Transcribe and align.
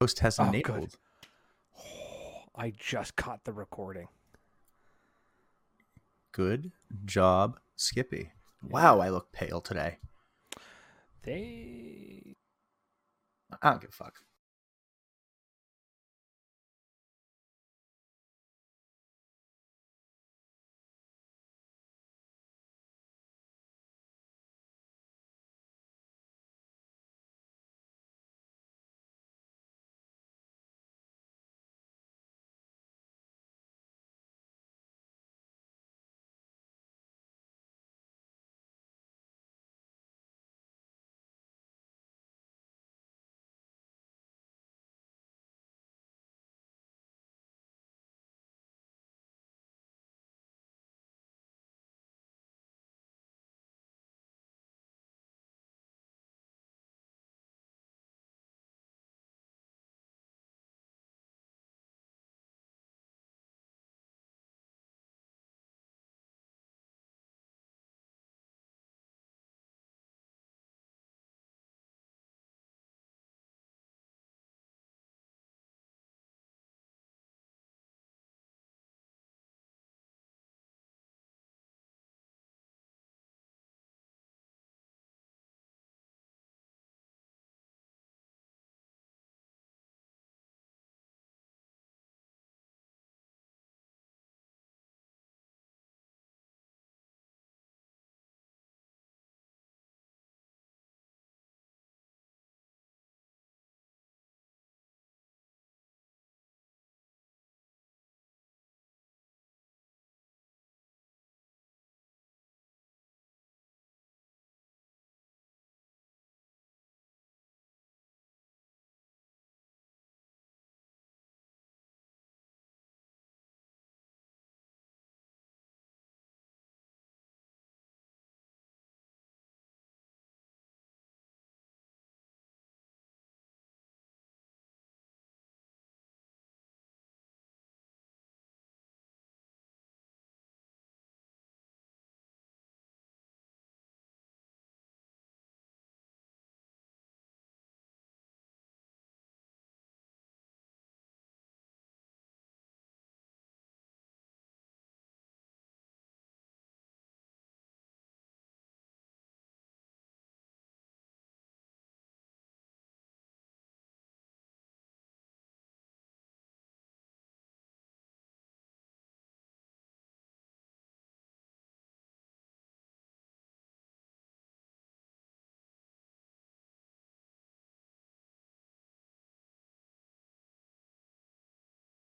Host 0.00 0.20
has 0.20 0.38
Oh, 0.38 0.44
enabled. 0.44 0.96
good. 1.76 1.84
I 2.54 2.70
just 2.70 3.16
caught 3.16 3.44
the 3.44 3.52
recording. 3.52 4.08
Good 6.32 6.72
job, 7.04 7.60
Skippy. 7.76 8.32
Wow, 8.62 9.00
I 9.00 9.10
look 9.10 9.30
pale 9.32 9.60
today. 9.60 9.98
They 11.22 12.36
I 13.62 13.70
don't 13.70 13.80
give 13.82 13.90
a 13.90 13.92
fuck. 13.92 14.14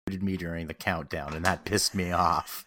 Me 0.06 0.36
during 0.36 0.68
the 0.68 0.74
countdown, 0.74 1.34
and 1.34 1.44
that 1.44 1.64
pissed 1.64 1.92
me 1.92 2.12
off. 2.12 2.64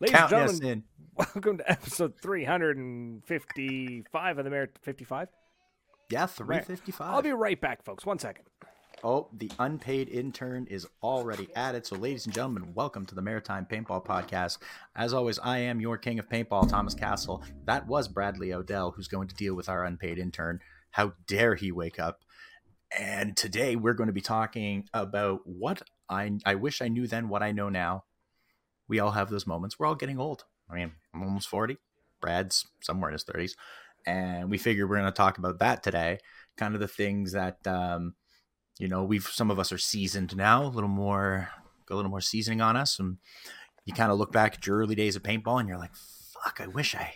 Ladies 0.00 0.14
and 0.14 0.32
us 0.32 0.60
in. 0.60 0.84
welcome 1.16 1.58
to 1.58 1.68
episode 1.68 2.14
355 2.22 4.38
of 4.38 4.44
the 4.44 4.50
Merit 4.50 4.78
55. 4.80 5.26
Yeah, 6.08 6.26
three 6.26 6.60
fifty-five. 6.60 7.14
I'll 7.14 7.22
be 7.22 7.32
right 7.32 7.60
back, 7.60 7.84
folks. 7.84 8.06
One 8.06 8.20
second. 8.20 8.44
Oh, 9.02 9.26
the 9.32 9.50
unpaid 9.58 10.08
intern 10.08 10.68
is 10.68 10.86
already 11.02 11.48
added. 11.56 11.84
So, 11.84 11.96
ladies 11.96 12.26
and 12.26 12.34
gentlemen, 12.34 12.72
welcome 12.74 13.06
to 13.06 13.16
the 13.16 13.22
Maritime 13.22 13.66
Paintball 13.68 14.06
Podcast. 14.06 14.58
As 14.94 15.12
always, 15.12 15.40
I 15.40 15.58
am 15.58 15.80
your 15.80 15.98
king 15.98 16.20
of 16.20 16.28
paintball, 16.28 16.68
Thomas 16.68 16.94
Castle. 16.94 17.42
That 17.64 17.88
was 17.88 18.06
Bradley 18.06 18.52
Odell, 18.52 18.92
who's 18.92 19.08
going 19.08 19.26
to 19.26 19.34
deal 19.34 19.56
with 19.56 19.68
our 19.68 19.84
unpaid 19.84 20.16
intern. 20.18 20.60
How 20.92 21.14
dare 21.26 21.56
he 21.56 21.72
wake 21.72 21.98
up? 21.98 22.20
And 22.98 23.36
today 23.36 23.76
we're 23.76 23.94
going 23.94 24.08
to 24.08 24.12
be 24.12 24.20
talking 24.20 24.88
about 24.92 25.40
what 25.44 25.82
I 26.08 26.32
I 26.44 26.56
wish 26.56 26.82
I 26.82 26.88
knew 26.88 27.06
then, 27.06 27.28
what 27.28 27.42
I 27.42 27.52
know 27.52 27.68
now. 27.68 28.04
We 28.88 29.00
all 29.00 29.12
have 29.12 29.30
those 29.30 29.46
moments. 29.46 29.78
We're 29.78 29.86
all 29.86 29.94
getting 29.94 30.18
old. 30.18 30.44
I 30.70 30.74
mean, 30.74 30.92
I'm 31.14 31.22
almost 31.22 31.48
40. 31.48 31.78
Brad's 32.20 32.66
somewhere 32.82 33.10
in 33.10 33.14
his 33.14 33.24
30s. 33.24 33.52
And 34.06 34.50
we 34.50 34.58
figured 34.58 34.88
we're 34.88 34.96
going 34.96 35.06
to 35.06 35.12
talk 35.12 35.38
about 35.38 35.60
that 35.60 35.82
today. 35.82 36.18
Kind 36.56 36.74
of 36.74 36.80
the 36.80 36.88
things 36.88 37.32
that 37.32 37.64
um, 37.66 38.14
you 38.78 38.88
know 38.88 39.04
we've 39.04 39.26
some 39.26 39.50
of 39.50 39.58
us 39.58 39.72
are 39.72 39.78
seasoned 39.78 40.36
now 40.36 40.64
a 40.64 40.66
little 40.66 40.88
more 40.88 41.50
a 41.90 41.94
little 41.94 42.10
more 42.10 42.20
seasoning 42.20 42.60
on 42.60 42.76
us 42.76 42.98
and 42.98 43.18
you 43.84 43.92
kind 43.92 44.10
of 44.10 44.18
look 44.18 44.32
back 44.32 44.54
at 44.54 44.66
your 44.66 44.78
early 44.78 44.94
days 44.94 45.16
of 45.16 45.22
paintball 45.22 45.60
and 45.60 45.68
you're 45.68 45.78
like 45.78 45.94
fuck 45.94 46.60
i 46.60 46.66
wish 46.66 46.94
i 46.94 47.14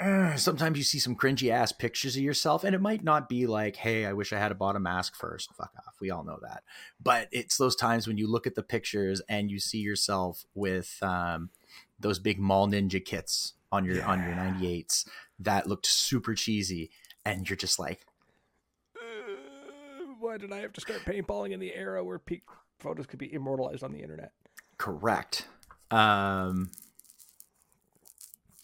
uh, 0.00 0.36
sometimes 0.36 0.78
you 0.78 0.84
see 0.84 0.98
some 0.98 1.14
cringy 1.14 1.50
ass 1.50 1.72
pictures 1.72 2.16
of 2.16 2.22
yourself 2.22 2.64
and 2.64 2.74
it 2.74 2.80
might 2.80 3.04
not 3.04 3.28
be 3.28 3.46
like 3.46 3.76
hey 3.76 4.06
i 4.06 4.12
wish 4.12 4.32
i 4.32 4.38
had 4.38 4.56
bought 4.58 4.76
a 4.76 4.80
mask 4.80 5.14
first 5.14 5.54
fuck 5.54 5.72
off 5.86 5.94
we 6.00 6.10
all 6.10 6.24
know 6.24 6.38
that 6.42 6.62
but 7.02 7.28
it's 7.30 7.56
those 7.56 7.76
times 7.76 8.06
when 8.06 8.18
you 8.18 8.26
look 8.26 8.46
at 8.46 8.54
the 8.54 8.62
pictures 8.62 9.20
and 9.28 9.50
you 9.50 9.58
see 9.58 9.78
yourself 9.78 10.44
with 10.54 10.98
um, 11.02 11.50
those 11.98 12.18
big 12.18 12.38
mall 12.38 12.66
ninja 12.66 13.04
kits 13.04 13.54
on 13.72 13.84
your 13.84 14.02
on 14.04 14.20
your 14.22 14.32
98s 14.32 15.06
that 15.38 15.66
looked 15.66 15.86
super 15.86 16.34
cheesy 16.34 16.90
and 17.24 17.48
you're 17.48 17.56
just 17.56 17.78
like 17.78 18.00
Uh, 18.96 20.14
why 20.18 20.36
did 20.38 20.52
I 20.52 20.58
have 20.58 20.72
to 20.74 20.80
start 20.80 21.00
paintballing 21.04 21.52
in 21.52 21.60
the 21.60 21.74
era 21.74 22.02
where 22.04 22.18
peak 22.18 22.42
photos 22.78 23.06
could 23.06 23.18
be 23.18 23.32
immortalized 23.32 23.82
on 23.82 23.92
the 23.92 24.00
internet? 24.00 24.32
Correct. 24.78 25.46
Um, 25.90 26.70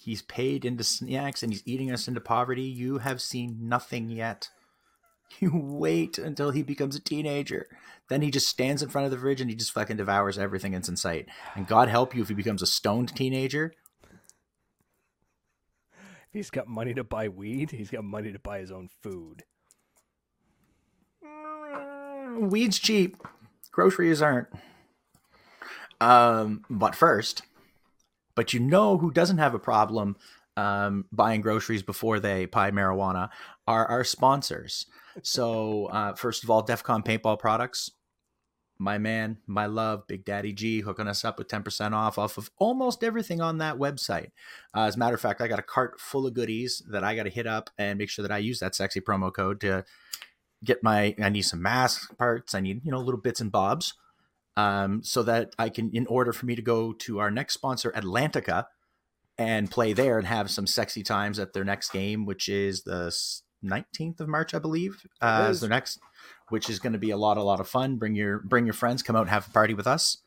he's 0.06 0.23
paid 0.23 0.64
into 0.64 0.85
snacks 0.85 1.43
and 1.43 1.53
he's 1.53 1.64
eating 1.67 1.91
us 1.91 2.06
into 2.06 2.20
poverty. 2.20 2.62
You 2.62 2.99
have 2.99 3.20
seen 3.20 3.69
nothing 3.69 4.08
yet. 4.08 4.49
You 5.41 5.50
wait 5.53 6.19
until 6.19 6.53
he 6.53 6.62
becomes 6.62 6.94
a 6.94 7.00
teenager. 7.00 7.67
Then 8.08 8.23
he 8.23 8.31
just 8.31 8.47
stands 8.47 8.81
in 8.81 8.88
front 8.88 9.06
of 9.06 9.11
the 9.11 9.19
fridge 9.19 9.41
and 9.41 9.50
he 9.50 9.56
just 9.56 9.73
fucking 9.73 9.97
devours 9.97 10.38
everything 10.38 10.70
that's 10.70 10.88
in 10.88 10.97
sight. 10.97 11.26
And 11.56 11.67
God 11.67 11.88
help 11.88 12.14
you 12.14 12.23
if 12.23 12.29
he 12.29 12.35
becomes 12.35 12.62
a 12.62 12.67
stoned 12.67 13.14
teenager. 13.17 13.75
If 15.93 16.32
he's 16.32 16.50
got 16.50 16.69
money 16.69 16.94
to 16.94 17.03
buy 17.03 17.26
weed, 17.29 17.73
he's 17.73 17.91
got 17.91 18.05
money 18.05 18.31
to 18.32 18.38
buy 18.38 18.61
his 18.61 18.70
own 18.70 18.88
food. 19.03 19.43
Weed's 22.38 22.79
cheap. 22.79 23.20
Groceries 23.73 24.23
aren't. 24.23 24.47
Um, 26.00 26.62
but 26.70 26.94
first, 26.94 27.43
but 28.37 28.55
you 28.55 28.61
know 28.61 28.99
who 28.99 29.11
doesn't 29.11 29.38
have 29.38 29.55
a 29.55 29.59
problem 29.59 30.17
um, 30.56 31.05
buying 31.12 31.41
groceries 31.41 31.83
before 31.83 32.21
they 32.21 32.47
buy 32.47 32.71
marijuana, 32.71 33.31
are 33.67 33.87
our 33.87 34.05
sponsors. 34.05 34.87
So, 35.23 35.87
uh, 35.87 36.15
first 36.15 36.44
of 36.44 36.50
all, 36.50 36.65
DEFCON 36.65 37.05
Paintball 37.05 37.38
Products, 37.38 37.91
my 38.79 38.99
man, 38.99 39.38
my 39.47 39.67
love, 39.67 40.06
Big 40.06 40.25
Daddy 40.25 40.53
G, 40.53 40.81
hooking 40.81 41.09
us 41.09 41.25
up 41.25 41.38
with 41.38 41.49
10% 41.49 41.93
off 41.93 42.19
off 42.19 42.37
of 42.37 42.50
almost 42.59 43.03
everything 43.03 43.41
on 43.41 43.59
that 43.59 43.77
website. 43.77 44.31
Uh, 44.75 44.82
as 44.82 44.97
a 44.97 44.99
matter 44.99 45.15
of 45.15 45.21
fact, 45.21 45.41
I 45.41 45.49
got 45.49 45.59
a 45.59 45.62
cart 45.62 46.00
full 46.00 46.27
of 46.27 46.35
goodies 46.35 46.82
that 46.91 47.05
I 47.05 47.17
got 47.17 47.25
to 47.25 47.31
hit 47.31 47.47
up 47.47 47.71
and 47.79 47.99
make 47.99 48.11
sure 48.11 48.23
that 48.23 48.32
I 48.32 48.39
use 48.39 48.61
that 48.61 48.75
sexy 48.75 49.00
promo 49.00 49.32
code 49.32 49.61
to 49.61 49.85
get 50.62 50.82
my, 50.82 51.15
I 51.23 51.29
need 51.31 51.43
some 51.43 51.62
mask 51.62 52.17
parts. 52.19 52.55
I 52.55 52.61
need, 52.61 52.85
you 52.85 52.91
know, 52.91 53.00
little 53.00 53.21
bits 53.21 53.41
and 53.41 53.53
bobs. 53.53 53.94
Um, 54.56 55.03
so 55.03 55.23
that 55.25 55.55
I 55.58 55.69
can, 55.69 55.91
in 55.93 56.06
order 56.06 56.32
for 56.32 56.47
me 56.47 56.56
to 56.56 56.62
go 56.62 56.94
to 56.94 57.19
our 57.19 57.31
next 57.31 57.55
sponsor, 57.55 57.93
Atlantica, 57.93 58.67
and 59.37 59.70
play 59.70 59.93
there 59.93 60.17
and 60.17 60.26
have 60.26 60.50
some 60.50 60.67
sexy 60.67 61.03
times 61.03 61.38
at 61.38 61.53
their 61.53 61.64
next 61.64 61.91
game, 61.91 62.25
which 62.25 62.49
is 62.49 62.82
the 62.82 63.14
19th 63.62 64.20
of 64.20 64.29
March, 64.29 64.55
I 64.55 64.58
believe. 64.58 65.06
Uh, 65.20 65.49
is 65.50 65.61
their 65.61 65.69
next 65.69 65.99
which 66.49 66.70
is 66.70 66.79
going 66.79 66.93
to 66.93 66.99
be 66.99 67.11
a 67.11 67.17
lot, 67.17 67.37
a 67.37 67.43
lot 67.43 67.61
of 67.61 67.69
fun. 67.69 67.97
Bring 67.97 68.14
your 68.14 68.38
bring 68.38 68.64
your 68.67 68.75
friends, 68.75 69.03
come 69.03 69.17
out 69.17 69.23
and 69.23 69.31
have 69.31 69.47
a 69.47 69.50
party 69.50 69.75
with 69.75 69.87
us. 69.87 70.19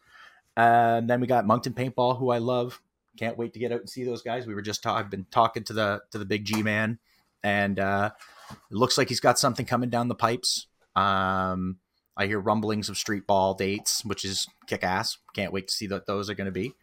And 0.57 1.09
then 1.09 1.21
we 1.21 1.27
got 1.27 1.45
Moncton 1.45 1.73
Paintball, 1.73 2.19
who 2.19 2.31
I 2.31 2.39
love. 2.39 2.81
Can't 3.17 3.37
wait 3.37 3.53
to 3.53 3.59
get 3.59 3.71
out 3.71 3.79
and 3.79 3.89
see 3.89 4.03
those 4.03 4.21
guys. 4.21 4.45
We 4.45 4.53
were 4.53 4.61
just 4.61 4.83
talking, 4.83 4.99
I've 4.99 5.09
been 5.09 5.25
talking 5.31 5.63
to 5.65 5.73
the 5.73 6.01
to 6.11 6.17
the 6.17 6.25
big 6.25 6.45
G 6.45 6.63
man, 6.63 6.99
and 7.43 7.79
uh, 7.79 8.11
it 8.51 8.75
looks 8.75 8.97
like 8.97 9.09
he's 9.09 9.19
got 9.19 9.39
something 9.39 9.65
coming 9.65 9.89
down 9.89 10.07
the 10.07 10.15
pipes. 10.15 10.67
Um, 10.95 11.77
I 12.19 12.27
hear 12.27 12.39
rumblings 12.39 12.89
of 12.89 12.97
street 12.97 13.25
ball 13.25 13.53
dates, 13.53 14.03
which 14.03 14.25
is 14.25 14.47
kick 14.67 14.83
ass. 14.83 15.17
Can't 15.33 15.53
wait 15.53 15.69
to 15.69 15.73
see 15.73 15.87
what 15.87 16.05
those 16.05 16.29
are 16.29 16.35
going 16.35 16.45
to 16.45 16.51
be. 16.51 16.73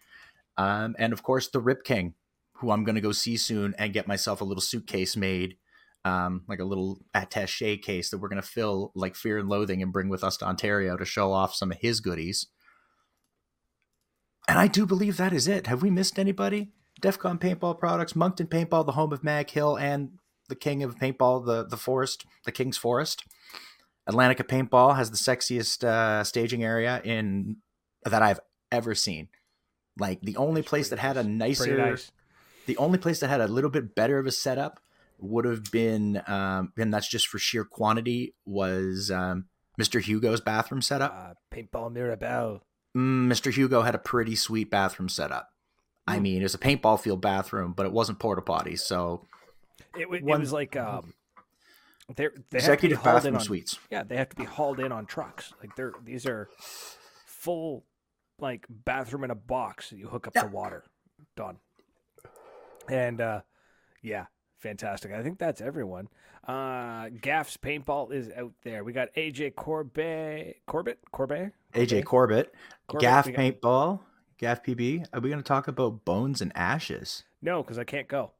Um, 0.56 0.96
and 0.98 1.12
of 1.12 1.22
course, 1.22 1.48
the 1.48 1.60
Rip 1.60 1.84
King, 1.84 2.14
who 2.54 2.70
I'm 2.70 2.84
going 2.84 2.94
to 2.94 3.02
go 3.02 3.12
see 3.12 3.36
soon 3.36 3.74
and 3.78 3.92
get 3.92 4.08
myself 4.08 4.40
a 4.40 4.44
little 4.44 4.62
suitcase 4.62 5.16
made 5.16 5.58
um, 6.06 6.42
like 6.46 6.60
a 6.60 6.64
little 6.64 7.00
attache 7.14 7.78
case 7.78 8.10
that 8.10 8.18
we're 8.18 8.28
going 8.28 8.40
to 8.40 8.48
fill 8.48 8.92
like 8.94 9.16
Fear 9.16 9.38
and 9.38 9.48
Loathing 9.48 9.82
and 9.82 9.92
bring 9.92 10.08
with 10.08 10.22
us 10.22 10.36
to 10.38 10.46
Ontario 10.46 10.96
to 10.96 11.04
show 11.04 11.32
off 11.32 11.54
some 11.54 11.72
of 11.72 11.78
his 11.78 12.00
goodies. 12.00 12.46
And 14.48 14.56
I 14.56 14.68
do 14.68 14.86
believe 14.86 15.16
that 15.16 15.32
is 15.32 15.48
it. 15.48 15.66
Have 15.66 15.82
we 15.82 15.90
missed 15.90 16.18
anybody? 16.18 16.68
DEFCON 17.02 17.40
Paintball 17.40 17.78
Products, 17.78 18.14
Moncton 18.14 18.46
Paintball, 18.46 18.86
the 18.86 18.92
home 18.92 19.12
of 19.12 19.24
Mag 19.24 19.50
Hill, 19.50 19.76
and 19.76 20.12
the 20.48 20.54
king 20.54 20.84
of 20.84 20.96
paintball, 20.96 21.44
the 21.44 21.66
the 21.66 21.76
forest, 21.76 22.24
the 22.44 22.52
King's 22.52 22.78
Forest. 22.78 23.24
Atlantica 24.08 24.44
Paintball 24.44 24.96
has 24.96 25.10
the 25.10 25.16
sexiest 25.16 25.84
uh, 25.84 26.22
staging 26.24 26.62
area 26.62 27.00
in 27.04 27.56
that 28.04 28.22
I've 28.22 28.40
ever 28.70 28.94
seen. 28.94 29.28
Like 29.98 30.20
the 30.20 30.36
only 30.36 30.62
place 30.62 30.90
that 30.90 30.98
had 30.98 31.16
a 31.16 31.24
nicer, 31.24 31.76
nice. 31.76 32.12
the 32.66 32.76
only 32.76 32.98
place 32.98 33.20
that 33.20 33.28
had 33.28 33.40
a 33.40 33.48
little 33.48 33.70
bit 33.70 33.94
better 33.94 34.18
of 34.18 34.26
a 34.26 34.32
setup 34.32 34.80
would 35.18 35.44
have 35.44 35.70
been, 35.72 36.22
um, 36.26 36.72
and 36.76 36.92
that's 36.92 37.08
just 37.08 37.26
for 37.26 37.38
sheer 37.38 37.64
quantity, 37.64 38.34
was 38.44 39.10
um, 39.10 39.46
Mr. 39.80 40.00
Hugo's 40.00 40.40
bathroom 40.40 40.82
setup. 40.82 41.14
Uh, 41.16 41.56
paintball 41.56 41.92
Mirabelle. 41.92 42.62
Mm, 42.96 43.26
Mr. 43.26 43.52
Hugo 43.52 43.82
had 43.82 43.94
a 43.94 43.98
pretty 43.98 44.36
sweet 44.36 44.70
bathroom 44.70 45.08
setup. 45.08 45.48
Mm. 46.08 46.12
I 46.12 46.16
hmm. 46.16 46.22
mean, 46.22 46.40
it 46.40 46.44
was 46.44 46.54
a 46.54 46.58
paintball 46.58 47.00
field 47.00 47.22
bathroom, 47.22 47.72
but 47.74 47.86
it 47.86 47.92
wasn't 47.92 48.18
porta 48.18 48.42
potty, 48.42 48.76
so 48.76 49.22
it, 49.96 50.08
it 50.12 50.22
was 50.22 50.52
like 50.52 50.76
um, 50.76 51.14
they 52.14 52.28
they 52.50 52.58
executive 52.58 53.02
bathroom 53.02 53.34
on, 53.34 53.40
suites. 53.40 53.78
Yeah, 53.90 54.04
they 54.04 54.16
have 54.16 54.28
to 54.28 54.36
be 54.36 54.44
hauled 54.44 54.78
in 54.78 54.92
on 54.92 55.06
trucks. 55.06 55.52
Like 55.60 55.74
they're 55.74 55.92
these 56.04 56.26
are 56.26 56.48
full 57.26 57.84
like 58.38 58.66
bathroom 58.68 59.24
in 59.24 59.30
a 59.30 59.36
box. 59.36 59.92
You 59.92 60.06
hook 60.08 60.26
up 60.26 60.34
yeah. 60.34 60.42
the 60.44 60.48
water, 60.48 60.84
done. 61.36 61.58
And 62.88 63.20
uh, 63.20 63.40
yeah, 64.02 64.26
fantastic. 64.58 65.12
I 65.12 65.22
think 65.22 65.38
that's 65.38 65.60
everyone. 65.60 66.08
Uh, 66.46 67.08
Gaff's 67.20 67.56
paintball 67.56 68.12
is 68.12 68.30
out 68.36 68.52
there. 68.62 68.84
We 68.84 68.92
got 68.92 69.12
AJ 69.14 69.56
Corbet, 69.56 70.58
Corbett, 70.66 71.00
Corbet, 71.10 71.52
AJ 71.74 72.04
Corbett, 72.04 72.54
Corbett. 72.86 73.00
Gaff 73.00 73.26
got... 73.26 73.34
paintball, 73.34 74.00
Gaff 74.38 74.62
PB. 74.62 75.06
Are 75.12 75.20
we 75.20 75.28
going 75.28 75.42
to 75.42 75.46
talk 75.46 75.66
about 75.66 76.04
bones 76.04 76.40
and 76.40 76.52
ashes? 76.54 77.24
No, 77.42 77.64
because 77.64 77.78
I 77.78 77.84
can't 77.84 78.06
go. 78.06 78.30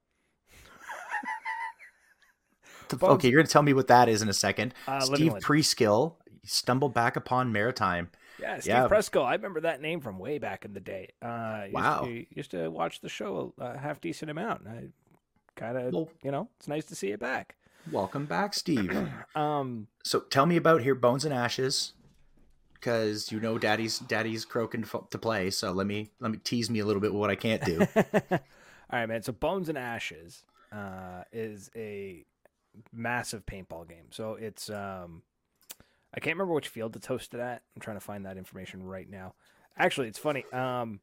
Okay, 2.93 3.29
you're 3.29 3.39
going 3.39 3.47
to 3.47 3.53
tell 3.53 3.63
me 3.63 3.73
what 3.73 3.89
that 3.89 4.09
is 4.09 4.23
in 4.23 4.29
a 4.29 4.35
second. 4.35 4.75
Uh, 4.87 5.01
Steve 5.01 5.35
Preskill 5.35 6.15
stumbled 6.45 6.95
back 6.95 7.17
upon 7.17 7.53
Maritime. 7.53 8.11
Yeah, 8.41 8.59
Steve 8.59 8.67
yeah. 8.67 8.89
Presco. 8.89 9.25
I 9.25 9.33
remember 9.33 9.63
that 9.63 9.81
name 9.81 10.01
from 10.01 10.19
way 10.19 10.39
back 10.39 10.65
in 10.65 10.75
the 10.75 10.81
day. 10.81 11.09
Uh, 11.23 11.65
wow. 11.73 12.05
Used 12.05 12.29
to, 12.31 12.37
used 12.37 12.51
to 12.53 12.69
watch 12.71 13.01
the 13.01 13.09
show 13.09 13.55
a 13.59 13.79
half 13.79 14.01
decent 14.01 14.31
amount. 14.31 14.67
I 14.67 14.89
kind 15.55 15.79
of 15.79 15.93
well, 15.93 16.09
you 16.23 16.31
know 16.31 16.49
it's 16.59 16.69
nice 16.69 16.85
to 16.87 16.95
see 16.95 17.13
it 17.13 17.21
back. 17.21 17.57
Welcome 17.91 18.27
back, 18.27 18.53
Steve. 18.55 18.97
um, 19.35 19.87
so 20.03 20.21
tell 20.21 20.47
me 20.47 20.57
about 20.57 20.83
here, 20.83 20.95
Bones 20.95 21.25
and 21.25 21.33
Ashes, 21.33 21.93
because 22.75 23.33
you 23.33 23.41
know 23.41 23.59
Daddy's 23.59 23.99
Daddy's 24.01 24.45
croaking 24.45 24.85
to 25.11 25.19
play. 25.19 25.51
So 25.51 25.73
let 25.73 25.87
me 25.87 26.11
let 26.21 26.31
me 26.31 26.39
tease 26.39 26.69
me 26.69 26.81
a 26.81 26.85
little 26.85 27.01
bit 27.01 27.13
with 27.13 27.21
what 27.21 27.31
I 27.31 27.37
can't 27.37 27.65
do. 27.65 27.87
All 28.31 29.01
right, 29.01 29.07
man. 29.07 29.23
So 29.23 29.33
Bones 29.33 29.69
and 29.69 29.79
Ashes 29.79 30.45
uh, 30.73 31.23
is 31.33 31.71
a 31.75 32.25
massive 32.93 33.47
paintball 33.47 33.89
game. 33.89 34.07
So 34.11 34.35
it's 34.35 34.71
um, 34.71 35.23
I 36.15 36.21
can't 36.21 36.37
remember 36.37 36.55
which 36.55 36.69
field 36.69 36.97
it's 36.97 37.07
hosted 37.07 37.41
at. 37.41 37.63
I'm 37.75 37.81
trying 37.81 37.97
to 37.97 38.05
find 38.05 38.25
that 38.27 38.37
information 38.37 38.83
right 38.83 39.09
now. 39.09 39.35
Actually, 39.79 40.09
it's 40.09 40.19
funny. 40.19 40.45
Um, 40.53 41.01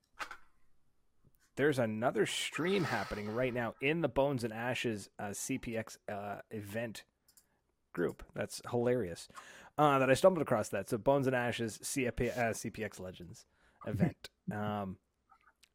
there's 1.55 1.77
another 1.77 2.25
stream 2.25 2.83
happening 2.83 3.33
right 3.33 3.53
now 3.53 3.75
in 3.79 4.01
the 4.01 4.07
Bones 4.07 4.43
and 4.43 4.51
Ashes 4.51 5.09
uh, 5.19 5.25
CPX 5.25 5.97
uh, 6.11 6.37
event 6.49 7.03
group. 7.93 8.23
That's 8.33 8.61
hilarious. 8.69 9.27
Uh, 9.77 9.99
that 9.99 10.09
I 10.09 10.13
stumbled 10.13 10.41
across 10.41 10.69
that. 10.69 10.89
So 10.89 10.97
Bones 10.97 11.27
and 11.27 11.35
Ashes 11.35 11.79
CP, 11.83 12.37
uh, 12.37 12.51
CPX 12.51 12.99
Legends 12.99 13.45
event. 13.85 14.29
um, 14.51 14.97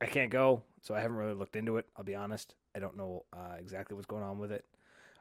I 0.01 0.07
can't 0.07 0.31
go, 0.31 0.63
so 0.83 0.95
I 0.95 1.01
haven't 1.01 1.17
really 1.17 1.35
looked 1.35 1.57
into 1.57 1.77
it. 1.77 1.87
I'll 1.97 2.05
be 2.05 2.15
honest. 2.15 2.55
I 2.75 2.79
don't 2.79 2.97
know 2.97 3.25
uh, 3.33 3.57
exactly 3.59 3.95
what's 3.95 4.07
going 4.07 4.23
on 4.23 4.39
with 4.39 4.53
it. 4.53 4.65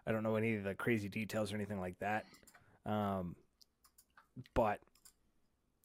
I 0.08 0.12
don't 0.12 0.24
know 0.24 0.36
any 0.36 0.56
of 0.56 0.64
the 0.64 0.74
crazy 0.74 1.10
details 1.10 1.52
or 1.52 1.56
anything 1.56 1.80
like 1.80 2.00
that. 2.00 2.26
Um, 2.86 3.36
but 4.54 4.80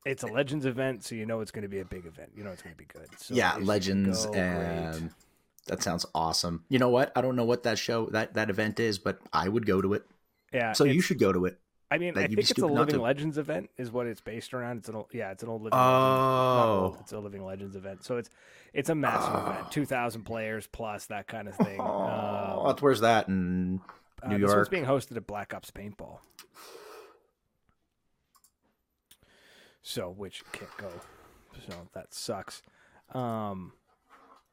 it's 0.06 0.22
a 0.22 0.26
Legends 0.28 0.64
event, 0.64 1.04
so 1.04 1.14
you 1.14 1.26
know 1.26 1.40
it's 1.40 1.50
going 1.50 1.62
to 1.62 1.68
be 1.68 1.80
a 1.80 1.84
big 1.84 2.06
event. 2.06 2.30
You 2.36 2.44
know 2.44 2.50
it's 2.50 2.62
going 2.62 2.74
to 2.74 2.78
be 2.78 2.86
good. 2.86 3.08
So 3.18 3.34
yeah, 3.34 3.56
Legends, 3.60 4.24
and 4.26 5.10
that 5.66 5.82
sounds 5.82 6.06
awesome. 6.14 6.64
You 6.68 6.78
know 6.78 6.88
what? 6.88 7.12
I 7.16 7.20
don't 7.20 7.36
know 7.36 7.44
what 7.44 7.64
that 7.64 7.78
show 7.78 8.06
that 8.06 8.34
that 8.34 8.50
event 8.50 8.78
is, 8.78 8.98
but 8.98 9.20
I 9.32 9.48
would 9.48 9.66
go 9.66 9.82
to 9.82 9.94
it. 9.94 10.06
Yeah, 10.52 10.72
so 10.72 10.84
you 10.84 11.00
should 11.00 11.18
go 11.18 11.32
to 11.32 11.46
it. 11.46 11.58
I 11.90 11.98
mean, 11.98 12.16
I 12.16 12.26
think 12.26 12.38
it's 12.38 12.58
a 12.58 12.66
Living 12.66 13.00
Legends 13.00 13.36
event, 13.36 13.68
is 13.76 13.90
what 13.90 14.06
it's 14.06 14.22
based 14.22 14.54
around. 14.54 14.78
It's 14.78 14.88
an 14.88 14.94
old, 14.94 15.08
yeah, 15.12 15.30
it's 15.30 15.42
an 15.42 15.50
old 15.50 15.62
Living. 15.62 15.78
Oh, 15.78 16.84
Legends, 16.84 17.02
it's 17.02 17.12
a 17.12 17.18
Living 17.18 17.44
Legends 17.44 17.76
event. 17.76 18.04
So 18.04 18.16
it's 18.16 18.30
it's 18.72 18.88
a 18.88 18.94
massive 18.94 19.34
oh. 19.34 19.50
event, 19.50 19.70
two 19.70 19.84
thousand 19.84 20.22
players 20.22 20.66
plus 20.66 21.06
that 21.06 21.26
kind 21.28 21.48
of 21.48 21.54
thing. 21.56 21.78
Oh, 21.80 22.64
um, 22.66 22.76
where's 22.80 23.00
that 23.00 23.28
in 24.24 24.30
New 24.30 24.36
uh, 24.36 24.38
York? 24.38 24.50
This 24.50 24.56
one's 24.56 24.68
being 24.68 24.84
hosted 24.84 25.16
at 25.16 25.26
Black 25.26 25.54
Ops 25.54 25.70
Paintball. 25.70 26.18
so 29.82 30.10
which 30.10 30.42
can't 30.52 30.76
go. 30.76 30.88
So 31.68 31.88
that 31.92 32.14
sucks. 32.14 32.62
Um, 33.12 33.72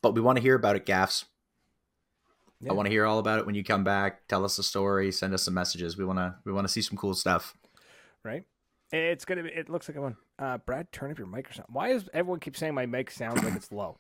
but 0.02 0.14
we 0.14 0.22
want 0.22 0.38
to 0.38 0.42
hear 0.42 0.56
about 0.56 0.76
it, 0.76 0.86
Gaffs. 0.86 1.26
Yeah. 2.62 2.72
I 2.72 2.74
want 2.74 2.88
to 2.88 2.92
hear 2.92 3.06
all 3.06 3.20
about 3.20 3.40
it 3.40 3.46
when 3.46 3.56
you 3.56 3.64
come 3.64 3.86
back. 3.86 4.28
Tell 4.28 4.44
us 4.44 4.58
a 4.60 4.64
story. 4.64 5.12
Send 5.12 5.34
us 5.34 5.44
some 5.44 5.54
messages. 5.54 5.98
We 5.98 6.04
want 6.04 6.20
to 6.20 6.36
we 6.44 6.52
want 6.52 6.68
to 6.68 6.72
see 6.72 6.82
some 6.82 6.98
cool 6.98 7.14
stuff. 7.14 7.56
Right. 8.24 8.44
It's 8.92 9.24
gonna 9.24 9.44
be. 9.44 9.50
It 9.50 9.70
looks 9.70 9.88
like 9.88 9.98
a 9.98 10.02
one. 10.02 10.18
Uh, 10.38 10.58
Brad, 10.58 10.92
turn 10.92 11.12
up 11.12 11.18
your 11.18 11.28
mic 11.28 11.50
or 11.50 11.54
something. 11.54 11.74
Why 11.74 11.94
does 11.94 12.10
everyone 12.14 12.40
keep 12.40 12.58
saying 12.58 12.74
my 12.74 12.86
mic 12.86 13.12
sounds 13.12 13.44
like 13.44 13.54
it's 13.54 13.72
low? 13.72 13.98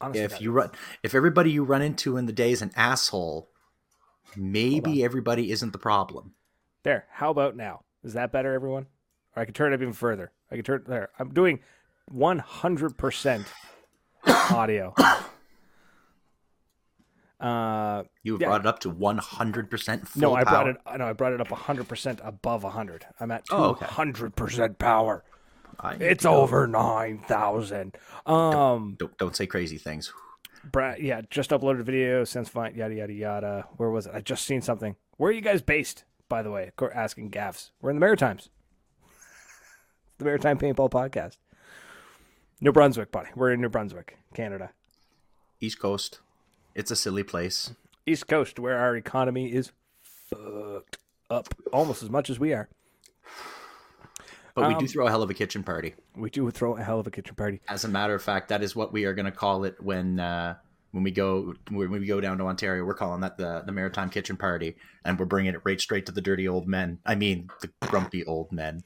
Honestly, 0.00 0.22
if 0.22 0.40
you 0.40 0.52
run, 0.52 0.70
if 1.02 1.14
everybody 1.14 1.50
you 1.50 1.64
run 1.64 1.82
into 1.82 2.16
in 2.16 2.26
the 2.26 2.32
day 2.32 2.50
is 2.52 2.62
an 2.62 2.70
asshole, 2.76 3.48
maybe 4.36 5.02
everybody 5.02 5.50
isn't 5.50 5.72
the 5.72 5.78
problem. 5.78 6.34
There. 6.82 7.06
How 7.10 7.30
about 7.30 7.56
now? 7.56 7.82
Is 8.04 8.12
that 8.12 8.30
better, 8.30 8.52
everyone? 8.52 8.86
Or 9.34 9.42
I 9.42 9.46
could 9.46 9.54
turn 9.54 9.72
it 9.72 9.76
up 9.76 9.82
even 9.82 9.92
further. 9.92 10.32
I 10.50 10.56
can 10.56 10.64
turn 10.64 10.84
there. 10.86 11.08
I'm 11.18 11.32
doing 11.32 11.60
100% 12.14 13.46
audio. 14.26 14.94
Uh, 17.38 18.04
you 18.22 18.38
yeah. 18.40 18.46
brought 18.46 18.60
it 18.60 18.66
up 18.66 18.78
to 18.80 18.90
100% 18.90 20.16
No, 20.16 20.34
I 20.34 20.44
power. 20.44 20.52
brought 20.52 20.68
it. 20.68 20.76
No, 20.98 21.04
I 21.06 21.12
brought 21.12 21.32
it 21.32 21.40
up 21.40 21.48
100% 21.48 22.26
above 22.26 22.62
100. 22.62 23.06
I'm 23.20 23.30
at 23.30 23.46
200% 23.46 23.50
oh, 23.50 23.64
okay. 24.62 24.74
power. 24.78 25.24
It's 25.84 26.24
over 26.24 26.66
9,000. 26.66 27.96
Um, 28.24 28.34
don't, 28.34 28.98
don't, 28.98 29.18
don't 29.18 29.36
say 29.36 29.46
crazy 29.46 29.78
things. 29.78 30.12
Brad, 30.64 31.00
yeah, 31.00 31.22
just 31.30 31.50
uploaded 31.50 31.80
a 31.80 31.84
video. 31.84 32.24
Since 32.24 32.48
fine, 32.48 32.74
yada 32.74 32.94
yada 32.94 33.12
yada. 33.12 33.68
Where 33.76 33.90
was 33.90 34.06
it? 34.06 34.12
I 34.14 34.20
just 34.20 34.44
seen 34.44 34.60
something. 34.62 34.96
Where 35.16 35.30
are 35.30 35.34
you 35.34 35.40
guys 35.40 35.62
based? 35.62 36.04
by 36.28 36.42
the 36.42 36.50
way, 36.50 36.72
asking 36.92 37.30
gaffs. 37.30 37.70
We're 37.80 37.90
in 37.90 37.96
the 37.96 38.00
Maritimes. 38.00 38.48
the 40.18 40.24
Maritime 40.24 40.58
Paintball 40.58 40.90
Podcast. 40.90 41.36
New 42.60 42.72
Brunswick, 42.72 43.12
buddy. 43.12 43.28
We're 43.34 43.52
in 43.52 43.60
New 43.60 43.68
Brunswick, 43.68 44.18
Canada. 44.34 44.70
East 45.60 45.78
Coast. 45.78 46.20
It's 46.74 46.90
a 46.90 46.96
silly 46.96 47.22
place. 47.22 47.74
East 48.06 48.26
Coast, 48.26 48.58
where 48.58 48.78
our 48.78 48.96
economy 48.96 49.52
is 49.52 49.72
fucked 50.02 50.98
up 51.30 51.54
almost 51.72 52.02
as 52.02 52.10
much 52.10 52.30
as 52.30 52.38
we 52.38 52.52
are. 52.52 52.68
But 54.56 54.68
we 54.68 54.74
do 54.74 54.80
Um, 54.80 54.86
throw 54.86 55.06
a 55.06 55.10
hell 55.10 55.22
of 55.22 55.28
a 55.28 55.34
kitchen 55.34 55.62
party. 55.62 55.94
We 56.16 56.30
do 56.30 56.50
throw 56.50 56.78
a 56.78 56.82
hell 56.82 56.98
of 56.98 57.06
a 57.06 57.10
kitchen 57.10 57.34
party. 57.34 57.60
As 57.68 57.84
a 57.84 57.88
matter 57.88 58.14
of 58.14 58.22
fact, 58.22 58.48
that 58.48 58.62
is 58.62 58.74
what 58.74 58.90
we 58.90 59.04
are 59.04 59.12
going 59.12 59.26
to 59.26 59.30
call 59.30 59.64
it 59.64 59.76
when 59.82 60.18
uh, 60.18 60.56
when 60.92 61.04
we 61.04 61.10
go 61.10 61.54
when 61.70 61.90
we 61.90 62.06
go 62.06 62.22
down 62.22 62.38
to 62.38 62.44
Ontario. 62.44 62.82
We're 62.82 62.94
calling 62.94 63.20
that 63.20 63.36
the 63.36 63.62
the 63.66 63.72
Maritime 63.72 64.08
Kitchen 64.08 64.38
Party, 64.38 64.76
and 65.04 65.18
we're 65.18 65.26
bringing 65.26 65.52
it 65.52 65.60
right 65.64 65.78
straight 65.78 66.06
to 66.06 66.12
the 66.12 66.22
dirty 66.22 66.48
old 66.48 66.66
men. 66.66 67.00
I 67.04 67.16
mean, 67.16 67.50
the 67.60 67.68
grumpy 67.82 68.24
old 68.24 68.50
men. 68.50 68.82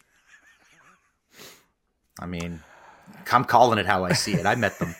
I 2.19 2.27
mean, 2.27 2.61
I'm 3.31 3.45
calling 3.45 3.79
it 3.79 3.87
how 3.87 4.05
I 4.05 4.12
see 4.12 4.35
it. 4.35 4.47
I 4.47 4.57
met 4.57 4.77
them. 4.81 4.95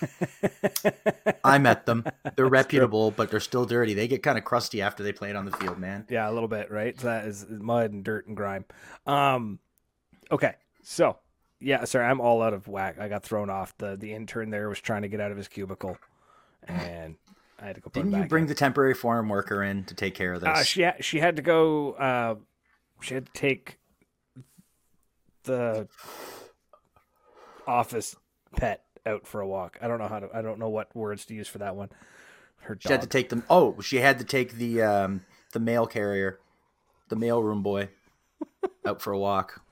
I 1.43 1.59
met 1.59 1.87
them. 1.87 2.05
They're 2.37 2.47
reputable, 2.47 3.11
but 3.11 3.33
they're 3.33 3.41
still 3.41 3.65
dirty. 3.67 3.93
They 3.95 4.07
get 4.07 4.23
kind 4.23 4.39
of 4.39 4.45
crusty 4.45 4.83
after 4.83 5.03
they 5.03 5.13
play 5.13 5.31
it 5.31 5.37
on 5.37 5.47
the 5.47 5.57
field, 5.57 5.79
man. 5.79 6.07
Yeah, 6.09 6.31
a 6.31 6.33
little 6.33 6.49
bit, 6.49 6.71
right? 6.71 6.99
So 6.99 7.09
that 7.09 7.25
is 7.27 7.45
mud 7.49 7.91
and 7.91 8.05
dirt 8.05 8.29
and 8.29 8.37
grime. 8.37 8.65
Um, 9.05 9.59
okay, 10.31 10.55
so 10.83 11.17
yeah, 11.61 11.85
sorry, 11.85 12.07
I'm 12.07 12.21
all 12.21 12.43
out 12.43 12.55
of 12.55 12.69
whack. 12.69 12.99
I 12.99 13.09
got 13.09 13.23
thrown 13.23 13.51
off. 13.51 13.77
the 13.79 13.97
The 13.97 14.13
intern 14.15 14.51
there 14.51 14.69
was 14.69 14.81
trying 14.81 15.03
to 15.03 15.09
get 15.09 15.21
out 15.21 15.31
of 15.31 15.37
his 15.37 15.49
cubicle, 15.49 15.99
and 16.67 17.17
I 17.59 17.67
had 17.67 17.75
to 17.77 17.81
go. 17.81 17.91
Put 17.91 17.95
Didn't 17.95 18.15
him 18.15 18.23
you 18.23 18.29
bring 18.29 18.45
in. 18.45 18.49
the 18.49 18.55
temporary 18.55 18.95
foreign 18.95 19.29
worker 19.29 19.63
in 19.63 19.85
to 19.85 19.95
take 19.95 20.15
care 20.15 20.33
of 20.33 20.41
this? 20.41 20.49
Uh, 20.49 20.63
she 20.63 20.83
ha- 20.85 20.95
she 21.01 21.19
had 21.21 21.37
to 21.37 21.43
go. 21.43 21.93
Uh, 21.93 22.35
she 23.01 23.15
had 23.15 23.27
to 23.27 23.33
take 23.33 23.79
the 25.45 25.89
office 27.67 28.17
pet 28.57 28.85
out 29.07 29.27
for 29.27 29.41
a 29.41 29.47
walk. 29.47 29.79
I 29.81 29.89
don't 29.89 29.99
know 29.99 30.09
how 30.09 30.21
to. 30.21 30.29
I 30.35 30.43
don't 30.43 30.59
know 30.59 30.69
what 30.69 30.95
words 30.95 31.25
to 31.27 31.35
use 31.35 31.49
for 31.49 31.59
that 31.59 31.77
one. 31.77 31.91
Her 32.63 32.75
dog. 32.75 32.83
She 32.83 32.93
had 32.93 33.03
to 33.03 33.09
take 33.09 33.29
them. 33.31 33.45
Oh, 33.49 33.81
she 33.81 33.97
had 33.99 34.19
to 34.19 34.25
take 34.25 34.55
the 34.55 34.83
um, 34.83 35.25
the 35.53 35.61
mail 35.61 35.87
carrier, 35.87 36.39
the 37.09 37.17
mailroom 37.17 37.63
boy, 37.63 37.89
out 38.87 39.01
for 39.01 39.13
a 39.13 39.19
walk. 39.19 39.63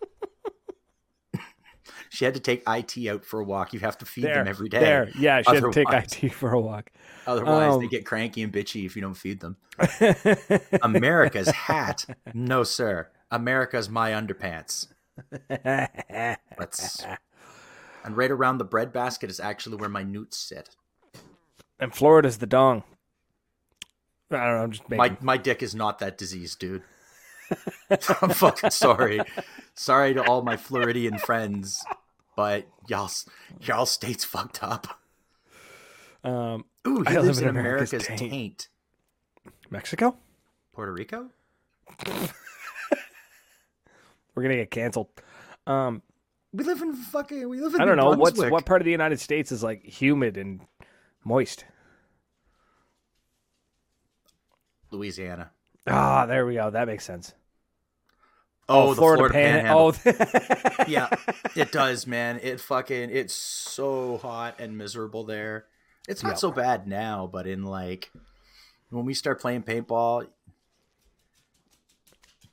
She 2.11 2.25
had 2.25 2.35
to 2.35 2.41
take 2.41 2.63
IT 2.67 2.97
out 3.09 3.25
for 3.25 3.41
a 3.41 3.45
walk. 3.45 3.73
You 3.73 3.81
have 3.81 3.99
to 3.99 4.05
feed 4.07 4.25
there 4.25 4.35
them 4.37 4.49
every 4.49 4.69
day. 4.69 4.81
There, 4.81 5.09
yeah, 5.19 5.43
she 5.43 5.55
had 5.55 5.63
to 5.65 5.71
take 5.71 5.89
Otherwise- 5.89 6.23
IT 6.23 6.29
for 6.33 6.53
a 6.53 6.61
walk. 6.61 6.91
Otherwise, 7.27 7.79
they 7.79 7.85
Um, 7.85 7.89
get 7.91 8.07
cranky 8.07 8.43
and 8.43 8.53
bitchy 8.53 8.87
if 8.87 8.97
you 8.97 9.03
don't 9.03 9.15
feed 9.15 9.41
them. 9.41 9.57
America's 10.83 11.49
hat, 11.49 12.07
no 12.35 12.63
sir. 12.65 13.09
America's 13.31 13.89
my 13.89 14.13
underpants. 14.13 14.89
Let's. 16.59 17.05
And 18.05 18.17
right 18.17 18.31
around 18.31 18.59
the 18.59 18.65
bread 18.65 18.93
basket 18.93 19.29
is 19.31 19.41
actually 19.41 19.77
where 19.77 19.89
my 19.89 20.03
newts 20.03 20.39
sit. 20.39 20.71
and 21.79 21.95
Florida's 21.95 22.39
the 22.39 22.47
dong. 22.47 22.85
I 24.31 24.37
don't 24.37 24.57
know. 24.57 24.63
I'm 24.63 24.71
just 24.73 24.89
making. 24.89 24.99
My 24.99 25.17
my 25.21 25.37
dick 25.37 25.63
is 25.63 25.75
not 25.75 25.99
that 26.01 26.17
disease, 26.19 26.55
dude. 26.55 26.83
I'm 28.23 28.31
fucking 28.31 28.71
sorry. 28.71 29.21
Sorry 29.75 30.15
to 30.15 30.23
all 30.25 30.43
my 30.43 30.57
Floridian 30.57 31.19
friends, 31.19 31.83
but 32.37 32.67
y'all 32.89 33.11
y'all 33.61 33.87
state's 33.87 34.25
fucked 34.25 34.63
up. 34.63 35.01
um, 36.25 36.65
Ooh, 36.87 37.03
he 37.03 37.09
I 37.09 37.15
live 37.17 37.25
lives 37.27 37.39
in 37.39 37.45
in 37.49 37.51
America's 37.57 37.93
America's, 37.93 38.19
taint. 38.19 38.31
taint. 38.33 38.69
Mexico. 39.71 40.17
Puerto 40.73 40.93
Rico? 40.93 41.29
We're 44.35 44.43
gonna 44.43 44.57
get 44.57 44.71
canceled. 44.71 45.09
Um, 45.67 46.03
We 46.53 46.65
live 46.65 46.81
in 46.83 46.95
fucking 46.95 47.49
we 47.49 47.61
live 47.61 47.75
in 47.75 47.81
I 47.81 47.85
don't 47.85 47.97
know 47.97 48.11
what's 48.11 48.39
what 48.39 48.65
part 48.67 48.81
of 48.81 48.85
the 48.85 48.91
United 48.93 49.21
States 49.21 49.51
is 49.53 49.63
like 49.63 49.85
humid 49.85 50.37
and 50.37 50.61
moist. 51.25 51.65
Louisiana. 54.91 55.51
Ah, 55.91 56.27
there 56.27 56.47
we 56.47 56.55
go. 56.55 56.71
That 56.71 56.87
makes 56.87 57.05
sense. 57.05 57.35
Oh, 58.71 58.91
the 58.91 58.97
Florida, 58.97 59.31
Panhandle. 59.33 59.93
Panhandle. 59.93 60.75
Oh, 60.79 60.85
yeah, 60.89 61.09
it 61.57 61.73
does, 61.73 62.07
man. 62.07 62.39
It 62.43 62.61
fucking 62.61 63.09
it's 63.11 63.33
so 63.35 64.19
hot 64.19 64.57
and 64.59 64.77
miserable 64.77 65.25
there. 65.25 65.65
It's 66.07 66.23
not 66.23 66.31
Yeah. 66.31 66.35
so 66.37 66.51
bad 66.53 66.87
now, 66.87 67.27
but 67.27 67.47
in 67.47 67.65
like 67.65 68.11
when 68.91 69.07
we 69.07 69.15
start 69.15 69.41
playing 69.41 69.63
paintball, 69.63 70.27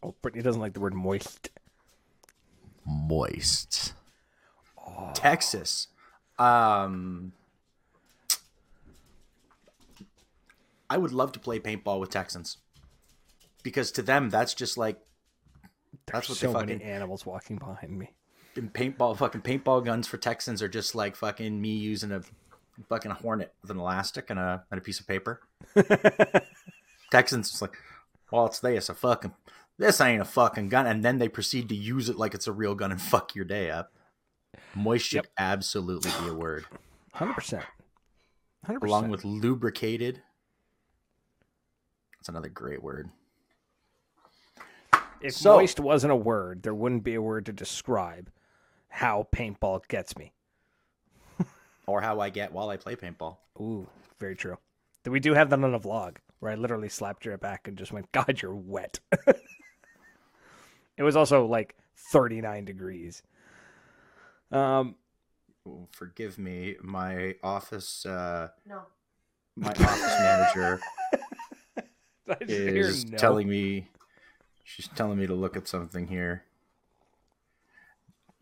oh, 0.03 0.15
Brittany 0.21 0.41
doesn't 0.43 0.61
like 0.61 0.73
the 0.73 0.79
word 0.79 0.93
moist. 0.93 1.49
moist. 2.85 3.93
Texas. 5.13 5.87
Um 6.39 7.33
I 10.89 10.97
would 10.97 11.11
love 11.11 11.31
to 11.33 11.39
play 11.39 11.59
paintball 11.59 11.99
with 11.99 12.09
Texans. 12.09 12.57
Because 13.65 13.91
to 13.93 14.03
them 14.03 14.29
that's 14.29 14.53
just 14.53 14.77
like 14.77 14.99
that's 16.05 16.29
what 16.29 16.37
so 16.37 16.47
they 16.47 16.53
many 16.53 16.73
fucking 16.73 16.87
animals 16.87 17.25
walking 17.25 17.57
behind 17.57 17.97
me. 17.97 18.11
and 18.55 18.71
paintball 18.71 19.17
fucking 19.17 19.41
paintball 19.41 19.83
guns 19.83 20.07
for 20.07 20.17
Texans 20.17 20.61
are 20.61 20.67
just 20.67 20.93
like 20.93 21.15
fucking 21.15 21.59
me 21.59 21.69
using 21.71 22.11
a 22.11 22.21
fucking 22.89 23.09
hornet 23.09 23.53
with 23.63 23.71
an 23.71 23.79
elastic 23.79 24.29
and 24.29 24.37
a 24.39 24.63
and 24.69 24.77
a 24.77 24.81
piece 24.81 24.99
of 24.99 25.07
paper. 25.07 25.41
Texans 27.11 27.53
is 27.53 27.61
like, 27.61 27.75
well, 28.31 28.45
it's 28.45 28.59
this 28.59 28.87
a 28.89 28.93
fucking 28.93 29.33
this 29.77 29.99
ain't 29.99 30.21
a 30.21 30.25
fucking 30.25 30.69
gun, 30.69 30.85
and 30.85 31.03
then 31.03 31.17
they 31.17 31.27
proceed 31.27 31.67
to 31.69 31.75
use 31.75 32.07
it 32.07 32.17
like 32.17 32.33
it's 32.33 32.47
a 32.47 32.51
real 32.53 32.75
gun 32.75 32.91
and 32.91 33.01
fuck 33.11 33.35
your 33.35 33.45
day 33.45 33.71
up. 33.71 33.91
Moist 34.75 35.07
should 35.07 35.15
Yep. 35.15 35.27
absolutely 35.37 36.11
be 36.21 36.29
a 36.29 36.33
word, 36.33 36.65
Hundred 37.13 37.33
percent. 37.33 37.63
Hundred 38.65 38.81
percent. 38.81 38.89
along 38.91 39.09
with 39.09 39.25
lubricated. 39.25 40.21
That's 42.19 42.29
another 42.29 42.49
great 42.49 42.81
word. 42.83 43.09
If 45.25 45.33
So- 45.33 45.55
moist 45.57 45.79
wasn't 45.79 46.13
a 46.13 46.15
word, 46.15 46.63
there 46.63 46.73
wouldn't 46.73 47.03
be 47.03 47.15
a 47.15 47.21
word 47.21 47.45
to 47.47 47.53
describe 47.53 48.31
how 48.89 49.27
paintball 49.31 49.87
gets 49.87 50.15
me. 50.17 50.31
Or 51.87 52.01
how 52.01 52.19
I 52.19 52.29
get 52.31 52.51
while 52.51 52.69
I 52.69 52.77
play 52.77 52.95
paintball. 52.95 53.37
Ooh, 53.59 53.87
very 54.19 54.35
true. 54.35 54.57
We 55.05 55.19
do 55.19 55.33
have 55.35 55.51
that 55.51 55.63
on 55.63 55.73
a 55.75 55.79
vlog 55.79 56.17
where 56.39 56.51
I 56.51 56.55
literally 56.55 56.89
slapped 56.89 57.25
your 57.25 57.37
back 57.37 57.67
and 57.67 57.77
just 57.77 57.91
went, 57.91 58.11
"God, 58.11 58.41
you're 58.41 58.55
wet." 58.55 58.99
it 60.97 61.03
was 61.03 61.15
also 61.15 61.45
like 61.45 61.75
39 62.11 62.65
degrees. 62.65 63.21
Um, 64.51 64.95
Oh, 65.67 65.87
Forgive 65.91 66.37
me, 66.37 66.75
my 66.81 67.35
office. 67.43 68.05
Uh, 68.05 68.49
No. 68.67 68.81
my 69.55 69.69
office 69.69 70.19
manager 70.19 70.79
I 72.27 72.35
just 72.45 72.51
hear 72.51 72.77
is 72.77 73.05
no. 73.05 73.17
telling 73.17 73.47
me 73.49 73.87
she's 74.65 74.89
telling 74.89 75.17
me 75.17 75.27
to 75.27 75.33
look 75.35 75.55
at 75.55 75.67
something 75.69 76.07
here. 76.07 76.43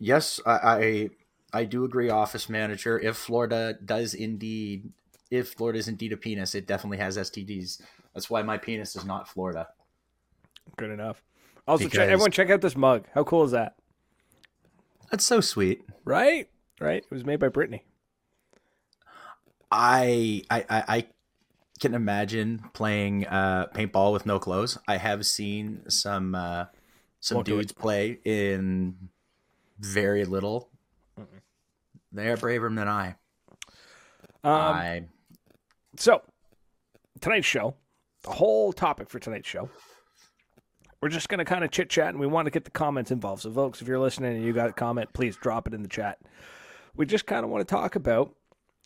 Yes, 0.00 0.40
I, 0.44 0.50
I 0.52 1.10
I 1.52 1.64
do 1.64 1.84
agree, 1.84 2.10
office 2.10 2.48
manager. 2.48 2.98
If 2.98 3.16
Florida 3.16 3.78
does 3.84 4.12
indeed, 4.14 4.92
if 5.30 5.52
Florida 5.52 5.78
is 5.78 5.86
indeed 5.86 6.12
a 6.12 6.16
penis, 6.16 6.56
it 6.56 6.66
definitely 6.66 6.98
has 6.98 7.16
STDs. 7.16 7.80
That's 8.12 8.28
why 8.28 8.42
my 8.42 8.58
penis 8.58 8.96
is 8.96 9.04
not 9.04 9.28
Florida. 9.28 9.68
Good 10.76 10.90
enough. 10.90 11.22
Also, 11.68 11.88
check, 11.88 12.08
everyone 12.08 12.32
check 12.32 12.50
out 12.50 12.60
this 12.60 12.76
mug. 12.76 13.04
How 13.14 13.22
cool 13.22 13.44
is 13.44 13.52
that? 13.52 13.76
That's 15.10 15.24
so 15.24 15.40
sweet. 15.40 15.84
Right? 16.04 16.48
Right? 16.80 17.04
It 17.04 17.14
was 17.14 17.24
made 17.24 17.38
by 17.38 17.48
Brittany. 17.48 17.84
I 19.70 20.42
I 20.50 20.64
I, 20.68 20.84
I 20.88 21.06
can 21.80 21.94
imagine 21.94 22.62
playing 22.72 23.26
uh, 23.26 23.66
paintball 23.74 24.12
with 24.12 24.26
no 24.26 24.38
clothes. 24.38 24.78
I 24.86 24.96
have 24.96 25.26
seen 25.26 25.82
some 25.88 26.34
uh, 26.34 26.66
some 27.20 27.36
Won't 27.36 27.46
dudes 27.46 27.72
play 27.72 28.18
in 28.24 29.08
very 29.78 30.24
little. 30.24 30.68
They're 32.12 32.36
braver 32.36 32.68
than 32.68 32.86
I. 32.86 33.16
Um, 34.44 34.52
I 34.52 35.04
So, 35.96 36.22
tonight's 37.20 37.46
show, 37.46 37.74
the 38.22 38.30
whole 38.30 38.72
topic 38.72 39.10
for 39.10 39.18
tonight's 39.18 39.48
show, 39.48 39.68
we're 41.00 41.08
just 41.08 41.28
going 41.28 41.38
to 41.38 41.44
kind 41.44 41.64
of 41.64 41.70
chit 41.70 41.90
chat 41.90 42.08
and 42.10 42.20
we 42.20 42.26
want 42.26 42.46
to 42.46 42.50
get 42.50 42.64
the 42.64 42.70
comments 42.70 43.10
involved. 43.10 43.42
So, 43.42 43.50
folks, 43.50 43.82
if 43.82 43.88
you're 43.88 43.98
listening 43.98 44.36
and 44.36 44.44
you 44.44 44.52
got 44.52 44.70
a 44.70 44.72
comment, 44.72 45.12
please 45.12 45.36
drop 45.36 45.66
it 45.66 45.74
in 45.74 45.82
the 45.82 45.88
chat. 45.88 46.18
We 46.94 47.04
just 47.04 47.26
kind 47.26 47.42
of 47.44 47.50
want 47.50 47.66
to 47.66 47.74
talk 47.74 47.96
about 47.96 48.34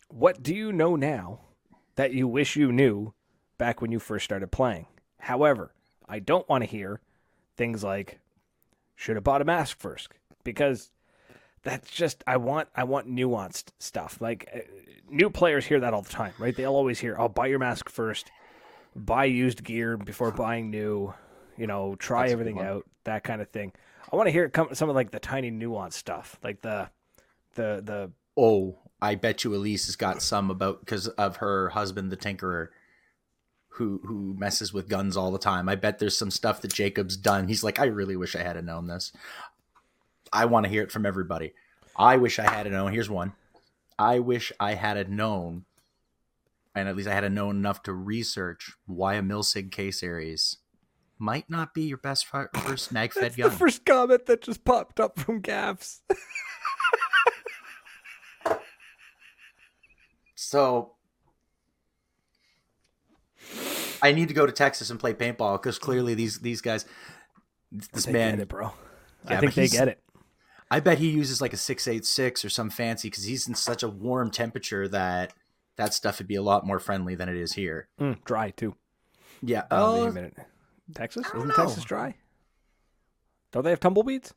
what 0.07 0.41
do 0.41 0.55
you 0.55 0.71
know 0.71 0.95
now 0.95 1.41
that 1.99 2.13
you 2.13 2.25
wish 2.29 2.55
you 2.55 2.71
knew 2.71 3.13
back 3.57 3.81
when 3.81 3.91
you 3.91 3.99
first 3.99 4.23
started 4.23 4.49
playing. 4.49 4.85
However, 5.17 5.73
I 6.07 6.19
don't 6.19 6.47
want 6.47 6.63
to 6.63 6.65
hear 6.69 7.01
things 7.57 7.83
like 7.83 8.21
should 8.95 9.17
have 9.17 9.25
bought 9.25 9.41
a 9.41 9.43
mask 9.45 9.77
first 9.77 10.07
because 10.45 10.91
that's 11.61 11.91
just 11.91 12.23
I 12.25 12.37
want 12.37 12.69
I 12.73 12.85
want 12.85 13.09
nuanced 13.09 13.73
stuff. 13.79 14.21
Like 14.21 14.47
uh, 14.55 14.59
new 15.09 15.29
players 15.29 15.65
hear 15.65 15.81
that 15.81 15.93
all 15.93 16.01
the 16.01 16.09
time, 16.09 16.31
right? 16.39 16.55
They'll 16.55 16.73
always 16.73 16.99
hear, 16.99 17.17
"I'll 17.19 17.27
buy 17.27 17.47
your 17.47 17.59
mask 17.59 17.89
first, 17.89 18.31
buy 18.95 19.25
used 19.25 19.61
gear 19.61 19.97
before 19.97 20.31
buying 20.31 20.71
new." 20.71 21.13
You 21.57 21.67
know, 21.67 21.95
try 21.95 22.21
That's 22.21 22.31
everything 22.31 22.59
out, 22.59 22.85
that 23.03 23.25
kind 23.25 23.41
of 23.41 23.49
thing. 23.49 23.73
I 24.09 24.15
want 24.15 24.27
to 24.27 24.31
hear 24.31 24.47
come, 24.47 24.73
some 24.73 24.87
of 24.87 24.95
like 24.95 25.11
the 25.11 25.19
tiny 25.19 25.51
nuanced 25.51 25.93
stuff, 25.95 26.39
like 26.45 26.61
the 26.61 26.89
the 27.55 27.81
the 27.83 28.11
oh 28.37 28.77
I 29.01 29.15
bet 29.15 29.43
you 29.43 29.55
Elise 29.55 29.85
has 29.85 29.95
got 29.95 30.21
some 30.21 30.51
about 30.51 30.81
because 30.81 31.07
of 31.07 31.37
her 31.37 31.69
husband, 31.69 32.11
the 32.11 32.17
Tinkerer, 32.17 32.67
who 33.69 34.01
who 34.05 34.35
messes 34.37 34.73
with 34.73 34.89
guns 34.89 35.15
all 35.15 35.31
the 35.31 35.39
time. 35.39 35.69
I 35.69 35.75
bet 35.75 35.99
there's 35.99 36.17
some 36.17 36.31
stuff 36.31 36.61
that 36.61 36.73
Jacob's 36.73 37.15
done. 37.15 37.47
He's 37.47 37.63
like, 37.63 37.79
I 37.79 37.85
really 37.85 38.15
wish 38.17 38.35
I 38.35 38.43
had 38.43 38.63
known 38.65 38.87
this. 38.87 39.11
I 40.33 40.45
want 40.45 40.65
to 40.65 40.69
hear 40.69 40.83
it 40.83 40.91
from 40.91 41.05
everybody. 41.05 41.53
I 41.95 42.17
wish 42.17 42.39
I 42.39 42.49
had 42.49 42.69
known. 42.69 42.91
Here's 42.91 43.09
one. 43.09 43.33
I 43.97 44.19
wish 44.19 44.51
I 44.59 44.75
had 44.75 45.09
known, 45.09 45.65
and 46.75 46.87
at 46.87 46.95
least 46.95 47.09
I 47.09 47.13
had 47.13 47.29
known 47.31 47.57
enough 47.57 47.83
to 47.83 47.93
research 47.93 48.73
why 48.85 49.15
a 49.15 49.21
Milsig 49.21 49.71
K 49.71 49.91
series 49.91 50.57
might 51.17 51.49
not 51.49 51.73
be 51.73 51.81
your 51.83 51.97
best 51.97 52.25
fi- 52.25 52.47
first 52.55 52.91
mag 52.93 53.11
fed 53.11 53.23
That's 53.23 53.35
gun. 53.35 53.49
the 53.49 53.55
first 53.57 53.85
comment 53.85 54.25
that 54.27 54.41
just 54.41 54.63
popped 54.63 54.99
up 55.01 55.19
from 55.19 55.41
Gaps. 55.41 56.01
So 60.41 60.93
I 64.01 64.13
need 64.13 64.29
to 64.29 64.33
go 64.33 64.45
to 64.45 64.53
Texas 64.53 64.89
and 64.89 64.97
play 64.97 65.13
paintball 65.13 65.61
because 65.61 65.77
clearly 65.77 66.13
these 66.13 66.39
these 66.39 66.61
guys, 66.61 66.85
this 67.73 68.05
they 68.05 68.13
man, 68.13 68.39
it, 68.39 68.47
bro. 68.47 68.71
Yeah, 69.29 69.35
I 69.35 69.39
think 69.41 69.53
they 69.53 69.67
get 69.67 69.89
it. 69.89 70.01
I 70.71 70.79
bet 70.79 70.97
he 70.97 71.09
uses 71.09 71.41
like 71.41 71.51
a 71.51 71.57
six 71.57 71.89
eight 71.89 72.05
six 72.05 72.45
or 72.45 72.49
some 72.49 72.69
fancy 72.69 73.09
because 73.09 73.25
he's 73.25 73.49
in 73.49 73.55
such 73.55 73.83
a 73.83 73.89
warm 73.89 74.31
temperature 74.31 74.87
that 74.87 75.33
that 75.75 75.93
stuff 75.93 76.19
would 76.19 76.27
be 76.27 76.35
a 76.35 76.41
lot 76.41 76.65
more 76.65 76.79
friendly 76.79 77.15
than 77.15 77.27
it 77.27 77.35
is 77.35 77.53
here. 77.53 77.89
Mm, 77.99 78.23
dry 78.23 78.51
too. 78.51 78.75
Yeah. 79.41 79.63
Oh, 79.69 80.07
Uh, 80.07 80.11
minute. 80.11 80.37
Texas? 80.95 81.27
Isn't 81.35 81.49
know. 81.49 81.53
Texas 81.53 81.83
dry? 81.83 82.15
Don't 83.51 83.63
they 83.63 83.71
have 83.71 83.81
tumbleweeds? 83.81 84.33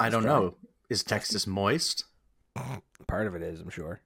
I 0.00 0.08
don't 0.08 0.24
know. 0.24 0.56
Is 0.88 1.04
Texas 1.04 1.46
moist? 1.46 2.04
Part 3.06 3.26
of 3.26 3.34
it 3.34 3.42
is, 3.42 3.60
I'm 3.60 3.68
sure. 3.68 4.00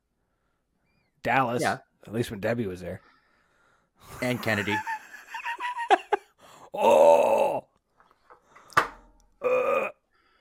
Dallas. 1.23 1.63
Yeah. 1.63 1.79
At 2.07 2.13
least 2.13 2.31
when 2.31 2.41
Debbie 2.41 2.67
was 2.67 2.81
there. 2.81 3.01
And 4.23 4.43
Kennedy. 4.43 4.77
Oh. 6.81 7.65
Uh, 9.43 9.89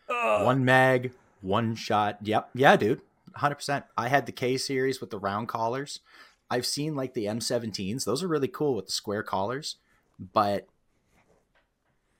uh. 0.09 0.43
one 0.43 0.63
mag, 0.63 1.13
one 1.41 1.73
shot. 1.73 2.19
Yep. 2.21 2.49
Yeah, 2.53 2.75
dude. 2.75 3.01
100%. 3.37 3.83
I 3.97 4.07
had 4.07 4.25
the 4.25 4.31
K 4.31 4.57
series 4.57 4.99
with 5.01 5.09
the 5.09 5.17
round 5.17 5.47
collars. 5.47 6.01
I've 6.49 6.65
seen 6.65 6.95
like 6.95 7.13
the 7.13 7.25
M17s. 7.25 8.05
Those 8.05 8.23
are 8.23 8.27
really 8.27 8.47
cool 8.47 8.75
with 8.75 8.85
the 8.85 8.91
square 8.91 9.23
collars, 9.23 9.77
but 10.19 10.67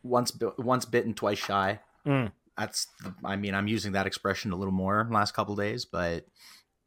once 0.04 0.38
once 0.58 0.86
bitten, 0.86 1.14
twice 1.14 1.38
shy. 1.38 1.80
Mm. 2.06 2.32
That's 2.58 2.88
the, 3.04 3.14
I 3.24 3.36
mean, 3.36 3.54
I'm 3.54 3.68
using 3.68 3.94
that 3.94 4.08
expression 4.08 4.52
a 4.52 4.56
little 4.56 4.74
more 4.74 5.08
last 5.12 5.34
couple 5.34 5.56
days, 5.56 5.86
but 5.86 6.26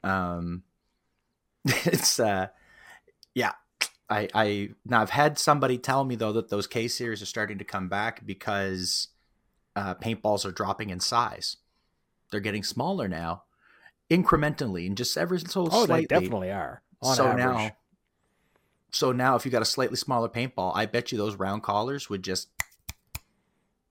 um 0.03 0.63
it's 1.85 2.19
uh 2.21 2.49
yeah. 3.35 3.53
I 4.09 4.29
I 4.35 4.69
now 4.85 5.03
I've 5.03 5.11
had 5.11 5.39
somebody 5.39 5.79
tell 5.79 6.05
me 6.05 6.17
though 6.17 6.33
that 6.33 6.49
those 6.49 6.67
K 6.67 6.89
series 6.89 7.23
are 7.23 7.27
starting 7.27 7.59
to 7.59 7.65
come 7.65 7.89
back 7.89 8.25
because 8.27 9.09
uh, 9.77 9.95
paintballs 9.95 10.45
are 10.45 10.51
dropping 10.53 10.91
in 10.91 10.99
size. 11.01 11.57
They're 12.31 12.41
getting 12.41 12.65
smaller 12.65 13.07
now, 13.09 13.45
incrementally, 14.11 14.87
and 14.87 14.97
just 14.97 15.17
ever 15.17 15.39
so 15.39 15.69
Oh, 15.71 15.85
slightly. 15.87 16.01
they 16.03 16.07
definitely 16.07 16.51
are. 16.51 16.83
On 17.03 17.15
so 17.17 17.27
average. 17.29 17.45
now, 17.45 17.71
so 18.93 19.13
now, 19.13 19.37
if 19.37 19.45
you 19.45 19.51
got 19.53 19.63
a 19.63 19.67
slightly 19.67 19.97
smaller 19.97 20.29
paintball, 20.29 20.73
I 20.75 20.87
bet 20.87 21.13
you 21.13 21.19
those 21.19 21.37
round 21.37 21.63
collars 21.63 22.09
would 22.11 22.23
just 22.25 22.49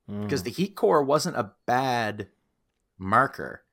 Mm. 0.09 0.23
because 0.23 0.41
the 0.43 0.49
heat 0.49 0.75
core 0.75 1.03
wasn't 1.03 1.37
a 1.37 1.51
bad 1.67 2.29
marker. 2.97 3.63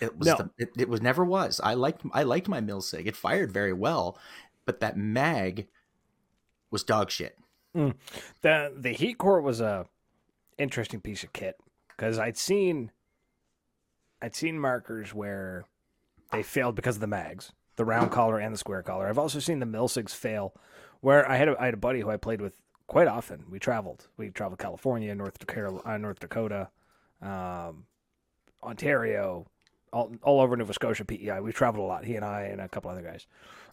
It 0.00 0.18
was 0.18 0.28
No. 0.28 0.36
the, 0.36 0.50
it, 0.58 0.70
it 0.78 0.88
was 0.88 1.00
never 1.00 1.24
was. 1.24 1.60
I 1.62 1.74
liked 1.74 2.02
I 2.12 2.22
liked 2.22 2.48
my 2.48 2.60
Milsig. 2.60 3.06
It 3.06 3.16
fired 3.16 3.52
very 3.52 3.72
well, 3.72 4.18
but 4.64 4.80
that 4.80 4.96
mag 4.96 5.66
was 6.70 6.82
dog 6.82 7.10
shit. 7.10 7.38
the 7.74 7.92
the 8.76 8.92
heat 8.92 9.18
core 9.18 9.40
was 9.40 9.60
a 9.60 9.86
interesting 10.58 11.00
piece 11.00 11.24
of 11.24 11.32
kit 11.32 11.56
because 11.88 12.18
I'd 12.18 12.36
seen 12.36 12.90
I'd 14.20 14.34
seen 14.34 14.58
markers 14.58 15.12
where 15.14 15.64
they 16.30 16.42
failed 16.42 16.74
because 16.76 16.96
of 16.96 17.00
the 17.00 17.06
mags, 17.06 17.52
the 17.76 17.84
round 17.84 18.10
collar 18.10 18.38
and 18.38 18.54
the 18.54 18.58
square 18.58 18.82
collar. 18.82 19.08
I've 19.08 19.18
also 19.18 19.38
seen 19.40 19.58
the 19.58 19.66
Milsigs 19.66 20.10
fail 20.14 20.54
where 21.00 21.28
I 21.28 21.36
had 21.36 21.48
a, 21.48 21.60
I 21.60 21.64
had 21.66 21.74
a 21.74 21.78
buddy 21.78 22.00
who 22.00 22.10
I 22.10 22.16
played 22.16 22.40
with 22.40 22.60
quite 22.86 23.08
often. 23.08 23.44
We 23.50 23.58
traveled. 23.58 24.06
We 24.16 24.30
traveled 24.30 24.58
California, 24.60 25.14
North 25.14 25.38
Dakota, 25.38 25.80
uh, 25.84 25.96
North 25.98 26.20
Dakota, 26.20 26.68
um, 27.20 27.86
Ontario, 28.62 29.46
all, 29.92 30.12
all 30.22 30.40
over 30.40 30.56
Nova 30.56 30.72
Scotia, 30.72 31.04
PEI. 31.04 31.40
We 31.40 31.52
traveled 31.52 31.84
a 31.84 31.86
lot. 31.86 32.04
He 32.04 32.16
and 32.16 32.24
I 32.24 32.42
and 32.42 32.60
a 32.60 32.68
couple 32.68 32.90
other 32.90 33.02
guys. 33.02 33.26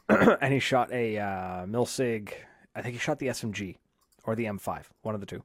and 0.41 0.53
he 0.53 0.59
shot 0.59 0.91
a 0.91 1.17
uh, 1.17 1.65
Milsig. 1.65 2.33
I 2.75 2.81
think 2.81 2.93
he 2.93 2.99
shot 2.99 3.19
the 3.19 3.27
SMG 3.27 3.77
or 4.25 4.35
the 4.35 4.45
M5, 4.45 4.85
one 5.01 5.15
of 5.15 5.21
the 5.21 5.27
two. 5.27 5.43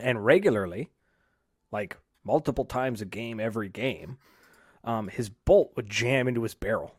And 0.00 0.24
regularly, 0.24 0.90
like 1.70 1.96
multiple 2.24 2.64
times 2.64 3.00
a 3.00 3.04
game, 3.04 3.40
every 3.40 3.68
game, 3.68 4.18
um, 4.84 5.08
his 5.08 5.28
bolt 5.28 5.72
would 5.76 5.88
jam 5.88 6.28
into 6.28 6.42
his 6.42 6.54
barrel. 6.54 6.94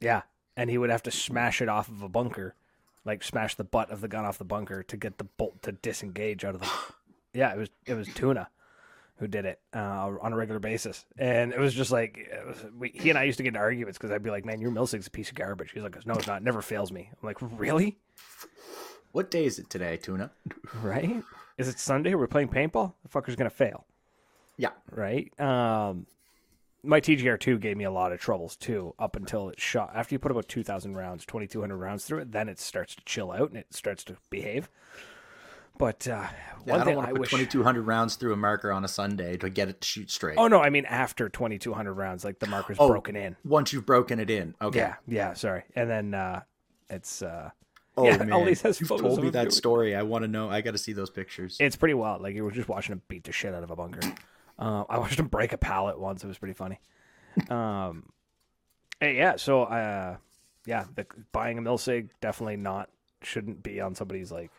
Yeah, 0.00 0.22
and 0.56 0.68
he 0.68 0.78
would 0.78 0.90
have 0.90 1.02
to 1.04 1.10
smash 1.10 1.62
it 1.62 1.68
off 1.68 1.88
of 1.88 2.02
a 2.02 2.08
bunker, 2.08 2.54
like 3.04 3.22
smash 3.22 3.54
the 3.54 3.64
butt 3.64 3.90
of 3.90 4.00
the 4.00 4.08
gun 4.08 4.24
off 4.24 4.38
the 4.38 4.44
bunker 4.44 4.82
to 4.82 4.96
get 4.96 5.18
the 5.18 5.24
bolt 5.24 5.62
to 5.62 5.72
disengage 5.72 6.44
out 6.44 6.54
of 6.54 6.60
the. 6.60 6.70
Yeah, 7.34 7.54
it 7.54 7.56
was 7.56 7.70
it 7.86 7.94
was 7.94 8.08
Tuna 8.08 8.50
who 9.22 9.28
did 9.28 9.44
it 9.44 9.60
uh, 9.72 10.10
on 10.20 10.32
a 10.32 10.36
regular 10.36 10.58
basis, 10.58 11.06
and 11.16 11.52
it 11.52 11.60
was 11.60 11.72
just 11.72 11.92
like 11.92 12.28
was, 12.44 12.66
we, 12.76 12.88
he 12.92 13.08
and 13.08 13.16
I 13.16 13.22
used 13.22 13.36
to 13.36 13.44
get 13.44 13.50
into 13.50 13.60
arguments 13.60 13.96
because 13.96 14.10
I'd 14.10 14.24
be 14.24 14.30
like, 14.30 14.44
"Man, 14.44 14.60
your 14.60 14.72
Milsig's 14.72 15.06
a 15.06 15.12
piece 15.12 15.28
of 15.28 15.36
garbage." 15.36 15.70
He's 15.70 15.84
like, 15.84 16.04
"No, 16.04 16.14
it's 16.14 16.26
not. 16.26 16.38
It 16.38 16.44
never 16.44 16.60
fails 16.60 16.90
me." 16.90 17.08
I'm 17.08 17.24
like, 17.24 17.36
"Really? 17.40 17.98
What 19.12 19.30
day 19.30 19.44
is 19.44 19.60
it 19.60 19.70
today, 19.70 19.96
Tuna? 19.96 20.32
Right? 20.82 21.22
Is 21.56 21.68
it 21.68 21.78
Sunday? 21.78 22.16
We're 22.16 22.26
playing 22.26 22.48
paintball. 22.48 22.94
The 23.04 23.08
fucker's 23.08 23.36
gonna 23.36 23.48
fail." 23.48 23.86
Yeah. 24.56 24.70
right? 24.90 25.38
Um, 25.40 26.06
my 26.82 27.00
TGR 27.00 27.38
two 27.38 27.58
gave 27.60 27.76
me 27.76 27.84
a 27.84 27.92
lot 27.92 28.10
of 28.10 28.20
troubles 28.20 28.56
too, 28.56 28.92
up 28.98 29.14
until 29.14 29.50
it 29.50 29.60
shot. 29.60 29.92
After 29.94 30.16
you 30.16 30.18
put 30.18 30.32
about 30.32 30.48
two 30.48 30.64
thousand 30.64 30.96
rounds, 30.96 31.24
twenty 31.24 31.46
two 31.46 31.60
hundred 31.60 31.76
rounds 31.76 32.04
through 32.06 32.22
it, 32.22 32.32
then 32.32 32.48
it 32.48 32.58
starts 32.58 32.96
to 32.96 33.04
chill 33.04 33.30
out 33.30 33.50
and 33.50 33.58
it 33.58 33.72
starts 33.72 34.02
to 34.04 34.16
behave. 34.30 34.68
But 35.78 36.06
uh, 36.06 36.26
Yeah, 36.66 36.72
one 36.72 36.80
I 36.80 36.84
don't 36.84 37.04
thing 37.04 37.04
I 37.16 37.18
wish. 37.18 37.30
2,200 37.30 37.82
rounds 37.82 38.14
through 38.16 38.32
a 38.32 38.36
marker 38.36 38.70
on 38.70 38.84
a 38.84 38.88
Sunday 38.88 39.36
to 39.38 39.50
get 39.50 39.68
it 39.68 39.80
to 39.80 39.88
shoot 39.88 40.10
straight. 40.10 40.36
Oh 40.38 40.46
no, 40.48 40.60
I 40.60 40.70
mean 40.70 40.84
after 40.84 41.28
twenty 41.28 41.58
two 41.58 41.72
hundred 41.72 41.94
rounds, 41.94 42.24
like 42.24 42.38
the 42.38 42.46
marker's 42.46 42.76
Oh, 42.80 42.88
broken 42.88 43.16
in. 43.16 43.36
Once 43.44 43.72
you've 43.72 43.86
broken 43.86 44.20
it 44.20 44.30
in, 44.30 44.54
okay. 44.62 44.78
Yeah, 44.78 44.94
yeah. 45.08 45.32
Sorry, 45.34 45.62
and 45.74 45.90
then 45.90 46.14
uh, 46.14 46.42
it's 46.88 47.22
uh, 47.22 47.50
Oh 47.96 48.04
Yeah, 48.04 48.16
man, 48.18 48.30
Elise 48.32 48.62
has 48.62 48.80
you've 48.80 48.88
told 48.90 49.22
me 49.22 49.30
that 49.30 49.40
doing- 49.42 49.50
story. 49.50 49.96
I 49.96 50.02
want 50.02 50.22
to 50.22 50.28
know. 50.28 50.48
I 50.50 50.60
got 50.60 50.70
to 50.72 50.78
see 50.78 50.92
those 50.92 51.10
pictures. 51.10 51.56
it's 51.58 51.76
pretty 51.76 51.94
wild. 51.94 52.22
Like 52.22 52.34
you 52.36 52.44
were 52.44 52.50
just 52.52 52.68
watching 52.68 52.92
him 52.92 53.02
beat 53.08 53.24
the 53.24 53.32
shit 53.32 53.54
out 53.54 53.62
of 53.64 53.70
a 53.70 53.76
bunker. 53.76 54.00
Uh, 54.58 54.84
I 54.88 54.98
watched 54.98 55.18
him 55.18 55.26
break 55.26 55.52
a 55.52 55.58
pallet 55.58 55.98
once. 55.98 56.22
It 56.22 56.28
was 56.28 56.38
pretty 56.38 56.54
funny. 56.54 56.78
Um, 57.50 58.10
hey, 59.00 59.16
yeah. 59.16 59.36
So, 59.36 59.64
uh, 59.64 60.16
yeah, 60.66 60.84
the, 60.94 61.06
buying 61.32 61.58
a 61.58 61.62
milsig 61.62 62.10
definitely 62.20 62.56
not 62.58 62.88
shouldn't 63.22 63.62
be 63.62 63.80
on 63.80 63.94
somebody's 63.94 64.30
like 64.30 64.50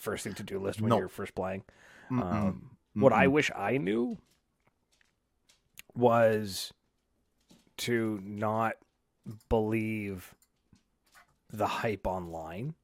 first 0.00 0.24
thing 0.24 0.34
to 0.34 0.42
do 0.42 0.58
list 0.58 0.80
when 0.80 0.88
No. 0.90 0.98
you're 0.98 1.08
first 1.08 1.34
playing. 1.34 1.64
Mm-mm. 2.10 2.22
Um, 2.22 2.70
what 2.94 3.12
I 3.12 3.26
wish 3.28 3.50
I 3.56 3.78
knew 3.78 4.18
was 5.94 6.72
to 7.78 8.20
not 8.22 8.74
believe 9.48 10.34
the 11.52 11.66
hype 11.66 12.06
online 12.06 12.74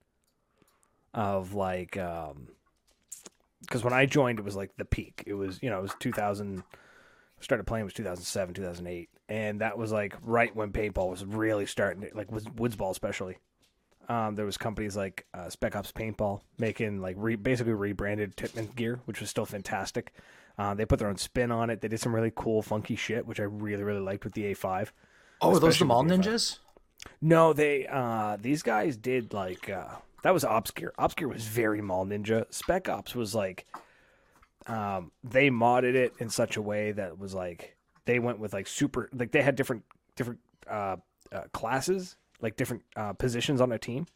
of 1.15 1.55
like 1.55 1.97
um 1.97 2.49
because 3.63 3.83
when 3.83 3.93
I 3.93 4.07
joined 4.07 4.39
it 4.39 4.45
was 4.45 4.55
like 4.57 4.77
the 4.77 4.85
peak. 4.85 5.25
It 5.27 5.35
was 5.35 5.61
you 5.63 5.71
know, 5.71 5.79
it 5.79 5.83
was 5.83 5.95
2000 5.99 6.63
started 7.41 7.65
playing 7.65 7.85
was 7.85 7.95
2007, 7.95 8.55
2008 8.55 9.09
and 9.29 9.61
that 9.61 9.77
was 9.77 9.93
like 9.93 10.15
right 10.23 10.55
when 10.55 10.73
paintball 10.73 11.11
was 11.11 11.25
really 11.25 11.67
starting 11.67 12.03
to, 12.03 12.17
like 12.17 12.31
was 12.31 12.45
woodsball 12.45 12.91
especially. 12.91 13.39
Um, 14.09 14.35
there 14.37 14.47
was 14.47 14.57
companies 14.57 14.97
like 14.97 15.27
uh, 15.35 15.49
Spec 15.49 15.75
Ops 15.75 15.93
Paintball 15.93 16.41
making 16.59 17.01
like 17.01 17.17
re- 17.19 17.37
basically 17.37 17.73
rebranded 17.73 18.37
Tippmann 18.37 18.75
gear, 18.77 19.01
which 19.05 19.21
was 19.21 19.31
still 19.31 19.47
fantastic. 19.47 20.13
Uh, 20.59 20.75
they 20.75 20.87
put 20.87 20.99
their 20.99 21.09
own 21.09 21.17
spin 21.17 21.51
on 21.51 21.71
it. 21.71 21.81
They 21.81 21.89
did 21.89 22.01
some 22.01 22.15
really 22.15 22.33
cool, 22.35 22.63
funky 22.63 22.97
shit, 22.97 23.27
which 23.27 23.41
I 23.41 23.45
really, 23.45 23.83
really 23.83 24.01
liked 24.01 24.25
with 24.25 24.35
the 24.35 24.55
A5. 24.55 24.91
oh, 25.43 25.59
those 25.59 25.79
the 25.79 25.85
mall 25.85 26.05
the 26.05 26.15
ninjas? 26.15 26.59
No, 27.21 27.53
they 27.53 27.87
uh, 27.87 28.37
these 28.41 28.63
guys 28.63 28.97
did 28.97 29.33
like 29.33 29.69
uh, 29.69 29.97
that 30.23 30.33
was 30.33 30.45
Ops 30.45 30.71
gear. 30.71 30.93
Ops 30.99 31.15
gear 31.15 31.29
was 31.29 31.47
very 31.47 31.81
Mall 31.81 32.07
Ninja. 32.07 32.53
Spec 32.53 32.89
Ops 32.89 33.15
was 33.15 33.35
like 33.35 33.67
um, 34.67 35.13
they 35.23 35.51
modded 35.51 35.95
it 35.95 36.15
in 36.19 36.31
such 36.31 36.57
a 36.57 36.63
way 36.63 36.93
that 36.93 37.19
was 37.19 37.35
like 37.35 37.77
they 38.05 38.19
went 38.19 38.39
with 38.39 38.53
like 38.53 38.67
super 38.67 39.09
like 39.13 39.31
they 39.31 39.43
had 39.43 39.57
different 39.57 39.85
different 40.17 40.41
uh, 40.69 40.97
uh, 41.33 41.43
classes 41.53 42.17
like 42.41 42.57
different 42.57 42.83
uh, 42.97 43.13
positions 43.13 43.61
on 43.61 43.73
a 43.73 43.79
team. 43.79 44.07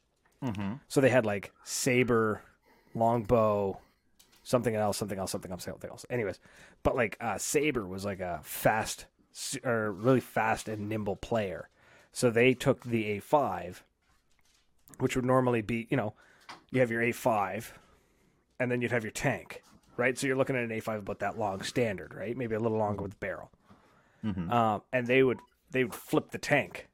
Mm-hmm. 0.44 0.74
So 0.88 1.00
they 1.00 1.11
had 1.11 1.26
like 1.26 1.52
saber, 1.64 2.42
longbow, 2.94 3.78
something 4.42 4.74
else, 4.74 4.96
something 4.96 5.18
else, 5.18 5.30
something 5.30 5.50
else, 5.50 5.64
something 5.64 5.90
else. 5.90 6.06
Anyways, 6.11 6.40
but 6.83 6.96
like 6.96 7.16
uh, 7.20 7.38
saber 7.38 7.87
was 7.87 8.04
like 8.04 8.20
a 8.20 8.40
fast 8.42 9.06
or 9.64 9.92
really 9.92 10.20
fast 10.20 10.68
and 10.68 10.88
nimble 10.88 11.16
player. 11.16 11.68
So 12.12 12.30
they 12.30 12.54
took 12.54 12.85
the 12.85 13.20
A5, 13.20 13.83
which 14.98 15.14
would 15.14 15.24
normally 15.24 15.62
be, 15.62 15.87
you 15.90 15.96
know, 15.96 16.14
you 16.70 16.80
have 16.80 16.90
your 16.90 17.02
A5, 17.02 17.66
and 18.59 18.70
then 18.70 18.83
you'd 18.83 18.90
have 18.90 19.04
your 19.04 19.12
tank, 19.12 19.62
right? 19.96 20.18
So 20.18 20.26
you're 20.26 20.37
looking 20.37 20.56
at 20.56 20.64
an 20.64 20.70
A5 20.70 20.98
about 20.98 21.20
that 21.20 21.38
long 21.38 21.62
standard, 21.62 22.14
right? 22.14 22.37
Maybe 22.37 22.56
a 22.56 22.61
little 22.61 22.78
longer 22.78 23.02
with 23.02 23.12
the 23.12 23.18
barrel. 23.18 23.50
Um, 24.52 24.83
and 24.92 25.06
they 25.06 25.22
would 25.22 25.38
they 25.70 25.85
would 25.85 25.94
flip 25.94 26.30
the 26.30 26.38
tank, 26.38 26.88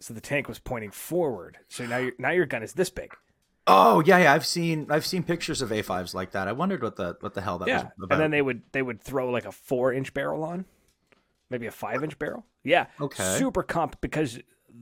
so 0.00 0.12
the 0.14 0.20
tank 0.20 0.48
was 0.48 0.58
pointing 0.58 0.90
forward. 0.90 1.58
So 1.68 1.86
now 1.86 1.98
your 1.98 2.12
now 2.18 2.30
your 2.30 2.46
gun 2.46 2.62
is 2.62 2.72
this 2.74 2.90
big. 2.90 3.12
Oh 3.66 4.00
yeah, 4.06 4.18
yeah. 4.18 4.32
I've 4.32 4.46
seen 4.46 4.86
I've 4.90 5.06
seen 5.06 5.22
pictures 5.22 5.60
of 5.62 5.70
A5s 5.70 6.14
like 6.14 6.32
that. 6.32 6.46
I 6.48 6.52
wondered 6.52 6.82
what 6.82 6.96
the 6.96 7.16
what 7.20 7.34
the 7.34 7.40
hell 7.40 7.58
that 7.58 7.68
yeah, 7.68 7.82
was 7.82 8.04
about. 8.04 8.12
and 8.12 8.20
then 8.20 8.30
they 8.30 8.42
would 8.42 8.62
they 8.72 8.82
would 8.82 9.00
throw 9.02 9.30
like 9.30 9.44
a 9.44 9.52
four 9.52 9.92
inch 9.92 10.14
barrel 10.14 10.44
on, 10.44 10.64
maybe 11.50 11.66
a 11.66 11.70
five 11.72 12.04
inch 12.04 12.18
barrel. 12.18 12.46
Yeah, 12.62 12.86
Okay. 13.00 13.36
super 13.38 13.62
comp 13.62 14.00
because 14.00 14.38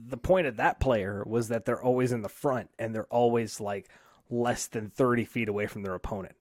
the 0.07 0.17
point 0.17 0.45
of 0.47 0.57
that 0.57 0.79
player 0.79 1.23
was 1.25 1.47
that 1.47 1.65
they're 1.65 1.81
always 1.81 2.11
in 2.11 2.21
the 2.21 2.29
front 2.29 2.69
and 2.77 2.93
they're 2.93 3.05
always 3.05 3.59
like 3.59 3.89
less 4.29 4.67
than 4.67 4.89
thirty 4.89 5.25
feet 5.25 5.47
away 5.49 5.65
from 5.67 5.83
their 5.83 5.95
opponent. 5.95 6.35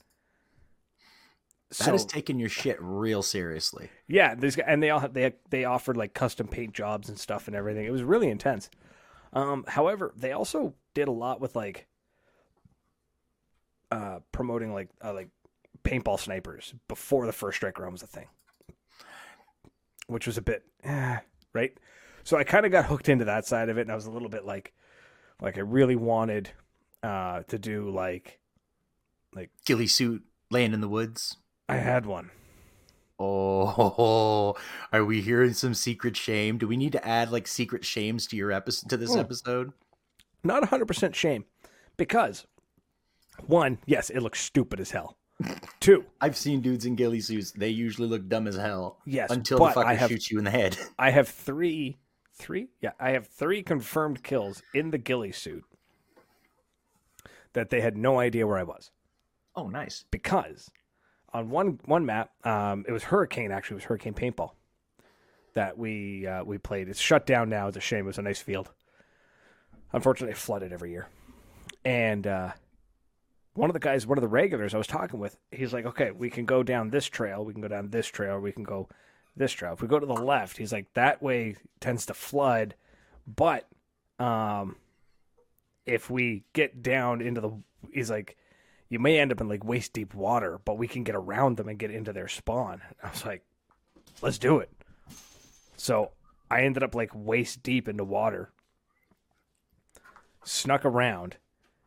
That 1.79 1.95
is 1.95 2.05
taking 2.05 2.39
your 2.39 2.49
shit 2.49 2.77
real 2.81 3.23
seriously. 3.23 3.91
Yeah, 4.07 4.35
and 4.67 4.83
they 4.83 4.91
all 4.91 5.09
they 5.09 5.35
they 5.51 5.65
offered 5.65 5.97
like 5.97 6.15
custom 6.15 6.47
paint 6.47 6.73
jobs 6.73 7.09
and 7.09 7.19
stuff 7.19 7.47
and 7.47 7.57
everything. 7.57 7.85
It 7.85 7.93
was 7.93 8.03
really 8.03 8.29
intense. 8.29 8.71
Um, 9.33 9.65
however, 9.67 10.13
they 10.17 10.33
also 10.33 10.75
did 10.95 11.09
a 11.09 11.13
lot 11.13 11.41
with 11.41 11.57
like 11.57 11.87
uh, 13.91 14.21
promoting 14.33 14.73
like 14.73 14.89
uh, 15.03 15.13
like 15.13 15.29
paintball 15.83 16.19
snipers 16.19 16.75
before 16.89 17.27
the 17.27 17.33
first 17.33 17.57
strike 17.57 17.79
round 17.79 17.93
was 17.93 18.03
a 18.03 18.07
thing, 18.07 18.29
which 20.07 20.27
was 20.27 20.39
a 20.39 20.43
bit 20.43 20.65
eh, 20.85 21.19
right. 21.53 21.77
So 22.23 22.37
I 22.37 22.45
kind 22.45 22.65
of 22.65 22.73
got 22.73 22.87
hooked 22.87 23.09
into 23.09 23.27
that 23.27 23.47
side 23.47 23.69
of 23.69 23.79
it, 23.79 23.83
and 23.83 23.93
I 23.93 23.95
was 23.95 24.07
a 24.07 24.11
little 24.11 24.29
bit 24.29 24.45
like 24.45 24.73
like 25.41 25.59
I 25.59 25.63
really 25.63 25.97
wanted 25.97 26.51
uh, 27.03 27.43
to 27.49 27.59
do 27.59 27.91
like 27.91 28.39
like 29.35 29.51
Ghillie 29.67 29.87
suit 29.87 30.23
laying 30.51 30.73
in 30.73 30.81
the 30.81 30.89
woods. 30.89 31.37
I 31.69 31.77
had 31.77 32.07
one. 32.07 32.31
Oh, 33.19 34.55
are 34.93 35.05
we 35.05 35.21
hearing 35.21 35.53
some 35.55 35.75
secret 35.75 36.17
shame? 36.17 36.59
Do 36.59 36.67
we 36.67 36.77
need 36.77 36.93
to 36.93 37.07
add 37.07 37.31
like 37.31 37.47
secret 37.47 37.85
shames 37.85 38.27
to 38.29 38.37
your 38.37 38.53
episode 38.53 38.91
to 38.91 38.97
this 38.97 39.15
Hmm. 39.15 39.21
episode? 39.21 39.73
not 40.47 40.63
100% 40.63 41.15
shame 41.15 41.47
because 41.97 42.47
one 43.47 43.79
yes 43.87 44.11
it 44.11 44.21
looks 44.21 44.39
stupid 44.43 44.79
as 44.79 44.91
hell 44.91 45.17
two 45.81 46.05
I've 46.21 46.37
seen 46.37 46.61
dudes 46.61 46.85
in 46.85 46.97
ghillie 46.97 47.21
suits. 47.23 47.51
They 47.53 47.71
usually 47.71 48.09
look 48.09 48.29
dumb 48.29 48.47
as 48.47 48.55
hell. 48.57 48.99
Yes, 49.07 49.31
until 49.31 49.57
the 49.59 49.65
fucker 49.69 49.87
I 49.87 49.95
have- 49.95 50.11
shoots 50.11 50.31
you 50.31 50.37
in 50.37 50.45
the 50.45 50.51
head. 50.51 50.77
i 50.99 51.09
have 51.11 51.29
three 51.29 51.97
three 52.35 52.69
yeah 52.83 52.91
i 53.01 53.11
have 53.13 53.27
three 53.27 53.63
confirmed 53.63 54.23
kills 54.23 54.63
in 54.75 54.91
the 54.91 54.99
ghillie 54.99 55.33
suit 55.33 55.65
that 57.55 57.71
they 57.71 57.81
had 57.81 57.97
no 57.97 58.19
idea 58.19 58.47
where 58.47 58.59
i 58.59 58.63
was 58.65 58.91
Oh, 59.57 59.69
nice. 59.69 60.05
because 60.11 60.69
on 61.35 61.51
one 61.51 61.79
one 61.85 62.07
map 62.07 62.31
um, 62.47 62.87
it 62.89 62.93
was 62.93 63.03
hurricane 63.03 63.53
actually 63.53 63.75
it 63.75 63.79
was 63.83 63.85
hurricane 63.85 64.15
paintball 64.15 64.53
that 65.55 65.79
we 65.79 66.27
uh, 66.27 66.45
we 66.45 66.59
played. 66.59 66.89
It's 66.89 67.01
shut 67.01 67.27
down 67.27 67.49
now 67.49 67.69
it's 67.69 67.77
a 67.77 67.81
shame 67.81 68.01
it 68.01 68.09
was 68.09 68.19
a 68.19 68.23
nice 68.23 68.41
field. 68.41 68.71
Unfortunately 69.93 70.33
it 70.33 70.37
flooded 70.37 70.73
every 70.73 70.91
year. 70.91 71.09
And 71.85 72.27
uh, 72.27 72.53
one 73.55 73.71
of 73.71 73.75
the 73.75 73.81
guys 73.81 74.07
one 74.07 74.19
of 74.19 74.23
the 74.23 74.29
regulars 74.29 74.75
i 74.75 74.79
was 74.79 74.87
talking 74.89 75.21
with 75.21 75.39
he's 75.53 75.73
like 75.73 75.87
okay 75.87 76.11
we 76.11 76.29
can 76.29 76.45
go 76.45 76.65
down 76.65 76.91
this 76.91 77.07
trail 77.07 77.45
we 77.45 77.53
can 77.53 77.63
go 77.63 77.69
down 77.69 77.89
this 77.91 78.09
trail 78.09 78.41
we 78.41 78.51
can 78.51 78.65
go 78.65 78.89
this 79.37 79.53
trail. 79.53 79.73
If 79.73 79.83
we 79.83 79.89
go 79.89 80.01
to 80.01 80.07
the 80.07 80.13
left 80.13 80.57
he's 80.57 80.73
like 80.73 80.93
that 80.95 81.23
way 81.23 81.57
tends 81.81 82.07
to 82.07 82.15
flood 82.15 82.75
but 83.27 83.69
um 84.19 84.77
if 85.87 86.11
we 86.11 86.45
get 86.53 86.83
down 86.83 87.21
into 87.21 87.41
the 87.41 87.53
he's 87.93 88.11
like 88.11 88.37
you 88.95 89.01
may 89.01 89.19
end 89.19 89.33
up 89.33 89.41
in 89.41 89.49
like 89.49 89.65
waist 89.65 89.93
deep 89.93 90.15
water, 90.15 90.61
but 90.65 90.79
we 90.79 90.87
can 90.87 91.03
get 91.03 91.17
around 91.17 91.57
them 91.57 91.69
and 91.69 91.81
get 91.81 91.91
into 91.91 92.13
their 92.13 92.29
spawn. 92.29 92.81
I 93.03 93.11
was 93.11 93.27
like, 93.27 93.43
let's 94.23 94.39
do 94.39 94.61
it. 94.61 94.71
So 95.77 96.13
I 96.49 96.61
ended 96.61 96.85
up 96.85 96.95
like 96.95 97.11
waist 97.13 97.65
deep 97.65 97.89
into 97.89 98.05
water, 98.05 98.53
snuck 100.45 100.85
around. 100.85 101.39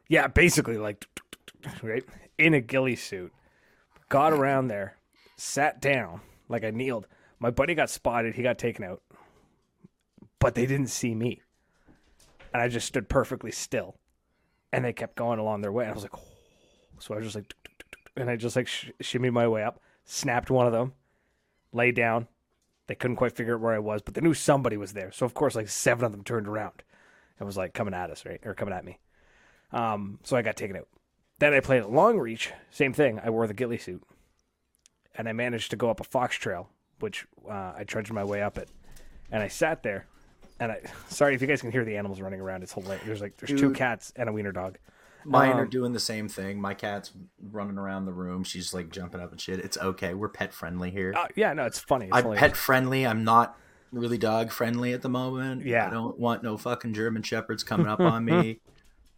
Yeah, 0.10 0.28
basically 0.28 0.78
like 0.78 1.06
right 1.82 2.04
in 2.38 2.54
a 2.54 2.60
ghillie 2.60 2.98
suit. 2.98 3.32
Got 4.10 4.34
around 4.34 4.68
there, 4.68 4.98
sat 5.38 5.80
down 5.80 6.20
like 6.50 6.66
I 6.66 6.72
kneeled. 6.72 7.08
My 7.40 7.52
buddy 7.52 7.74
got 7.74 7.90
spotted. 7.90 8.36
He 8.36 8.44
got 8.44 8.58
taken 8.58 8.84
out, 8.84 9.02
but 10.40 10.56
they 10.56 10.66
didn't 10.66 10.88
see 10.88 11.16
me, 11.16 11.42
and 12.52 12.62
I 12.62 12.68
just 12.68 12.88
stood 12.88 13.08
perfectly 13.08 13.52
still. 13.52 13.96
And 14.74 14.84
they 14.84 14.92
kept 14.92 15.16
going 15.16 15.40
along 15.40 15.62
their 15.62 15.72
way. 15.72 15.86
And 15.86 15.92
I 15.92 15.96
was 15.96 16.04
like, 16.04 16.22
so 17.00 17.14
I 17.14 17.18
was 17.18 17.26
just 17.26 17.36
like, 17.36 17.54
and 18.16 18.30
I 18.30 18.36
just 18.36 18.56
like 18.56 18.68
sh- 18.68 18.92
shimmied 19.02 19.32
my 19.32 19.48
way 19.48 19.64
up, 19.64 19.80
snapped 20.06 20.50
one 20.50 20.66
of 20.66 20.74
them, 20.74 20.94
lay 21.72 21.92
down. 21.92 22.28
They 22.88 22.96
couldn't 22.96 23.18
quite 23.18 23.34
figure 23.34 23.56
out 23.56 23.62
where 23.62 23.74
I 23.74 23.80
was, 23.80 24.02
but 24.02 24.14
they 24.14 24.22
knew 24.22 24.34
somebody 24.34 24.78
was 24.78 24.94
there. 24.94 25.12
So 25.12 25.26
of 25.26 25.34
course, 25.34 25.56
like 25.56 25.68
seven 25.68 26.06
of 26.06 26.12
them 26.12 26.24
turned 26.24 26.48
around 26.48 26.84
and 27.40 27.46
was 27.46 27.58
like 27.58 27.74
coming 27.74 27.94
at 27.94 28.10
us, 28.10 28.26
right, 28.26 28.40
or 28.46 28.54
coming 28.54 28.74
at 28.74 28.86
me. 28.86 29.00
Um, 29.72 30.20
so 30.24 30.38
I 30.38 30.42
got 30.42 30.56
taken 30.56 30.78
out. 30.78 30.88
Then 31.40 31.54
I 31.54 31.60
played 31.60 31.82
at 31.82 31.92
long 31.92 32.18
reach, 32.18 32.52
same 32.72 32.94
thing. 32.94 33.20
I 33.24 33.30
wore 33.30 33.46
the 33.46 33.54
ghillie 33.54 33.78
suit, 33.78 34.02
and 35.16 35.30
I 35.30 35.34
managed 35.34 35.72
to 35.72 35.78
go 35.78 35.90
up 35.90 36.00
a 36.00 36.04
fox 36.04 36.36
trail, 36.36 36.70
which 37.00 37.28
uh, 37.48 37.74
I 37.78 37.84
trudged 37.86 38.12
my 38.12 38.24
way 38.24 38.42
up 38.42 38.58
it, 38.58 38.70
and 39.32 39.44
I 39.44 39.48
sat 39.48 39.84
there. 39.84 40.08
And 40.60 40.72
I, 40.72 40.82
sorry 41.10 41.36
if 41.36 41.42
you 41.42 41.48
guys 41.48 41.62
can 41.62 41.72
hear 41.72 41.86
the 41.86 41.98
animals 41.98 42.22
running 42.22 42.42
around. 42.42 42.64
It's 42.64 42.74
hilarious. 42.74 43.06
There's 43.06 43.22
like 43.22 43.38
there's 43.38 43.60
two 43.60 43.72
cats 43.72 44.12
and 44.16 44.30
a 44.30 44.34
wiener 44.34 44.52
dog. 44.52 44.78
Mine 45.30 45.58
are 45.58 45.64
Um, 45.64 45.70
doing 45.70 45.92
the 45.94 46.00
same 46.00 46.30
thing. 46.30 46.62
My 46.62 46.74
cat's 46.74 47.12
running 47.52 47.78
around 47.78 48.06
the 48.06 48.14
room. 48.14 48.44
She's 48.44 48.74
like 48.74 48.90
jumping 48.90 49.20
up 49.22 49.32
and 49.32 49.42
shit. 49.42 49.60
It's 49.60 49.78
okay. 49.78 50.14
We're 50.14 50.30
pet 50.30 50.54
friendly 50.54 50.90
here. 50.90 51.14
Uh, 51.16 51.28
yeah, 51.36 51.52
no, 51.54 51.66
it's 51.66 51.80
funny. 51.80 52.06
It's 52.06 52.16
I'm 52.16 52.24
hilarious. 52.24 52.40
pet 52.40 52.56
friendly. 52.56 53.06
I'm 53.06 53.24
not 53.24 53.58
really 53.92 54.18
dog 54.18 54.52
friendly 54.52 54.94
at 54.94 55.02
the 55.02 55.10
moment. 55.10 55.66
Yeah. 55.66 55.88
I 55.88 55.90
don't 55.90 56.18
want 56.18 56.44
no 56.44 56.56
fucking 56.58 56.94
German 56.94 57.24
shepherds 57.24 57.64
coming 57.64 57.88
up 57.88 58.00
on 58.00 58.26
me. 58.26 58.60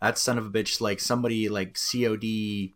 That 0.02 0.18
son 0.18 0.38
of 0.38 0.46
a 0.46 0.50
bitch, 0.50 0.80
like 0.80 1.02
somebody 1.02 1.50
like 1.50 1.76
COD 1.78 2.72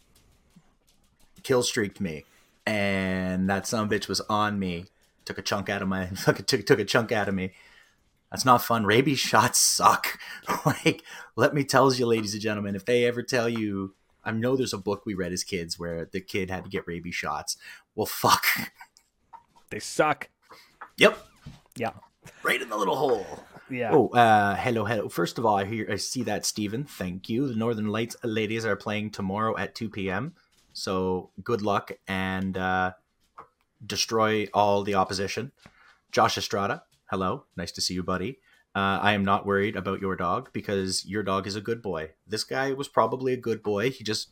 kill 1.42 1.64
streaked 1.64 2.02
me, 2.02 2.26
and 2.66 3.50
that 3.50 3.66
son 3.66 3.86
of 3.86 3.92
a 3.92 3.96
bitch 3.96 4.10
was 4.10 4.20
on 4.30 4.60
me. 4.60 4.88
Took 5.24 5.38
a 5.38 5.42
chunk 5.42 5.70
out 5.70 5.82
of 5.82 5.88
my 5.88 6.08
fucking 6.16 6.44
took 6.46 6.66
took 6.66 6.80
a 6.80 6.86
chunk 6.86 7.14
out 7.14 7.30
of 7.30 7.34
me. 7.34 7.54
That's 8.34 8.46
not 8.46 8.64
fun. 8.64 8.84
Rabies 8.84 9.20
shots 9.20 9.60
suck. 9.60 10.20
like, 10.66 11.04
let 11.36 11.54
me 11.54 11.64
tell 11.64 11.94
you, 11.94 12.08
ladies 12.08 12.34
and 12.34 12.42
gentlemen, 12.42 12.76
if 12.76 12.84
they 12.84 13.06
ever 13.06 13.22
tell 13.22 13.48
you, 13.48 13.94
I 14.26 14.32
know 14.32 14.56
there's 14.56 14.74
a 14.74 14.78
book 14.80 15.06
we 15.06 15.14
read 15.14 15.32
as 15.32 15.44
kids 15.44 15.78
where 15.78 16.10
the 16.12 16.20
kid 16.20 16.50
had 16.50 16.64
to 16.64 16.70
get 16.70 16.88
rabies 16.88 17.16
shots. 17.16 17.56
Well, 17.96 18.08
fuck. 18.08 18.44
They 19.70 19.80
suck. 19.80 20.30
Yep. 20.98 21.18
Yeah. 21.78 21.94
right 22.44 22.62
in 22.62 22.70
the 22.70 22.78
little 22.78 22.96
hole. 22.96 23.26
Yeah. 23.72 23.90
Oh, 23.92 24.10
uh, 24.10 24.56
hello, 24.56 24.86
hello. 24.86 25.10
First 25.10 25.40
of 25.40 25.48
all, 25.48 25.56
I 25.56 25.66
hear, 25.66 25.88
I 25.90 25.96
see 25.96 26.22
that, 26.24 26.46
Stephen. 26.46 26.84
Thank 26.84 27.28
you. 27.28 27.48
The 27.48 27.56
Northern 27.56 27.88
Lights 27.88 28.16
ladies 28.24 28.68
are 28.68 28.76
playing 28.76 29.10
tomorrow 29.10 29.58
at 29.58 29.74
2 29.74 29.90
p.m. 29.90 30.36
So 30.74 31.32
good 31.44 31.64
luck 31.64 31.92
and 32.08 32.56
uh, 32.56 32.92
destroy 33.84 34.48
all 34.54 34.84
the 34.84 34.94
opposition. 34.94 35.52
Josh 36.12 36.38
Estrada, 36.38 36.84
hello. 37.14 37.44
Nice 37.56 37.72
to 37.72 37.80
see 37.80 37.94
you, 37.94 38.02
buddy. 38.02 38.40
Uh, 38.76 38.98
I 39.00 39.14
am 39.14 39.24
not 39.24 39.46
worried 39.46 39.76
about 39.76 40.02
your 40.02 40.16
dog 40.16 40.50
because 40.52 41.06
your 41.06 41.22
dog 41.22 41.46
is 41.46 41.56
a 41.56 41.62
good 41.62 41.80
boy. 41.80 42.10
This 42.26 42.44
guy 42.44 42.74
was 42.74 42.88
probably 42.88 43.34
a 43.34 43.38
good 43.38 43.62
boy. 43.62 43.92
He 43.92 44.04
just 44.04 44.30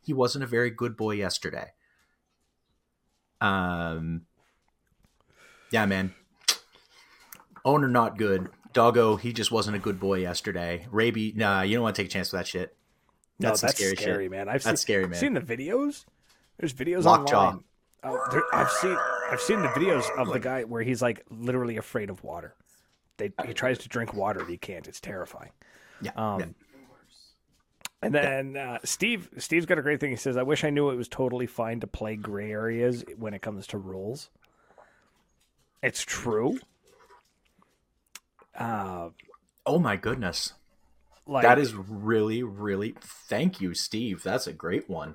he 0.00 0.12
wasn't 0.12 0.44
a 0.44 0.46
very 0.46 0.70
good 0.70 0.96
boy 0.96 1.14
yesterday. 1.14 1.72
Um, 3.40 4.22
yeah, 5.72 5.86
man. 5.86 6.14
Owner 7.64 7.88
not 7.88 8.16
good. 8.16 8.48
Doggo, 8.72 9.16
he 9.16 9.32
just 9.32 9.50
wasn't 9.50 9.76
a 9.76 9.80
good 9.80 9.98
boy 9.98 10.18
yesterday. 10.20 10.86
Raby, 10.92 11.32
nah, 11.34 11.62
you 11.62 11.74
don't 11.74 11.82
want 11.82 11.96
to 11.96 12.02
take 12.02 12.10
a 12.10 12.12
chance 12.12 12.30
with 12.30 12.38
that 12.42 12.46
shit. 12.46 12.76
no, 13.40 13.48
That's, 13.48 13.76
scary, 13.76 13.96
shit. 13.96 14.30
man. 14.30 14.48
I've 14.48 14.62
That's 14.62 14.82
seen, 14.82 14.86
scary, 14.86 15.08
man. 15.08 15.18
seen 15.18 15.34
the 15.34 15.40
videos. 15.40 16.04
There's 16.58 16.72
videos 16.72 17.02
Lockjaw. 17.02 17.46
online. 17.48 17.64
Oh, 18.04 18.18
there, 18.30 18.44
I've 18.54 18.70
seen 18.70 18.96
I've 19.30 19.40
seen 19.40 19.62
the 19.62 19.68
videos 19.68 20.04
of 20.18 20.32
the 20.32 20.38
guy 20.40 20.64
where 20.64 20.82
he's 20.82 21.00
like 21.02 21.24
literally 21.30 21.76
afraid 21.76 22.10
of 22.10 22.22
water. 22.24 22.54
They, 23.16 23.32
he 23.46 23.52
tries 23.54 23.78
to 23.78 23.88
drink 23.88 24.14
water, 24.14 24.40
and 24.40 24.48
he 24.48 24.56
can't. 24.56 24.88
It's 24.88 25.00
terrifying. 25.00 25.50
Yeah, 26.02 26.12
Um, 26.16 26.40
yeah. 26.40 26.46
And 28.02 28.14
then 28.14 28.56
uh, 28.56 28.78
Steve, 28.82 29.28
Steve's 29.36 29.66
got 29.66 29.76
a 29.78 29.82
great 29.82 30.00
thing. 30.00 30.08
He 30.10 30.16
says, 30.16 30.38
"I 30.38 30.42
wish 30.42 30.64
I 30.64 30.70
knew 30.70 30.88
it 30.88 30.96
was 30.96 31.06
totally 31.08 31.46
fine 31.46 31.80
to 31.80 31.86
play 31.86 32.16
gray 32.16 32.50
areas 32.50 33.04
when 33.18 33.34
it 33.34 33.42
comes 33.42 33.66
to 33.68 33.78
rules." 33.78 34.30
It's 35.82 36.02
true. 36.02 36.58
Uh, 38.58 39.10
Oh 39.66 39.78
my 39.78 39.96
goodness. 39.96 40.54
like 41.26 41.42
that 41.42 41.58
is 41.58 41.74
really, 41.74 42.42
really. 42.42 42.94
Thank 43.00 43.60
you, 43.60 43.74
Steve. 43.74 44.22
That's 44.22 44.46
a 44.46 44.52
great 44.52 44.88
one. 44.88 45.14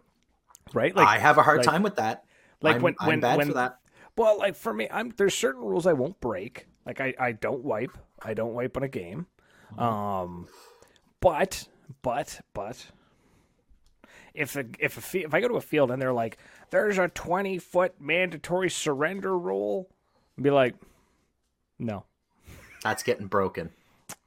right. 0.73 0.95
Like 0.95 1.07
I 1.07 1.17
have 1.17 1.37
a 1.39 1.43
hard 1.43 1.57
like- 1.59 1.65
time 1.67 1.81
with 1.83 1.95
that. 1.95 2.23
like 2.61 2.75
I'm, 2.77 2.81
when- 2.83 2.95
I'm 2.99 3.07
when- 3.07 3.19
bad 3.19 3.37
when- 3.37 3.47
for 3.47 3.53
that. 3.55 3.79
Well, 4.17 4.37
like 4.37 4.55
for 4.55 4.73
me, 4.73 4.87
I'm 4.91 5.13
there's 5.17 5.35
certain 5.35 5.61
rules 5.63 5.85
I 5.85 5.93
won't 5.93 6.19
break. 6.21 6.67
Like 6.85 7.01
I, 7.01 7.13
I 7.19 7.31
don't 7.33 7.63
wipe. 7.63 7.97
I 8.21 8.33
don't 8.33 8.53
wipe 8.53 8.77
on 8.77 8.83
a 8.83 8.87
game. 8.87 9.27
Um, 9.77 10.47
but 11.19 11.67
but 12.01 12.39
but 12.53 12.85
if 14.33 14.55
a, 14.55 14.65
if 14.79 15.13
a 15.15 15.19
if 15.25 15.33
I 15.33 15.41
go 15.41 15.47
to 15.47 15.55
a 15.55 15.61
field 15.61 15.91
and 15.91 16.01
they're 16.01 16.13
like, 16.13 16.37
there's 16.69 16.97
a 16.97 17.07
20 17.07 17.57
foot 17.57 17.95
mandatory 17.99 18.69
surrender 18.69 19.37
rule, 19.37 19.89
I'd 20.37 20.43
be 20.43 20.51
like, 20.51 20.75
no. 21.79 22.05
That's 22.83 23.03
getting 23.03 23.27
broken. 23.27 23.71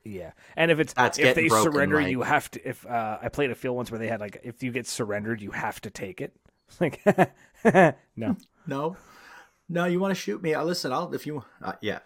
Yeah, 0.04 0.32
and 0.56 0.70
if 0.70 0.80
it's 0.80 0.94
That's 0.94 1.18
if 1.18 1.34
they 1.34 1.48
broken, 1.48 1.72
surrender, 1.72 2.00
Mike. 2.00 2.10
you 2.10 2.22
have 2.22 2.50
to. 2.52 2.68
If 2.68 2.86
uh, 2.86 3.18
I 3.20 3.28
played 3.28 3.50
a 3.50 3.54
field 3.54 3.76
once 3.76 3.90
where 3.90 3.98
they 3.98 4.08
had 4.08 4.20
like, 4.20 4.40
if 4.42 4.62
you 4.62 4.72
get 4.72 4.86
surrendered, 4.86 5.40
you 5.40 5.50
have 5.50 5.80
to 5.82 5.90
take 5.90 6.20
it. 6.20 6.34
Like, 6.80 7.00
no. 8.16 8.36
No, 8.66 8.96
no, 9.68 9.84
you 9.84 10.00
want 10.00 10.10
to 10.14 10.20
shoot 10.20 10.42
me? 10.42 10.54
Uh, 10.54 10.64
listen, 10.64 10.92
I'll 10.92 11.12
if 11.14 11.26
you. 11.26 11.44
Uh, 11.62 11.74
yeah, 11.80 12.00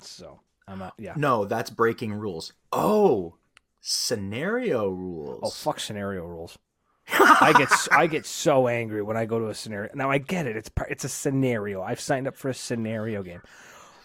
So 0.00 0.40
I'm 0.66 0.78
not. 0.78 0.94
Yeah. 0.98 1.14
no, 1.16 1.44
that's 1.44 1.70
breaking 1.70 2.12
rules. 2.12 2.52
Oh, 2.72 3.34
scenario 3.80 4.88
rules. 4.88 5.40
Oh 5.42 5.50
fuck 5.50 5.80
scenario 5.80 6.24
rules. 6.24 6.58
I 7.12 7.52
get 7.56 7.70
I 7.92 8.06
get 8.06 8.24
so 8.24 8.66
angry 8.66 9.02
when 9.02 9.16
I 9.16 9.26
go 9.26 9.38
to 9.38 9.48
a 9.48 9.54
scenario. 9.54 9.90
Now 9.94 10.10
I 10.10 10.18
get 10.18 10.46
it. 10.46 10.56
It's 10.56 10.70
it's 10.88 11.04
a 11.04 11.08
scenario. 11.08 11.82
I've 11.82 12.00
signed 12.00 12.26
up 12.26 12.36
for 12.36 12.48
a 12.48 12.54
scenario 12.54 13.22
game. 13.22 13.42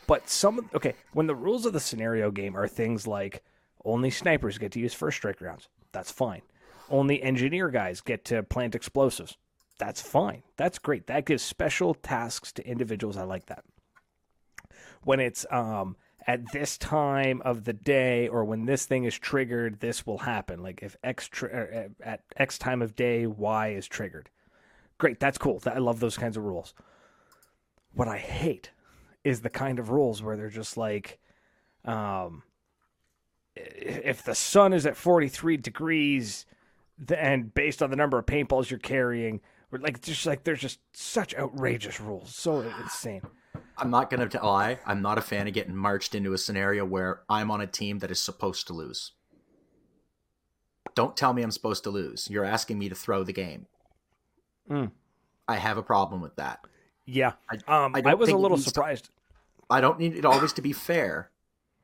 But 0.05 0.27
some 0.29 0.69
okay, 0.73 0.95
when 1.13 1.27
the 1.27 1.35
rules 1.35 1.65
of 1.65 1.73
the 1.73 1.79
scenario 1.79 2.29
game 2.31 2.57
are 2.57 2.67
things 2.67 3.07
like 3.07 3.43
only 3.85 4.09
snipers 4.09 4.57
get 4.57 4.73
to 4.73 4.79
use 4.79 4.93
first 4.93 5.17
strike 5.17 5.39
rounds. 5.39 5.69
That's 5.91 6.11
fine. 6.11 6.41
Only 6.89 7.21
engineer 7.21 7.69
guys 7.69 8.01
get 8.01 8.25
to 8.25 8.43
plant 8.43 8.75
explosives. 8.75 9.37
That's 9.79 10.01
fine. 10.01 10.43
That's 10.57 10.77
great. 10.77 11.07
That 11.07 11.25
gives 11.25 11.41
special 11.41 11.95
tasks 11.95 12.51
to 12.53 12.67
individuals. 12.67 13.17
I 13.17 13.23
like 13.23 13.47
that. 13.47 13.63
When 15.03 15.19
it's 15.19 15.45
um 15.49 15.95
at 16.27 16.51
this 16.51 16.77
time 16.77 17.41
of 17.43 17.63
the 17.63 17.73
day 17.73 18.27
or 18.27 18.43
when 18.45 18.65
this 18.65 18.85
thing 18.85 19.05
is 19.05 19.17
triggered, 19.17 19.79
this 19.79 20.05
will 20.05 20.19
happen. 20.19 20.61
Like 20.61 20.83
if 20.83 20.95
X 21.03 21.27
tri- 21.27 21.49
er, 21.49 21.89
uh, 21.89 22.03
at 22.03 22.23
X 22.35 22.59
time 22.59 22.81
of 22.81 22.95
day, 22.95 23.25
Y 23.25 23.69
is 23.69 23.87
triggered. 23.87 24.29
Great, 24.97 25.19
that's 25.19 25.37
cool. 25.37 25.61
I 25.65 25.79
love 25.79 26.01
those 26.01 26.17
kinds 26.17 26.35
of 26.35 26.43
rules. 26.43 26.73
What 27.93 28.09
I 28.09 28.17
hate 28.17 28.71
is 29.23 29.41
the 29.41 29.49
kind 29.49 29.79
of 29.79 29.89
rules 29.89 30.21
where 30.21 30.35
they're 30.35 30.49
just 30.49 30.75
like, 30.75 31.19
um, 31.85 32.43
if 33.55 34.23
the 34.23 34.35
sun 34.35 34.73
is 34.73 34.85
at 34.85 34.97
43 34.97 35.57
degrees, 35.57 36.45
and 37.07 37.53
based 37.53 37.81
on 37.81 37.89
the 37.89 37.95
number 37.95 38.17
of 38.17 38.25
paintballs 38.25 38.69
you're 38.69 38.79
carrying, 38.79 39.39
like 39.71 40.01
just 40.01 40.25
like 40.25 40.43
there's 40.43 40.59
just 40.61 40.79
such 40.93 41.35
outrageous 41.35 41.99
rules, 41.99 42.35
so 42.35 42.61
insane. 42.61 43.21
I'm 43.77 43.89
not 43.89 44.09
gonna 44.09 44.29
lie. 44.43 44.79
I'm 44.85 45.01
not 45.01 45.17
a 45.17 45.21
fan 45.21 45.47
of 45.47 45.53
getting 45.53 45.75
marched 45.75 46.15
into 46.15 46.33
a 46.33 46.37
scenario 46.37 46.83
where 46.85 47.21
I'm 47.29 47.49
on 47.51 47.61
a 47.61 47.67
team 47.67 47.99
that 47.99 48.11
is 48.11 48.19
supposed 48.19 48.67
to 48.67 48.73
lose. 48.73 49.13
Don't 50.95 51.15
tell 51.15 51.33
me 51.33 51.43
I'm 51.43 51.51
supposed 51.51 51.83
to 51.83 51.89
lose. 51.89 52.29
You're 52.29 52.45
asking 52.45 52.77
me 52.79 52.89
to 52.89 52.95
throw 52.95 53.23
the 53.23 53.31
game. 53.33 53.67
Mm. 54.69 54.91
I 55.47 55.55
have 55.55 55.77
a 55.77 55.83
problem 55.83 56.21
with 56.21 56.35
that. 56.35 56.59
Yeah, 57.05 57.33
I- 57.49 57.85
um, 57.85 57.95
I 57.95 58.01
I, 58.05 58.13
was 58.15 58.29
a 58.29 58.35
little 58.37 58.57
needs 58.57 58.65
to- 58.65 58.69
surprised. 58.71 59.09
I 59.69 59.81
don't 59.81 59.99
need 59.99 60.15
it 60.15 60.25
always 60.25 60.51
to 60.53 60.61
be 60.61 60.73
fair. 60.73 61.29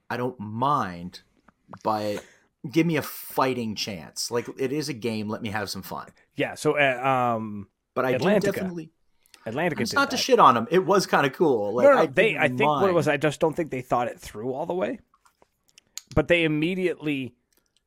I 0.09 0.17
don't 0.17 0.39
mind, 0.39 1.21
but 1.83 2.23
give 2.69 2.85
me 2.85 2.97
a 2.97 3.01
fighting 3.01 3.75
chance. 3.75 4.29
Like 4.31 4.47
it 4.57 4.71
is 4.71 4.89
a 4.89 4.93
game. 4.93 5.29
Let 5.29 5.41
me 5.41 5.49
have 5.49 5.69
some 5.69 5.81
fun. 5.83 6.07
Yeah, 6.35 6.55
so 6.55 6.77
uh, 6.77 7.07
um, 7.35 7.67
But 7.95 8.05
I 8.05 8.13
Atlantica. 8.15 8.41
do 8.41 8.51
definitely. 8.51 8.91
Atlantica 9.47 9.81
It's 9.81 9.91
did 9.91 9.95
not 9.95 10.09
that. 10.11 10.17
to 10.17 10.21
shit 10.21 10.39
on 10.39 10.55
them. 10.55 10.67
It 10.71 10.85
was 10.85 11.05
kind 11.07 11.25
of 11.25 11.33
cool. 11.33 11.73
Like, 11.73 11.85
no, 11.85 11.93
no, 11.93 11.99
I 11.99 12.05
they. 12.07 12.37
I 12.37 12.47
think 12.47 12.61
what 12.61 12.89
it 12.89 12.93
was. 12.93 13.07
I 13.07 13.17
just 13.17 13.39
don't 13.39 13.55
think 13.55 13.71
they 13.71 13.81
thought 13.81 14.07
it 14.07 14.19
through 14.19 14.51
all 14.53 14.65
the 14.65 14.73
way. 14.73 14.99
But 16.15 16.27
they 16.27 16.43
immediately 16.43 17.35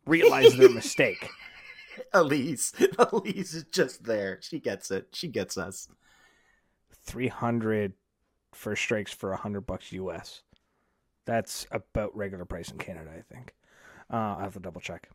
realized 0.06 0.56
their 0.58 0.70
mistake. 0.70 1.28
Elise. 2.12 2.72
Elise 3.12 3.54
is 3.54 3.64
just 3.64 4.04
there. 4.04 4.38
She 4.40 4.60
gets 4.60 4.90
it. 4.90 5.08
She 5.12 5.28
gets 5.28 5.58
us. 5.58 5.88
300 7.04 7.94
first 8.54 8.82
strikes 8.82 9.12
for 9.12 9.30
100 9.30 9.62
bucks 9.62 9.92
US. 9.92 10.42
That's 11.26 11.66
about 11.70 12.16
regular 12.16 12.44
price 12.44 12.70
in 12.70 12.78
Canada, 12.78 13.10
I 13.16 13.22
think. 13.34 13.54
Uh, 14.10 14.36
I 14.38 14.42
have 14.42 14.54
to 14.54 14.60
double 14.60 14.80
check. 14.80 15.08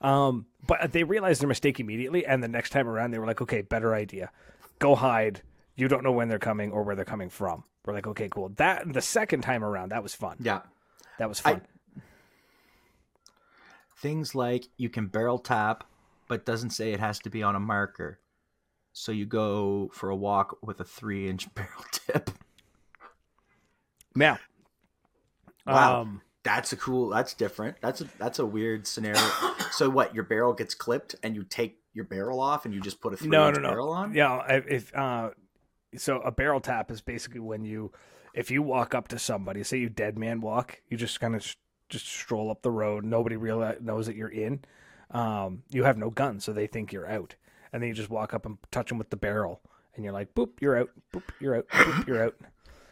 Um, 0.00 0.46
but 0.66 0.92
they 0.92 1.04
realized 1.04 1.40
their 1.40 1.48
mistake 1.48 1.80
immediately, 1.80 2.26
and 2.26 2.42
the 2.42 2.48
next 2.48 2.70
time 2.70 2.88
around, 2.88 3.10
they 3.12 3.18
were 3.18 3.26
like, 3.26 3.40
"Okay, 3.40 3.62
better 3.62 3.94
idea. 3.94 4.30
Go 4.78 4.94
hide. 4.94 5.42
You 5.74 5.88
don't 5.88 6.02
know 6.04 6.12
when 6.12 6.28
they're 6.28 6.38
coming 6.38 6.70
or 6.72 6.82
where 6.82 6.94
they're 6.96 7.04
coming 7.04 7.30
from." 7.30 7.64
We're 7.84 7.94
like, 7.94 8.06
"Okay, 8.06 8.28
cool." 8.28 8.50
That 8.56 8.92
the 8.92 9.00
second 9.00 9.42
time 9.42 9.64
around, 9.64 9.90
that 9.90 10.02
was 10.02 10.14
fun. 10.14 10.36
Yeah. 10.40 10.60
That 11.18 11.28
was 11.28 11.40
I- 11.44 11.52
fun. 11.52 11.62
Things 13.98 14.34
like 14.34 14.66
you 14.76 14.90
can 14.90 15.06
barrel 15.06 15.38
tap, 15.38 15.84
but 16.28 16.44
doesn't 16.44 16.70
say 16.70 16.92
it 16.92 17.00
has 17.00 17.18
to 17.20 17.30
be 17.30 17.42
on 17.42 17.56
a 17.56 17.60
marker. 17.60 18.20
So 18.92 19.10
you 19.12 19.24
go 19.26 19.90
for 19.94 20.10
a 20.10 20.16
walk 20.16 20.58
with 20.62 20.80
a 20.80 20.84
three 20.84 21.28
inch 21.28 21.52
barrel 21.54 21.84
tip. 21.92 22.30
now, 24.14 24.38
Wow. 25.66 26.02
um, 26.02 26.22
That's 26.46 26.72
a 26.72 26.76
cool. 26.76 27.08
That's 27.08 27.34
different. 27.34 27.76
That's 27.80 28.02
a 28.02 28.04
that's 28.18 28.38
a 28.38 28.46
weird 28.46 28.86
scenario. 28.86 29.20
so 29.72 29.90
what? 29.90 30.14
Your 30.14 30.22
barrel 30.22 30.52
gets 30.52 30.76
clipped, 30.76 31.16
and 31.24 31.34
you 31.34 31.42
take 31.42 31.80
your 31.92 32.04
barrel 32.04 32.38
off, 32.38 32.64
and 32.64 32.72
you 32.72 32.80
just 32.80 33.00
put 33.00 33.12
a 33.12 33.16
three 33.16 33.28
no, 33.28 33.50
no, 33.50 33.60
no. 33.60 33.68
barrel 33.70 33.90
on. 33.90 34.14
Yeah, 34.14 34.40
if 34.48 34.94
uh, 34.94 35.30
so, 35.96 36.20
a 36.20 36.30
barrel 36.30 36.60
tap 36.60 36.92
is 36.92 37.00
basically 37.00 37.40
when 37.40 37.64
you, 37.64 37.90
if 38.32 38.52
you 38.52 38.62
walk 38.62 38.94
up 38.94 39.08
to 39.08 39.18
somebody, 39.18 39.64
say 39.64 39.78
you 39.78 39.88
dead 39.88 40.16
man 40.16 40.40
walk, 40.40 40.80
you 40.88 40.96
just 40.96 41.18
kind 41.18 41.34
of 41.34 41.42
sh- 41.42 41.56
just 41.88 42.06
stroll 42.06 42.48
up 42.52 42.62
the 42.62 42.70
road. 42.70 43.04
Nobody 43.04 43.34
really 43.34 43.74
knows 43.80 44.06
that 44.06 44.14
you're 44.14 44.28
in. 44.28 44.60
Um, 45.10 45.64
you 45.70 45.82
have 45.82 45.98
no 45.98 46.10
gun, 46.10 46.38
so 46.38 46.52
they 46.52 46.68
think 46.68 46.92
you're 46.92 47.10
out, 47.10 47.34
and 47.72 47.82
then 47.82 47.88
you 47.88 47.94
just 47.94 48.10
walk 48.10 48.34
up 48.34 48.46
and 48.46 48.56
touch 48.70 48.90
them 48.90 48.98
with 48.98 49.10
the 49.10 49.16
barrel, 49.16 49.62
and 49.96 50.04
you're 50.04 50.14
like, 50.14 50.32
boop, 50.32 50.50
you're 50.60 50.78
out, 50.78 50.90
boop, 51.12 51.24
you're 51.40 51.56
out, 51.56 51.68
boop, 51.70 52.06
you're 52.06 52.22
out. 52.22 52.36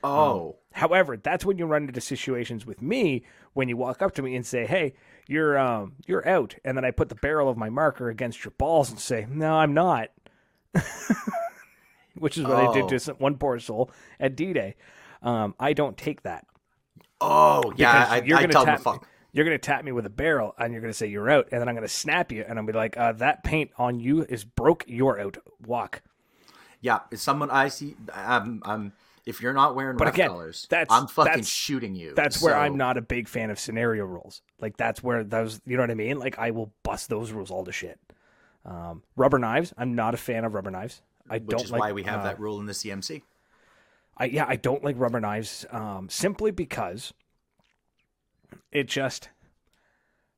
Oh, 0.07 0.59
However, 0.75 1.17
that's 1.17 1.45
when 1.45 1.57
you 1.57 1.67
run 1.67 1.87
into 1.87 2.01
situations 2.01 2.67
with 2.67 2.83
me 2.83 3.23
when 3.55 3.69
you 3.69 3.77
walk 3.77 4.03
up 4.03 4.13
to 4.17 4.23
me 4.23 4.37
and 4.37 4.45
say, 4.47 4.67
"Hey, 4.67 4.95
you're 5.27 5.59
um 5.59 5.95
you're 6.07 6.27
out," 6.29 6.55
and 6.65 6.77
then 6.77 6.85
I 6.85 6.91
put 6.91 7.09
the 7.09 7.15
barrel 7.17 7.49
of 7.49 7.57
my 7.57 7.71
marker 7.71 8.09
against 8.11 8.45
your 8.45 8.53
balls 8.59 8.91
and 8.91 8.99
say, 9.01 9.27
"No, 9.31 9.55
I'm 9.57 9.73
not," 9.75 10.11
which 12.17 12.37
is 12.39 12.45
what 12.45 12.57
I 12.57 12.73
did 12.73 12.85
Oh. 12.85 12.89
to 12.89 12.99
some- 13.01 13.17
one 13.17 13.37
poor 13.37 13.59
soul 13.59 13.91
at 14.21 14.37
D-Day. 14.37 14.77
Um, 15.23 15.55
I 15.59 15.73
don't 15.73 15.97
take 15.97 16.23
that. 16.23 16.47
oh, 17.21 17.73
yeah. 17.77 18.07
I, 18.11 18.23
you're 18.23 18.37
I 18.39 18.43
gonna 18.43 18.53
tell 18.53 18.65
them 18.67 18.79
tap. 18.83 19.05
You're 19.33 19.45
gonna 19.45 19.59
tap 19.59 19.85
me 19.85 19.91
with 19.93 20.07
a 20.07 20.11
barrel, 20.11 20.55
and 20.59 20.73
you're 20.73 20.83
gonna 20.83 20.93
say 20.93 21.07
you're 21.07 21.29
out, 21.31 21.49
and 21.51 21.61
then 21.61 21.69
I'm 21.69 21.75
gonna 21.75 21.89
snap 21.89 22.31
you, 22.31 22.45
and 22.47 22.59
I'll 22.59 22.67
be 22.67 22.73
like, 22.73 22.97
uh, 22.97 23.13
"That 23.13 23.43
paint 23.43 23.71
on 23.79 23.99
you 23.99 24.23
is 24.29 24.45
broke. 24.45 24.85
You're 24.87 25.19
out. 25.19 25.39
Walk." 25.67 26.03
Yeah, 26.81 27.01
if 27.11 27.19
someone 27.21 27.51
I 27.51 27.69
see, 27.69 27.97
I'm, 28.13 28.63
I'm. 28.65 28.93
If 29.27 29.41
you're 29.41 29.55
not 29.55 29.75
wearing 29.75 29.97
But 29.97 30.09
again, 30.09 30.29
colors, 30.29 30.67
that's- 30.69 30.89
I'm 30.91 31.07
fucking 31.07 31.31
that's- 31.31 31.49
shooting 31.49 31.95
you. 31.95 32.13
That's 32.15 32.43
where 32.43 32.55
I'm 32.55 32.77
not 32.77 32.99
a 32.99 33.03
big 33.03 33.27
fan 33.27 33.49
of 33.51 33.59
scenario 33.59 34.05
rules. 34.05 34.43
Like 34.61 34.77
that's 34.77 35.03
where 35.03 35.25
those, 35.25 35.61
you 35.65 35.77
know 35.77 35.83
what 35.83 35.91
I 35.91 35.95
mean? 35.95 36.19
Like 36.19 36.39
I 36.39 36.51
will 36.51 36.73
bust 36.83 37.09
those 37.09 37.33
rules 37.33 37.51
all 37.51 37.65
to 37.65 37.73
shit. 37.73 37.99
Um, 38.67 39.03
rubber 39.17 39.39
knives. 39.39 39.73
I'm 39.79 39.95
not 39.95 40.13
a 40.15 40.19
fan 40.19 40.45
of 40.45 40.53
rubber 40.55 40.71
knives. 40.71 41.01
I 41.29 41.39
Which 41.39 41.49
don't 41.49 41.65
is 41.65 41.71
like. 41.71 41.81
why 41.81 41.93
we 41.93 42.03
have 42.05 42.21
uh, 42.21 42.25
that 42.25 42.39
rule 42.41 42.61
in 42.61 42.67
the 42.67 42.73
CMC. 42.75 43.23
I 44.17 44.27
yeah, 44.27 44.45
I 44.47 44.57
don't 44.57 44.85
like 44.85 44.97
rubber 44.99 45.21
knives. 45.21 45.65
Um, 45.71 46.09
simply 46.11 46.51
because 46.51 47.15
it 48.73 48.87
just 48.89 49.31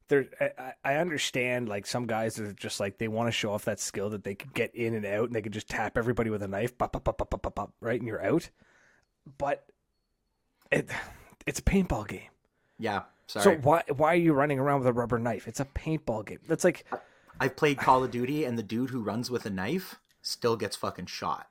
there. 0.09 0.27
I- 0.41 0.73
I, 0.85 0.95
understand 0.97 1.69
like 1.69 1.87
some 1.87 2.07
guys 2.07 2.39
are 2.39 2.53
just 2.53 2.79
like 2.81 2.99
they 2.99 3.09
want 3.09 3.27
to 3.29 3.33
show 3.33 3.53
off 3.53 3.65
that 3.65 3.81
skill 3.81 4.11
that 4.11 4.23
they 4.25 4.35
could 4.37 4.55
get 4.55 4.75
in 4.75 4.95
and 4.95 5.05
out 5.05 5.25
and 5.27 5.35
they 5.35 5.43
could 5.43 5.53
just 5.53 5.69
tap 5.69 5.99
everybody 5.99 6.31
with 6.31 6.43
a 6.43 6.49
knife, 6.49 6.79
pop, 6.79 6.93
pop, 6.93 7.05
pop, 7.05 7.19
pop, 7.19 7.31
pop, 7.31 7.43
pop, 7.43 7.55
pop, 7.55 7.73
right, 7.81 7.99
and 8.01 8.07
you're 8.09 8.25
out. 8.25 8.51
But 9.39 9.65
it 10.71 10.89
it's 11.47 11.59
a 11.59 11.63
paintball 11.63 12.09
game. 12.09 12.31
Yeah, 12.79 13.03
sorry. 13.27 13.45
So 13.45 13.61
why 13.63 13.83
why 13.97 14.13
are 14.13 14.17
you 14.17 14.33
running 14.33 14.59
around 14.59 14.81
with 14.81 14.89
a 14.89 14.93
rubber 14.93 15.19
knife? 15.19 15.47
It's 15.49 15.61
a 15.61 15.65
paintball 15.65 16.27
game. 16.27 16.39
That's 16.49 16.65
like 16.65 16.85
I've 17.41 17.57
played 17.57 17.79
Call 17.79 18.05
of 18.05 18.11
Duty, 18.11 18.45
and 18.45 18.59
the 18.59 18.63
dude 18.63 18.91
who 18.91 19.03
runs 19.03 19.31
with 19.31 19.47
a 19.47 19.51
knife 19.51 19.97
still 20.23 20.57
gets 20.57 20.77
fucking 20.77 21.07
shot. 21.07 21.49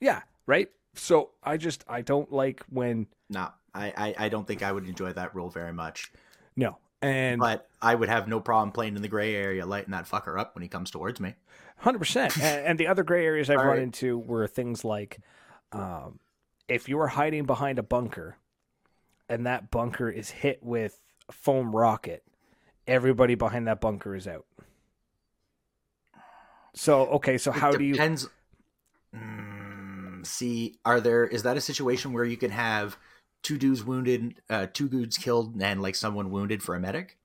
yeah, 0.00 0.22
right? 0.46 0.68
So 0.94 1.30
I 1.44 1.56
just 1.56 1.84
I 1.88 2.00
don't 2.02 2.32
like 2.32 2.64
when 2.68 3.06
No, 3.28 3.48
I, 3.74 3.92
I, 3.96 4.26
I 4.26 4.28
don't 4.28 4.46
think 4.46 4.62
I 4.62 4.72
would 4.72 4.88
enjoy 4.88 5.12
that 5.12 5.34
rule 5.34 5.48
very 5.50 5.72
much. 5.72 6.12
no. 6.56 6.78
And 7.02 7.40
But 7.40 7.66
I 7.80 7.94
would 7.94 8.10
have 8.10 8.28
no 8.28 8.40
problem 8.40 8.72
playing 8.72 8.94
in 8.94 9.00
the 9.00 9.08
gray 9.08 9.34
area, 9.34 9.64
lighting 9.64 9.92
that 9.92 10.04
fucker 10.06 10.38
up 10.38 10.54
when 10.54 10.60
he 10.60 10.68
comes 10.68 10.90
towards 10.90 11.18
me. 11.18 11.34
Hundred 11.78 12.00
percent. 12.00 12.36
And 12.38 12.66
and 12.66 12.78
the 12.78 12.88
other 12.88 13.02
gray 13.04 13.24
areas 13.24 13.48
I've 13.48 13.56
run 13.56 13.68
right. 13.68 13.78
into 13.78 14.18
were 14.18 14.46
things 14.46 14.84
like, 14.84 15.20
um, 15.72 16.18
if 16.70 16.88
you 16.88 16.98
are 17.00 17.08
hiding 17.08 17.44
behind 17.44 17.78
a 17.78 17.82
bunker, 17.82 18.36
and 19.28 19.44
that 19.46 19.70
bunker 19.70 20.08
is 20.08 20.30
hit 20.30 20.62
with 20.62 21.00
a 21.28 21.32
foam 21.32 21.74
rocket, 21.76 22.22
everybody 22.86 23.34
behind 23.34 23.66
that 23.66 23.80
bunker 23.80 24.14
is 24.14 24.26
out. 24.26 24.46
So 26.74 27.06
okay, 27.08 27.36
so 27.38 27.50
how 27.50 27.70
it 27.70 27.78
do 27.78 27.84
you? 27.84 27.94
Mm, 29.14 30.24
See, 30.24 30.76
are 30.84 31.00
there 31.00 31.26
is 31.26 31.42
that 31.42 31.56
a 31.56 31.60
situation 31.60 32.12
where 32.12 32.24
you 32.24 32.36
can 32.36 32.50
have 32.50 32.96
two 33.42 33.58
dudes 33.58 33.82
wounded, 33.84 34.34
uh, 34.48 34.66
two 34.72 34.88
dudes 34.88 35.16
killed, 35.16 35.60
and 35.60 35.82
like 35.82 35.96
someone 35.96 36.30
wounded 36.30 36.62
for 36.62 36.74
a 36.76 36.80
medic? 36.80 37.18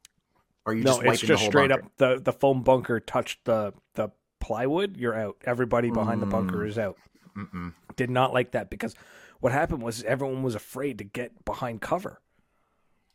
Or 0.66 0.74
are 0.74 0.76
you 0.76 0.84
no, 0.84 0.92
just 0.92 1.00
wiping 1.00 1.14
it's 1.14 1.22
just 1.22 1.46
straight 1.46 1.70
bunker? 1.70 1.86
up 1.86 1.92
the 1.98 2.20
the 2.24 2.34
foam 2.34 2.64
bunker 2.64 3.00
touched 3.00 3.46
the 3.46 3.74
the 3.94 4.10
plywood. 4.40 4.98
You're 4.98 5.14
out. 5.16 5.38
Everybody 5.46 5.92
behind 5.92 6.22
the 6.22 6.26
bunker 6.26 6.60
Mm. 6.60 6.70
is 6.70 6.80
out. 6.80 6.98
Mm-mm. 7.38 7.74
Did 7.98 8.10
not 8.10 8.34
like 8.34 8.52
that 8.52 8.70
because 8.70 8.96
what 9.40 9.52
happened 9.52 9.82
was 9.84 10.04
everyone 10.04 10.44
was 10.44 10.56
afraid 10.56 10.98
to 10.98 11.04
get 11.04 11.46
behind 11.46 11.82
cover 11.82 12.22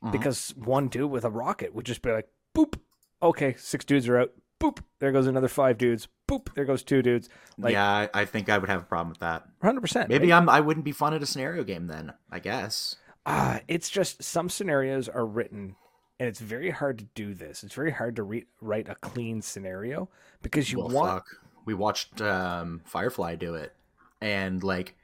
Mhm. 0.03 0.13
because 0.13 0.55
one 0.57 0.89
dude 0.89 1.11
with 1.11 1.25
a 1.25 1.31
rocket 1.31 1.75
would 1.75 1.87
just 1.87 2.03
be 2.03 2.11
like, 2.11 2.29
boop. 2.55 2.79
Okay, 3.23 3.55
six 3.59 3.85
dudes 3.85 4.09
are 4.09 4.19
out. 4.19 4.33
Boop. 4.59 4.79
There 4.99 5.13
goes 5.13 5.27
another 5.27 5.49
five 5.49 5.79
dudes. 5.79 6.09
Boop. 6.29 6.53
There 6.55 6.65
goes 6.65 6.83
two 6.83 7.03
dudes. 7.03 7.29
Like 7.59 7.73
yeah, 7.73 8.09
I, 8.15 8.25
think 8.25 8.49
I 8.49 8.59
would 8.59 8.69
have 8.69 8.83
a 8.83 8.85
problem 8.85 9.09
with 9.11 9.19
that. 9.21 9.47
hundred 9.63 9.81
percent. 9.81 10.09
Maybe 10.09 10.33
I'm 10.33 10.49
I 10.49 10.61
wouldn't 10.61 10.85
be 10.85 10.93
fun 10.93 11.13
at 11.15 11.23
a 11.23 11.27
scenario 11.27 11.65
game 11.65 11.87
then. 11.87 12.13
I 12.31 12.39
guess. 12.39 12.97
Ah, 13.27 13.61
it's 13.69 13.91
just 13.91 14.23
some 14.23 14.49
scenarios 14.49 15.09
are 15.09 15.27
written, 15.27 15.77
and 16.19 16.29
it's 16.29 16.41
very 16.41 16.71
hard 16.71 16.99
to 16.99 17.05
do 17.15 17.35
this. 17.35 17.63
It's 17.63 17.75
very 17.75 17.91
hard 17.93 18.17
to 18.17 18.23
re- 18.23 18.47
write 18.61 18.89
a 18.89 18.95
clean 18.97 19.43
scenario 19.43 20.09
because 20.43 20.73
you 20.73 20.79
well, 20.79 20.89
want. 20.89 21.11
fuck. 21.11 21.27
We 21.67 21.75
watched 21.75 22.21
um, 22.23 22.81
Firefly 22.87 23.35
do 23.37 23.55
it, 23.55 23.75
and 24.23 24.63
like 24.63 24.95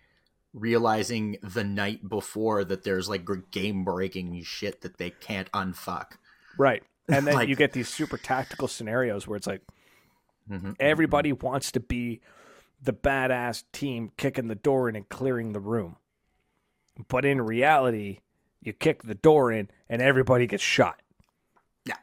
realizing 0.56 1.36
the 1.42 1.62
night 1.62 2.08
before 2.08 2.64
that 2.64 2.82
there's 2.82 3.08
like 3.10 3.24
game 3.50 3.84
breaking 3.84 4.42
shit 4.42 4.80
that 4.80 4.96
they 4.96 5.10
can't 5.10 5.52
unfuck. 5.52 6.12
Right. 6.58 6.82
And 7.08 7.26
then 7.26 7.34
Like- 7.34 7.48
you 7.48 7.54
get 7.56 7.72
these 7.74 7.88
super 7.90 8.16
tactical 8.16 8.66
scenarios 8.66 9.28
where 9.28 9.36
it's 9.36 9.46
like 9.46 9.60
Mhm. 10.50 10.74
everybody 10.80 11.32
wants 11.32 11.70
to 11.72 11.80
be 11.80 12.20
the 12.82 12.94
badass 12.94 13.64
team 13.72 14.10
kicking 14.16 14.48
the 14.48 14.54
door 14.54 14.88
in 14.88 14.96
and 14.96 15.08
clearing 15.08 15.52
the 15.52 15.60
room. 15.60 15.96
But 17.08 17.24
in 17.26 17.42
reality, 17.42 18.20
you 18.62 18.72
kick 18.72 19.02
the 19.02 19.14
door 19.14 19.52
in 19.52 19.68
and 19.90 20.00
everybody 20.00 20.46
gets 20.46 20.62
shot. 20.62 21.02
Yeah. 21.84 21.96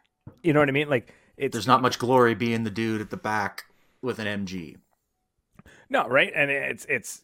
You 0.43 0.53
know 0.53 0.59
what 0.59 0.69
I 0.69 0.73
mean? 0.73 0.89
Like 0.89 1.11
it's 1.37 1.53
There's 1.53 1.67
not 1.67 1.81
much 1.81 1.97
glory 1.97 2.35
being 2.35 2.63
the 2.63 2.69
dude 2.69 3.01
at 3.01 3.09
the 3.09 3.17
back 3.17 3.65
with 4.01 4.19
an 4.19 4.27
MG. 4.27 4.77
No, 5.89 6.07
right? 6.07 6.31
And 6.35 6.51
it's 6.51 6.85
it's 6.85 7.23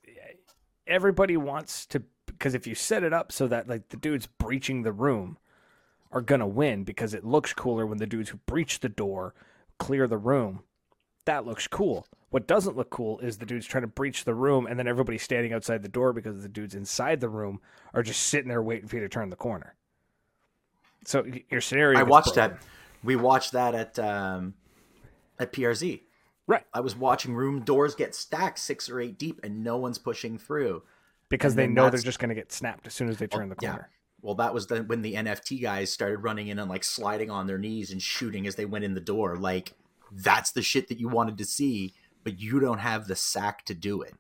everybody 0.89 1.37
wants 1.37 1.85
to 1.87 2.03
because 2.25 2.53
if 2.53 2.67
you 2.67 2.75
set 2.75 3.03
it 3.03 3.13
up 3.13 3.31
so 3.31 3.47
that 3.47 3.67
like 3.67 3.89
the 3.89 3.97
dudes 3.97 4.27
breaching 4.27 4.83
the 4.83 4.91
room 4.91 5.37
are 6.11 6.21
gonna 6.21 6.47
win 6.47 6.83
because 6.83 7.13
it 7.13 7.23
looks 7.23 7.53
cooler 7.53 7.85
when 7.85 7.97
the 7.97 8.07
dudes 8.07 8.29
who 8.29 8.37
breach 8.45 8.79
the 8.79 8.89
door 8.89 9.33
clear 9.77 10.07
the 10.07 10.17
room. 10.17 10.63
That 11.25 11.45
looks 11.45 11.67
cool. 11.67 12.07
What 12.29 12.47
doesn't 12.47 12.77
look 12.77 12.89
cool 12.89 13.19
is 13.19 13.37
the 13.37 13.45
dudes 13.45 13.65
trying 13.65 13.81
to 13.83 13.87
breach 13.87 14.23
the 14.23 14.33
room 14.33 14.67
and 14.67 14.77
then 14.77 14.87
everybody 14.87 15.17
standing 15.17 15.53
outside 15.53 15.81
the 15.81 15.89
door 15.89 16.13
because 16.13 16.41
the 16.41 16.49
dudes 16.49 16.75
inside 16.75 17.19
the 17.19 17.29
room 17.29 17.59
are 17.93 18.03
just 18.03 18.21
sitting 18.23 18.49
there 18.49 18.61
waiting 18.61 18.87
for 18.87 18.97
you 18.97 19.01
to 19.01 19.09
turn 19.09 19.29
the 19.29 19.35
corner. 19.35 19.75
So 21.05 21.25
your 21.49 21.61
scenario. 21.61 21.99
I 21.99 22.03
watched 22.03 22.35
broken. 22.35 22.57
that. 22.57 22.63
We 23.03 23.15
watched 23.15 23.53
that 23.53 23.75
at 23.75 23.99
um, 23.99 24.53
at 25.39 25.53
PRZ. 25.53 26.01
Right. 26.49 26.65
I 26.73 26.79
was 26.79 26.95
watching 26.95 27.35
room 27.35 27.61
doors 27.61 27.93
get 27.93 28.15
stacked 28.15 28.57
six 28.57 28.89
or 28.89 28.99
eight 28.99 29.19
deep, 29.19 29.39
and 29.43 29.63
no 29.63 29.77
one's 29.77 29.99
pushing 29.99 30.39
through. 30.39 30.81
because 31.29 31.51
and 31.51 31.59
they 31.59 31.67
know 31.67 31.91
they're 31.91 32.01
just 32.01 32.17
going 32.17 32.29
to 32.29 32.35
get 32.35 32.51
snapped 32.51 32.87
as 32.87 32.95
soon 32.95 33.07
as 33.07 33.19
they 33.19 33.27
turn 33.27 33.49
the 33.49 33.55
yeah. 33.61 33.69
corner. 33.69 33.89
Well, 34.23 34.33
that 34.33 34.51
was 34.51 34.65
the, 34.65 34.81
when 34.81 35.03
the 35.03 35.13
NFT 35.13 35.61
guys 35.61 35.93
started 35.93 36.17
running 36.17 36.47
in 36.47 36.57
and 36.57 36.67
like 36.67 36.83
sliding 36.83 37.29
on 37.29 37.45
their 37.45 37.59
knees 37.59 37.91
and 37.91 38.01
shooting 38.01 38.47
as 38.47 38.55
they 38.55 38.65
went 38.65 38.83
in 38.83 38.95
the 38.95 38.99
door. 38.99 39.37
Like 39.37 39.73
that's 40.11 40.51
the 40.51 40.63
shit 40.63 40.87
that 40.87 40.99
you 40.99 41.07
wanted 41.07 41.37
to 41.37 41.45
see, 41.45 41.93
but 42.23 42.39
you 42.39 42.59
don't 42.59 42.79
have 42.79 43.07
the 43.07 43.15
sack 43.15 43.63
to 43.65 43.75
do 43.75 44.01
it. 44.01 44.15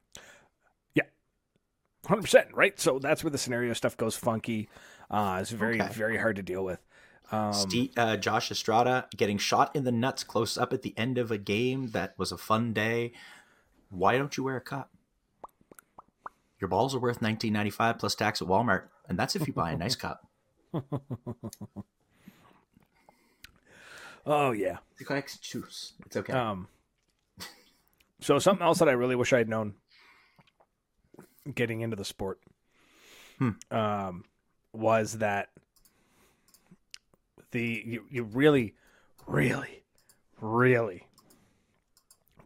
Yeah. 0.93 1.03
Hundred 2.05 2.21
percent, 2.21 2.49
right? 2.53 2.79
So 2.79 2.99
that's 2.99 3.23
where 3.23 3.31
the 3.31 3.39
scenario 3.39 3.73
stuff 3.73 3.97
goes 3.97 4.15
funky. 4.15 4.69
Uh, 5.09 5.39
it's 5.41 5.49
very, 5.49 5.81
Okay. 5.81 5.91
very 5.93 6.17
hard 6.19 6.35
to 6.35 6.43
deal 6.43 6.63
with. 6.63 6.79
Um, 7.31 7.53
Steve, 7.53 7.91
uh, 7.95 8.17
Josh 8.17 8.49
Estrada 8.51 9.07
getting 9.15 9.37
shot 9.37 9.75
in 9.75 9.83
the 9.83 9.91
nuts 9.91 10.23
close 10.23 10.57
up 10.57 10.73
at 10.73 10.81
the 10.81 10.93
end 10.97 11.17
of 11.17 11.29
a 11.31 11.37
game 11.37 11.91
that 11.91 12.15
was 12.17 12.31
a 12.31 12.37
fun 12.37 12.73
day. 12.73 13.11
Why 13.89 14.17
don't 14.17 14.35
you 14.35 14.43
wear 14.43 14.57
a 14.57 14.61
cup? 14.61 14.89
Your 16.59 16.67
balls 16.67 16.95
are 16.95 16.99
worth 16.99 17.21
nineteen 17.21 17.53
ninety 17.53 17.69
five 17.69 17.99
plus 17.99 18.15
tax 18.15 18.41
at 18.41 18.47
Walmart, 18.47 18.83
and 19.07 19.17
that's 19.17 19.35
if 19.35 19.47
you 19.47 19.53
buy 19.53 19.71
a 19.71 19.77
nice 19.77 19.95
cup. 19.95 20.27
oh 24.25 24.51
yeah. 24.51 24.77
Juice. 25.41 25.93
It's 26.05 26.17
okay. 26.17 26.33
Um, 26.33 26.67
so 28.19 28.39
something 28.39 28.65
else 28.65 28.79
that 28.79 28.89
I 28.89 28.93
really 28.93 29.15
wish 29.15 29.31
I'd 29.33 29.47
known 29.49 29.75
getting 31.55 31.81
into 31.81 31.95
the 31.95 32.05
sport 32.05 32.39
Hmm. 33.39 33.51
um, 33.71 34.25
was 34.73 35.19
that 35.19 35.49
the 37.51 37.83
you, 37.85 38.05
you 38.09 38.23
really, 38.23 38.75
really, 39.27 39.83
really 40.41 41.07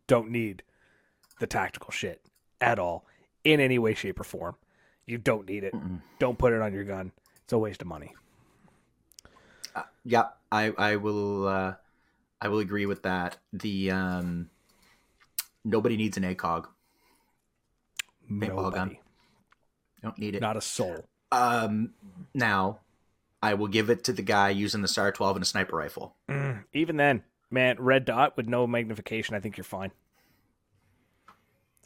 don't 0.08 0.30
need 0.30 0.64
the 1.40 1.48
tactical 1.48 1.92
shit 1.92 2.22
at 2.62 2.80
all 2.80 3.06
in 3.44 3.60
any 3.60 3.80
way, 3.80 3.94
shape, 3.94 4.20
or 4.20 4.24
form. 4.24 4.56
You 5.06 5.18
don't 5.18 5.48
need 5.48 5.64
it. 5.64 5.74
Mm-mm. 5.74 6.02
Don't 6.20 6.38
put 6.38 6.54
it 6.54 6.62
on 6.62 6.74
your 6.74 6.86
gun. 6.86 7.12
It's 7.44 7.54
a 7.54 7.58
waste 7.58 7.82
of 7.82 7.88
money. 7.88 8.14
Uh, 9.76 9.84
yeah, 10.06 10.28
I 10.52 10.72
I 10.78 10.96
will 10.96 11.48
uh, 11.48 11.74
I 12.42 12.48
will 12.48 12.60
agree 12.60 12.86
with 12.86 13.04
that. 13.04 13.38
The 13.52 13.92
um, 13.92 14.50
nobody 15.66 15.98
needs 15.98 16.18
an 16.18 16.24
ACOG. 16.24 16.68
Paintball 18.32 18.74
gun. 18.74 18.88
Nobody. 18.88 19.00
Don't 20.02 20.18
need 20.18 20.36
it. 20.36 20.42
Not 20.42 20.58
a 20.58 20.62
soul. 20.62 21.06
Um, 21.32 21.94
now, 22.34 22.80
I 23.44 23.54
will 23.56 23.68
give 23.68 23.90
it 23.90 24.04
to 24.06 24.14
the 24.14 24.22
guy 24.22 24.50
using 24.50 24.82
the 24.82 24.88
SAR 24.88 25.12
twelve 25.12 25.36
and 25.36 25.44
a 25.44 25.46
sniper 25.46 25.76
rifle. 25.76 26.16
Mm, 26.30 26.64
even 26.74 26.96
then, 26.98 27.24
man, 27.52 27.76
red 27.78 28.06
dot 28.06 28.38
with 28.38 28.48
no 28.48 28.66
magnification, 28.66 29.36
I 29.36 29.40
think 29.42 29.58
you're 29.58 29.64
fine. 29.66 29.92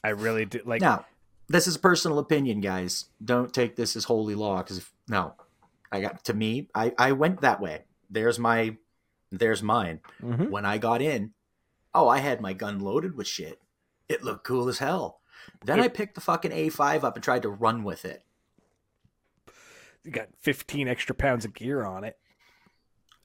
I 0.04 0.10
really 0.10 0.46
do 0.46 0.62
like. 0.65 0.82
Now, 0.82 1.06
this 1.48 1.67
is 1.67 1.78
personal 1.78 2.20
opinion, 2.20 2.62
guys. 2.62 3.06
Don't 3.24 3.54
take 3.54 3.76
this 3.76 3.96
as 3.96 4.04
holy 4.06 4.36
law 4.36 4.58
because 4.58 4.78
if 4.78 4.93
no, 5.08 5.34
I 5.91 6.02
got 6.02 6.24
to 6.26 6.34
me. 6.34 6.70
I 6.76 6.93
I 6.98 7.12
went 7.13 7.41
that 7.41 7.60
way. 7.60 7.84
There's 8.10 8.39
my, 8.39 8.78
there's 9.32 9.62
mine. 9.63 10.00
Mhm. 10.22 10.50
When 10.50 10.65
I 10.65 10.78
got 10.78 11.02
in, 11.02 11.34
oh, 11.93 12.08
I 12.08 12.20
had 12.20 12.39
my 12.39 12.54
gun 12.54 12.80
loaded 12.80 13.17
with 13.17 13.28
shit. 13.28 13.60
It 14.08 14.24
looked 14.24 14.46
cool 14.46 14.70
as 14.70 14.78
hell. 14.78 15.20
Then 15.65 15.80
It- 15.80 15.84
I 15.84 15.88
picked 15.89 16.15
the 16.15 16.22
fucking 16.22 16.52
A5 16.52 17.04
up 17.04 17.15
and 17.15 17.24
tried 17.24 17.41
to 17.41 17.50
run 17.50 17.84
with 17.84 18.06
it. 18.06 18.24
You 20.08 20.13
got 20.13 20.30
15 20.39 20.88
extra 20.88 21.13
pounds 21.13 21.46
of 21.46 21.54
gear 21.54 21.84
on 21.86 22.04
it. 22.04 22.17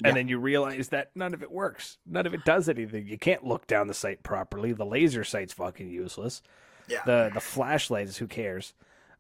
Yeah. 0.03 0.09
And 0.09 0.17
then 0.17 0.29
you 0.29 0.39
realize 0.39 0.89
that 0.89 1.11
none 1.15 1.33
of 1.33 1.43
it 1.43 1.51
works. 1.53 1.99
None 2.07 2.27
of 2.27 2.35
it 2.35 2.45
does 2.45 2.69
anything. 2.69 3.07
You 3.07 3.19
can't 3.19 3.45
look 3.45 3.67
down 3.67 3.87
the 3.87 3.95
sight 3.95 4.23
properly. 4.23 4.73
The 4.73 4.85
laser 4.85 5.23
sight's 5.23 5.53
fucking 5.53 5.89
useless. 5.89 6.43
Yeah. 6.89 7.03
The 7.07 7.31
the 7.33 7.41
flashlight 7.41 8.09
is 8.09 8.17
who 8.17 8.27
cares. 8.27 8.75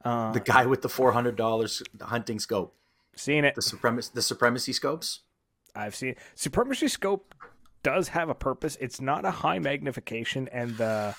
Uh, 0.04 0.32
The 0.32 0.40
guy 0.40 0.66
with 0.66 0.82
the 0.82 0.88
four 0.88 1.12
hundred 1.12 1.36
dollars 1.36 1.82
hunting 2.00 2.40
scope, 2.40 2.74
seen 3.14 3.44
it. 3.44 3.54
the 3.54 3.62
supremacy, 3.62 4.10
the 4.12 4.22
supremacy 4.22 4.72
scopes. 4.72 5.20
I've 5.76 5.94
seen 5.94 6.16
supremacy 6.34 6.88
scope 6.88 7.34
does 7.84 8.08
have 8.08 8.28
a 8.28 8.34
purpose. 8.34 8.76
It's 8.80 9.00
not 9.00 9.24
a 9.24 9.30
high 9.30 9.60
magnification, 9.60 10.48
and 10.52 10.76
the 10.76 11.14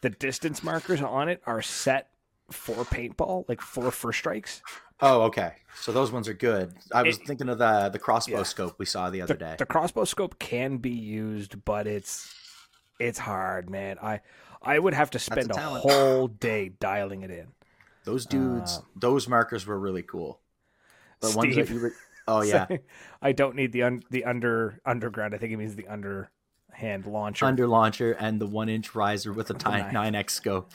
the 0.00 0.10
distance 0.10 0.64
markers 0.64 1.00
on 1.00 1.28
it 1.28 1.40
are 1.46 1.62
set 1.62 2.08
for 2.50 2.84
paintball, 2.84 3.48
like 3.48 3.60
for 3.60 3.92
first 3.92 4.18
strikes. 4.18 4.60
Oh, 5.02 5.22
okay. 5.22 5.54
So 5.80 5.90
those 5.90 6.12
ones 6.12 6.28
are 6.28 6.34
good. 6.34 6.74
I 6.94 7.02
was 7.02 7.18
It- 7.18 7.26
thinking 7.26 7.48
of 7.48 7.58
the 7.58 7.88
the 7.88 7.98
crossbow 7.98 8.38
Yeah. 8.38 8.42
scope 8.44 8.78
we 8.78 8.86
saw 8.86 9.10
the 9.10 9.20
other 9.22 9.34
the, 9.34 9.38
day. 9.38 9.56
the 9.58 9.66
crossbow 9.66 10.04
scope 10.04 10.38
can 10.38 10.78
be 10.78 10.90
used, 10.90 11.64
but 11.64 11.86
it's 11.86 12.32
it's 13.00 13.18
hard, 13.18 13.68
man. 13.68 13.98
I 14.00 14.20
I 14.62 14.78
would 14.78 14.94
have 14.94 15.10
to 15.10 15.18
spend 15.18 15.50
a, 15.50 15.54
talent. 15.54 15.82
whole 15.82 16.28
day 16.28 16.68
dialing 16.68 17.22
it 17.22 17.30
in. 17.30 17.48
Those 18.04 18.26
dudes, 18.26 18.78
Uh, 18.78 18.82
those 18.96 19.28
markers 19.28 19.66
were 19.66 19.78
really 19.78 20.02
cool. 20.02 20.40
The 21.20 21.30
ones 21.36 21.54
that 21.56 21.66
Steve. 21.66 21.76
you 21.76 21.82
were, 21.82 21.92
oh 22.28 22.42
yeah, 22.52 22.66
I 23.20 23.32
don't 23.32 23.56
need 23.56 23.72
the 23.72 23.82
un, 23.82 24.02
the 24.10 24.24
under 24.24 24.80
underground. 24.86 25.34
I 25.34 25.38
think 25.38 25.52
it 25.52 25.56
means 25.56 25.74
the 25.74 25.88
underhand 25.88 27.06
launcher. 27.06 27.46
under 27.46 27.66
launcher 27.66 28.12
and 28.12 28.40
the 28.40 28.46
one 28.46 28.68
inch 28.68 28.94
riser 28.94 29.32
with 29.32 29.50
a 29.50 29.54
nine. 29.68 29.92
nine 29.92 30.14
X 30.14 30.34
scope. 30.34 30.72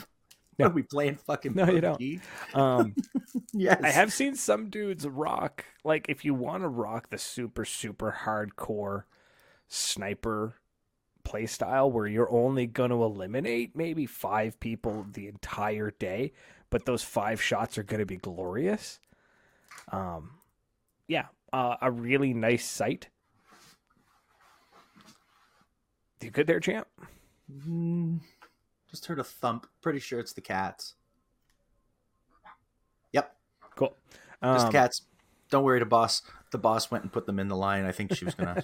No. 0.60 0.66
Are 0.68 0.70
we 0.72 0.84
playing 0.84 1.16
fucking? 1.18 1.53
No, 1.55 1.70
you 1.70 1.82
don't. 1.82 1.99
PUBG? 1.99 2.22
um, 2.55 2.95
Yes, 3.53 3.80
I 3.84 3.89
have 3.91 4.12
seen 4.14 4.36
some 4.36 4.70
dudes 4.70 5.08
rock 5.08 5.66
like 5.84 6.08
if 6.10 6.26
you 6.26 6.34
want 6.34 6.64
to 6.64 6.68
rock 6.68 7.10
the 7.10 7.18
super 7.18 7.66
super 7.66 8.16
hardcore 8.26 9.03
sniper 9.68 10.55
play 11.24 11.45
style 11.45 11.91
where 11.91 12.08
you're 12.08 12.32
only 12.32 12.66
going 12.68 12.89
to 12.89 13.03
eliminate 13.03 13.76
maybe 13.76 14.05
5 14.05 14.60
people 14.60 15.05
the 15.12 15.28
entire 15.28 15.91
day, 15.91 16.32
but 16.70 16.86
those 16.86 17.03
5 17.03 17.41
shots 17.41 17.78
are 17.78 17.84
going 17.84 17.99
to 17.99 18.05
be 18.05 18.18
glorious. 18.18 18.99
Um 19.91 20.32
yeah, 21.08 21.28
uh, 21.53 21.78
a 21.82 21.89
really 21.91 22.34
nice 22.34 22.66
sight. 22.66 23.10
You 26.22 26.32
good 26.32 26.47
there, 26.47 26.60
champ? 26.60 26.88
Mm, 27.51 28.20
just 28.98 29.08
heard 29.08 29.20
a 29.20 29.24
thump. 29.24 29.68
Pretty 29.82 30.00
sure 30.00 30.20
it's 30.20 30.34
the 30.34 30.41
cats. 30.41 30.95
Yep. 33.14 33.36
Cool. 33.76 33.95
Just 34.43 34.68
Um, 34.68 34.72
cats. 34.72 35.02
Don't 35.50 35.64
worry, 35.64 35.80
the 35.80 35.86
boss. 35.86 36.24
The 36.52 36.58
boss 36.58 36.89
went 36.91 37.04
and 37.04 37.12
put 37.14 37.26
them 37.26 37.39
in 37.39 37.48
the 37.48 37.56
line. 37.56 37.86
I 37.86 37.91
think 37.91 38.14
she 38.16 38.26
was 38.26 38.36
gonna. 38.36 38.64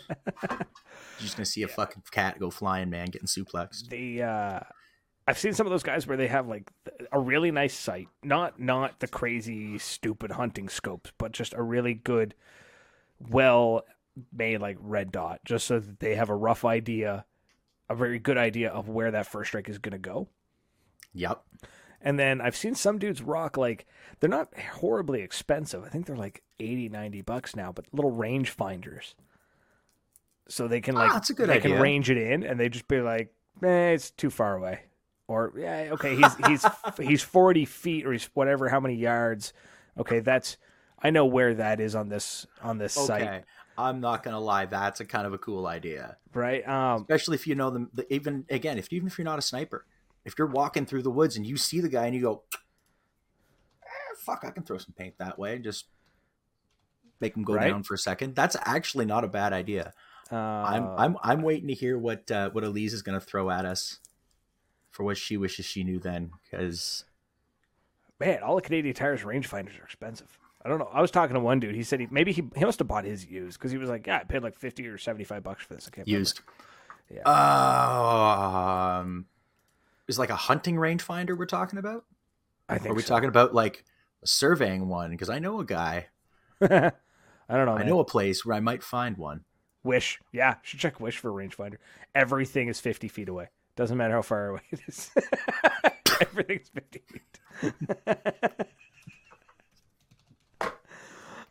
just 1.20 1.38
gonna 1.38 1.46
see 1.46 1.64
a 1.64 1.68
fucking 1.68 2.04
cat 2.12 2.40
go 2.40 2.50
flying, 2.50 2.90
man, 2.90 3.08
getting 3.08 3.28
suplexed. 3.28 3.90
the 3.90 4.24
uh 4.24 4.60
I've 5.26 5.38
seen 5.38 5.54
some 5.54 5.66
of 5.66 5.72
those 5.72 5.84
guys 5.84 6.06
where 6.06 6.18
they 6.18 6.28
have 6.28 6.48
like 6.48 6.70
a 7.12 7.20
really 7.20 7.52
nice 7.52 7.74
sight, 7.74 8.08
not 8.24 8.60
not 8.60 9.00
the 9.00 9.08
crazy 9.08 9.78
stupid 9.78 10.32
hunting 10.32 10.68
scopes, 10.68 11.12
but 11.18 11.32
just 11.32 11.54
a 11.54 11.62
really 11.62 11.94
good, 11.94 12.36
well 13.20 13.84
made 14.34 14.60
like 14.60 14.78
red 14.80 15.12
dot, 15.12 15.40
just 15.46 15.66
so 15.68 15.80
that 15.80 16.00
they 16.00 16.16
have 16.16 16.30
a 16.30 16.36
rough 16.36 16.66
idea, 16.66 17.26
a 17.90 17.96
very 17.96 18.20
good 18.20 18.38
idea 18.38 18.70
of 18.70 18.88
where 18.90 19.12
that 19.12 19.28
first 19.28 19.50
strike 19.50 19.70
is 19.70 19.78
going 19.78 19.92
to 19.94 19.98
go. 19.98 20.28
Yep. 21.14 21.44
And 22.02 22.20
then 22.20 22.42
I've 22.42 22.56
seen 22.56 22.76
some 22.76 22.98
dudes 23.00 23.22
rock 23.22 23.56
like 23.56 23.86
they're 24.20 24.30
not 24.30 24.58
horribly 24.58 25.22
expensive. 25.22 25.84
I 25.84 25.90
think 25.90 26.06
they're 26.06 26.16
like 26.18 26.44
80, 26.60 26.90
90 26.90 27.22
bucks 27.22 27.56
now, 27.56 27.72
but 27.72 27.86
little 27.94 28.12
range 28.12 28.50
finders. 28.50 29.16
So 30.48 30.68
they 30.68 30.82
can 30.82 30.96
Ah, 30.96 31.00
like 31.00 31.14
that's 31.14 31.30
a 31.30 31.34
good 31.34 31.48
they 31.48 31.54
idea. 31.58 31.74
can 31.76 31.82
range 31.82 32.10
it 32.10 32.18
in 32.18 32.44
and 32.44 32.60
they 32.60 32.68
just 32.70 32.88
be 32.88 33.00
like, 33.00 33.34
eh, 33.64 33.92
it's 33.92 34.12
too 34.12 34.30
far 34.30 34.56
away. 34.58 34.82
Or 35.28 35.54
yeah, 35.58 35.90
okay, 35.94 36.16
he's 36.16 36.36
he's 36.36 36.66
he's 37.00 37.22
40 37.24 37.66
feet 37.66 38.06
or 38.06 38.12
he's 38.12 38.26
whatever 38.34 38.68
how 38.70 38.80
many 38.82 38.96
yards. 38.96 39.54
Okay, 39.98 40.20
that's 40.20 40.58
I 41.02 41.10
know 41.10 41.26
where 41.26 41.54
that 41.54 41.80
is 41.80 41.96
on 41.96 42.10
this 42.10 42.46
on 42.62 42.78
this 42.78 42.98
Okay. 42.98 43.08
site, 43.08 43.44
I'm 43.78 43.99
not 43.99 44.24
gonna 44.24 44.39
lie. 44.39 44.65
That's 44.65 44.99
a 44.99 45.05
kind 45.05 45.26
of 45.28 45.34
a 45.34 45.38
cool 45.38 45.65
idea, 45.67 46.17
right? 46.34 46.67
Um 46.67 47.01
especially 47.01 47.36
if 47.36 47.47
you 47.47 47.55
know 47.55 47.69
them. 47.69 47.89
The, 47.93 48.11
even 48.13 48.45
again, 48.49 48.78
if 48.78 48.91
even 48.91 49.07
if 49.07 49.17
you're 49.17 49.26
not 49.26 49.39
a 49.39 49.41
sniper, 49.43 49.86
if 50.26 50.36
you're 50.38 50.47
walking 50.47 50.86
through 50.86 51.03
the 51.03 51.11
woods 51.11 51.36
and 51.38 51.45
you 51.45 51.57
see 51.57 51.80
the 51.82 51.89
guy 51.89 52.05
and 52.05 52.15
you 52.15 52.21
go, 52.21 52.43
eh, 52.53 54.15
"Fuck, 54.19 54.43
I 54.43 54.51
can 54.51 54.63
throw 54.63 54.78
some 54.78 54.93
paint 54.97 55.17
that 55.17 55.38
way," 55.39 55.55
and 55.55 55.63
just 55.63 55.86
make 57.19 57.36
him 57.36 57.43
go 57.43 57.53
Right. 57.53 57.69
down 57.69 57.84
for 57.84 57.93
a 57.93 57.97
second. 57.97 58.36
That's 58.36 58.55
actually 58.65 59.05
not 59.05 59.24
a 59.24 59.28
bad 59.28 59.53
idea. 59.53 59.93
uh, 60.32 60.36
I'm 60.36 60.88
I'm 60.97 61.17
I'm 61.21 61.41
waiting 61.41 61.67
to 61.67 61.74
hear 61.74 61.97
what 61.97 62.30
uh, 62.32 62.49
what 62.51 62.63
Elise 62.63 62.93
is 62.93 63.01
gonna 63.01 63.19
throw 63.19 63.49
at 63.49 63.65
us 63.65 63.99
for 64.91 65.03
what 65.03 65.17
she 65.17 65.38
wishes 65.38 65.65
she 65.65 65.84
knew 65.84 65.99
then, 65.99 66.32
because 66.43 67.05
man, 68.19 68.41
all 68.43 68.55
the 68.55 68.61
Canadian 68.61 68.93
tires 68.95 69.21
rangefinders 69.24 69.80
are 69.80 69.84
expensive. 69.84 70.38
I 70.66 70.70
don't 70.70 70.80
know. 70.80 70.89
I 70.93 71.01
was 71.01 71.11
talking 71.11 71.34
to 71.34 71.39
one 71.39 71.59
dude. 71.59 71.76
He 71.76 71.84
said 71.84 71.99
he 71.99 72.07
maybe 72.09 72.32
he, 72.32 72.43
he 72.55 72.64
must 72.66 72.80
have 72.80 72.88
bought 72.88 73.03
his 73.05 73.26
used 73.26 73.59
because 73.59 73.72
he 73.72 73.78
was 73.78 73.89
like, 73.89 74.07
yeah, 74.07 74.20
I 74.20 74.24
paid 74.24 74.43
like 74.43 74.55
fifty 74.55 74.88
or 74.88 74.97
seventy 74.97 75.24
five 75.26 75.43
bucks 75.43 75.64
for 75.66 75.74
this. 75.74 75.88
I 75.88 75.91
can't 75.95 76.07
remember. 76.07 76.20
used. 76.20 76.41
Yeah. 77.14 77.24
Um, 78.99 79.26
is 80.07 80.18
like 80.18 80.30
a 80.30 80.36
hunting 80.36 80.76
rangefinder 80.76 81.38
we're 81.38 81.45
talking 81.45 81.80
about? 81.80 82.05
I 82.70 82.76
Or 82.76 82.80
think 82.80 82.91
are 82.91 82.95
we 82.95 83.01
so. 83.01 83.09
talking 83.09 83.30
about 83.30 83.53
like 83.53 83.84
a 84.24 84.28
surveying 84.28 84.88
one? 84.88 85.11
Because 85.11 85.30
I 85.30 85.39
know 85.39 85.59
a 85.59 85.66
guy, 85.66 86.07
I 86.61 86.68
don't 87.49 87.66
know. 87.66 87.74
I 87.76 87.80
man. 87.80 87.88
know 87.88 87.99
a 87.99 88.05
place 88.05 88.45
where 88.45 88.55
I 88.55 88.59
might 88.61 88.84
find 88.84 89.18
one. 89.18 89.43
Wish. 89.84 90.20
Yeah, 90.32 90.55
should 90.64 90.80
check 90.80 90.99
Wish 91.01 91.18
for 91.18 91.30
a 91.30 91.34
rangefinder. 91.47 91.76
Everything 92.16 92.70
is 92.70 92.80
fifty 92.80 93.09
feet 93.09 93.28
away. 93.28 93.49
Doesn't 93.76 93.97
matter 93.97 94.14
how 94.14 94.22
far 94.22 94.47
away 94.49 94.61
it 94.72 94.80
is. 94.88 95.11
Everything's 96.22 96.70
fifty 96.70 97.01
feet. 97.05 97.39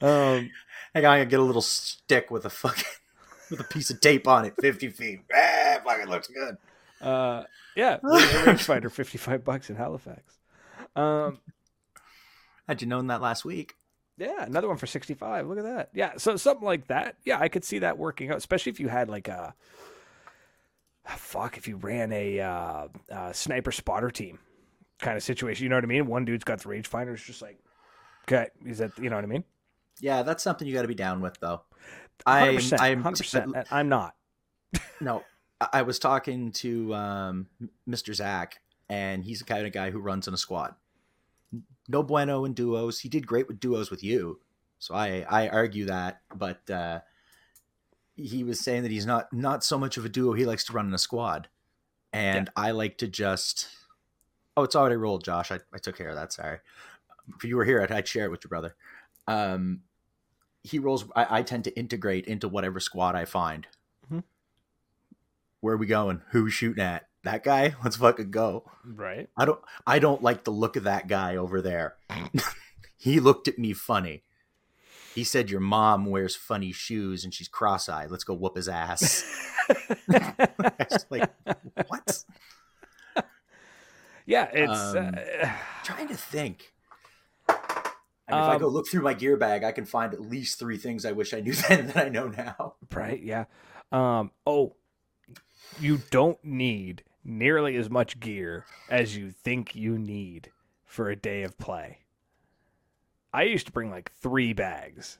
um. 0.03 0.51
Hang 0.95 1.07
on, 1.07 1.13
I 1.13 1.21
can 1.21 1.29
get 1.31 1.41
a 1.41 1.45
little 1.45 1.63
stick 1.63 2.31
with 2.31 2.45
a 2.45 2.51
fucking 2.51 2.85
with 3.51 3.61
a 3.61 3.65
piece 3.65 3.91
of 3.91 4.01
tape 4.01 4.29
on 4.29 4.45
it, 4.45 4.55
fifty 4.61 4.89
feet. 4.89 5.21
Eh, 5.35 5.79
fucking 5.85 6.09
looks 6.09 6.29
good. 6.29 6.57
Uh. 7.01 7.45
Yeah. 7.75 7.99
rangefinder, 8.05 8.91
fifty-five 8.91 9.45
bucks 9.45 9.71
in 9.71 9.77
Halifax. 9.77 10.39
Um. 10.95 11.39
Had 12.69 12.81
you 12.81 12.89
known 12.89 13.09
that 13.09 13.21
last 13.21 13.45
week? 13.45 13.75
Yeah, 14.19 14.45
another 14.45 14.69
one 14.69 14.77
for 14.77 14.87
65. 14.87 15.49
Look 15.49 15.59
at 15.59 15.65
that. 15.65 15.89
Yeah, 15.95 16.13
so 16.17 16.37
something 16.37 16.65
like 16.65 16.87
that. 16.89 17.17
Yeah, 17.25 17.41
I 17.41 17.49
could 17.49 17.65
see 17.65 17.81
that 17.81 17.99
working 17.99 18.31
out, 18.31 18.37
especially 18.37 18.71
if 18.71 18.79
you 18.79 18.89
had 18.89 19.09
like 19.09 19.27
a 19.27 19.55
fuck 21.05 21.57
if 21.57 21.67
you 21.67 21.77
ran 21.77 22.13
a 22.13 22.41
uh, 22.41 22.89
uh, 23.11 23.33
sniper 23.33 23.73
spotter 23.73 24.11
team 24.11 24.39
kind 25.01 25.17
of 25.17 25.23
situation. 25.23 25.65
You 25.65 25.71
know 25.71 25.77
what 25.77 25.85
I 25.85 25.89
mean? 25.89 26.07
One 26.07 26.25
dude's 26.25 26.45
got 26.45 26.61
the 26.61 26.69
rangefinder, 26.69 27.15
it's 27.15 27.25
just 27.25 27.43
like 27.43 27.59
okay, 28.29 28.49
is 28.65 28.79
that 28.79 28.97
you 28.99 29.11
know 29.11 29.17
what 29.17 29.25
I 29.25 29.29
mean? 29.29 29.45
Yeah, 30.01 30.23
that's 30.23 30.43
something 30.43 30.67
you 30.67 30.75
got 30.75 30.83
to 30.83 30.89
be 30.89 30.95
down 30.95 31.21
with, 31.21 31.39
though. 31.41 31.63
I'm, 32.27 32.57
100%, 32.57 32.81
I'm 32.81 33.03
100%. 33.03 33.45
and 33.45 33.67
I'm 33.71 33.89
not. 33.89 34.15
No, 35.01 35.23
I 35.73 35.83
was 35.83 35.99
talking 35.99 36.53
to 36.53 36.95
um, 36.95 37.47
Mr. 37.89 38.15
Zach, 38.15 38.61
and 38.89 39.25
he's 39.25 39.41
the 39.41 39.45
kind 39.45 39.67
of 39.67 39.73
guy 39.73 39.91
who 39.91 40.01
runs 40.01 40.27
in 40.29 40.35
a 40.35 40.39
squad. 40.39 40.75
No 41.89 42.03
bueno 42.03 42.45
in 42.45 42.55
duos. 42.55 43.01
He 43.01 43.09
did 43.09 43.27
great 43.27 43.49
with 43.49 43.61
duos 43.61 43.91
with 43.91 44.03
you, 44.03 44.41
so 44.79 44.95
I 44.95 45.27
I 45.29 45.49
argue 45.49 45.87
that. 45.87 46.23
But 46.35 46.69
uh, 46.71 47.01
he 48.17 48.45
was 48.45 48.61
saying 48.61 48.83
that 48.83 48.91
he's 48.91 49.07
not 49.07 49.33
not 49.33 49.65
so 49.65 49.79
much 49.79 49.97
of 49.97 50.05
a 50.05 50.09
duo. 50.09 50.33
He 50.33 50.47
likes 50.47 50.65
to 50.65 50.73
run 50.73 50.87
in 50.87 50.95
a 50.95 50.99
squad, 50.99 51.49
and 52.13 52.49
I 52.57 52.71
like 52.71 52.99
to 52.99 53.09
just. 53.09 53.69
Oh, 54.57 54.63
it's 54.63 54.77
already 54.77 54.97
rolled, 54.97 55.25
Josh. 55.25 55.51
I, 55.51 55.61
I 55.73 55.79
took 55.79 55.97
care 55.97 56.11
of 56.11 56.17
that. 56.17 56.33
Sorry. 56.33 56.59
If 57.37 57.45
you 57.45 57.57
were 57.57 57.65
here, 57.65 57.83
I'd, 57.83 57.91
I'd 57.91 58.09
share 58.09 58.27
it 58.27 58.31
with 58.31 58.45
your 58.45 58.51
brother. 58.51 58.75
Um, 59.27 59.81
he 60.63 60.79
rolls. 60.79 61.05
I, 61.17 61.39
I 61.39 61.43
tend 61.43 61.65
to 61.65 61.77
integrate 61.77 62.27
into 62.27 62.49
whatever 62.49 62.81
squad 62.81 63.15
I 63.15 63.25
find 63.25 63.67
where 65.63 65.75
are 65.75 65.79
we 65.79 65.87
going? 65.87 66.21
Who 66.33 66.51
shooting 66.51 66.83
at? 66.83 67.09
That 67.25 67.43
guy? 67.45 67.75
Let's 67.85 67.97
fucking 67.97 68.31
go. 68.31 68.71
Right. 68.85 69.31
I 69.37 69.47
don't 69.47 69.61
I 69.87 69.99
don't 69.99 70.23
like 70.23 70.45
the 70.45 70.51
look 70.51 70.77
of 70.77 70.85
that 70.85 71.09
guy 71.09 71.37
over 71.37 71.63
there. 71.63 71.95
he 72.99 73.19
looked 73.21 73.49
at 73.49 73.59
me 73.59 73.73
funny. 73.73 74.25
He 75.15 75.25
said 75.25 75.51
your 75.51 75.61
mom 75.61 76.07
wears 76.07 76.35
funny 76.35 76.73
shoes 76.73 77.23
and 77.25 77.33
she's 77.33 77.49
cross-eyed. 77.49 78.11
Let's 78.11 78.25
go 78.25 78.35
whoop 78.35 78.57
his 78.57 78.69
ass. 78.69 79.25
I 80.11 80.87
was 80.91 81.07
like, 81.11 81.31
what? 81.87 82.25
yeah, 84.25 84.49
it's 84.53 84.97
Um, 84.97 85.15
uh, 85.15 85.51
trying 85.85 86.09
to 86.09 86.17
think. 86.17 86.72
And 88.29 88.39
if 88.39 88.45
I 88.45 88.55
Um, 88.55 88.61
go 88.61 88.69
look 88.69 88.87
through 88.89 89.03
my 89.03 89.15
gear 89.15 89.37
bag, 89.37 89.65
I 89.65 89.73
can 89.73 89.85
find 89.85 90.15
at 90.15 90.21
least 90.21 90.59
three 90.59 90.79
things 90.79 91.05
I 91.05 91.13
wish 91.13 91.35
I 91.35 91.41
knew 91.41 91.53
then 91.69 91.89
that 91.89 91.97
I 91.97 92.09
know 92.09 92.29
now. 92.29 92.75
right, 92.95 93.21
yeah. 93.23 93.45
Um 93.91 94.31
oh, 94.47 94.77
you 95.81 95.99
don't 96.11 96.43
need 96.45 97.05
nearly 97.25 97.77
as 97.77 97.89
much 97.91 98.21
gear 98.21 98.65
as 98.89 99.17
you 99.17 99.31
think 99.31 99.75
you 99.75 99.99
need 99.99 100.51
for 100.85 101.09
a 101.11 101.17
day 101.17 101.43
of 101.43 101.57
play. 101.59 101.99
I 103.33 103.45
used 103.45 103.67
to 103.67 103.73
bring 103.73 103.91
like 103.91 104.13
3 104.13 104.53
bags. 104.53 105.19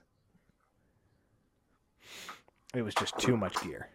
It 2.75 2.83
was 2.83 2.95
just 2.95 3.19
too 3.19 3.37
much 3.37 3.61
gear. 3.63 3.89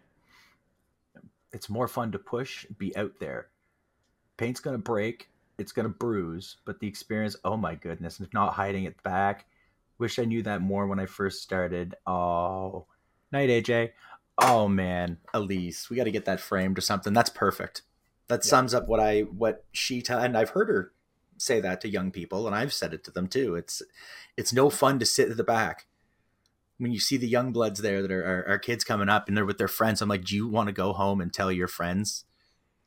it's 1.53 1.69
more 1.69 1.87
fun 1.87 2.11
to 2.11 2.19
push, 2.19 2.65
be 2.77 2.95
out 2.95 3.13
there. 3.19 3.47
Paint's 4.37 4.59
gonna 4.59 4.77
break, 4.77 5.29
it's 5.57 5.71
gonna 5.71 5.89
bruise, 5.89 6.57
but 6.65 6.79
the 6.79 6.87
experience, 6.87 7.35
oh 7.43 7.57
my 7.57 7.75
goodness, 7.75 8.19
and 8.19 8.27
not 8.33 8.53
hiding 8.53 8.83
it 8.85 9.01
back. 9.03 9.45
Wish 9.97 10.19
I 10.19 10.25
knew 10.25 10.43
that 10.43 10.61
more 10.61 10.85
when 10.87 10.99
I 10.99 11.05
first 11.07 11.41
started. 11.41 11.95
Oh, 12.05 12.85
night 13.31 13.49
AJ. 13.49 13.91
Oh 14.37 14.67
man, 14.67 15.17
Elise, 15.33 15.89
we 15.89 15.97
got 15.97 16.03
to 16.03 16.11
get 16.11 16.25
that 16.25 16.39
framed 16.39 16.77
or 16.77 16.81
something. 16.81 17.13
That's 17.13 17.31
perfect. 17.31 17.81
That 18.27 18.45
Yeah. 18.45 18.49
sums 18.49 18.73
up 18.73 18.87
what 18.87 18.99
I 18.99 19.21
what 19.21 19.65
she 19.71 20.01
tell, 20.01 20.19
and 20.19 20.37
I've 20.37 20.51
heard 20.51 20.69
her 20.69 20.93
say 21.37 21.59
that 21.61 21.81
to 21.81 21.89
young 21.89 22.11
people, 22.11 22.45
and 22.45 22.55
I've 22.55 22.73
said 22.73 22.93
it 22.93 23.03
to 23.05 23.11
them 23.11 23.27
too. 23.27 23.55
It's 23.55 23.81
it's 24.35 24.53
no 24.53 24.69
fun 24.69 24.99
to 24.99 25.05
sit 25.05 25.31
at 25.31 25.37
the 25.37 25.43
back 25.43 25.87
when 26.77 26.91
you 26.91 26.99
see 26.99 27.17
the 27.17 27.27
young 27.27 27.51
bloods 27.51 27.81
there 27.81 28.01
that 28.01 28.11
are, 28.11 28.23
are, 28.23 28.47
are 28.53 28.59
kids 28.59 28.83
coming 28.83 29.09
up 29.09 29.27
and 29.27 29.35
they're 29.35 29.45
with 29.45 29.57
their 29.57 29.67
friends, 29.67 30.01
I'm 30.01 30.09
like, 30.09 30.23
do 30.25 30.35
you 30.35 30.47
want 30.47 30.67
to 30.67 30.73
go 30.73 30.93
home 30.93 31.21
and 31.21 31.33
tell 31.33 31.51
your 31.51 31.67
friends 31.67 32.25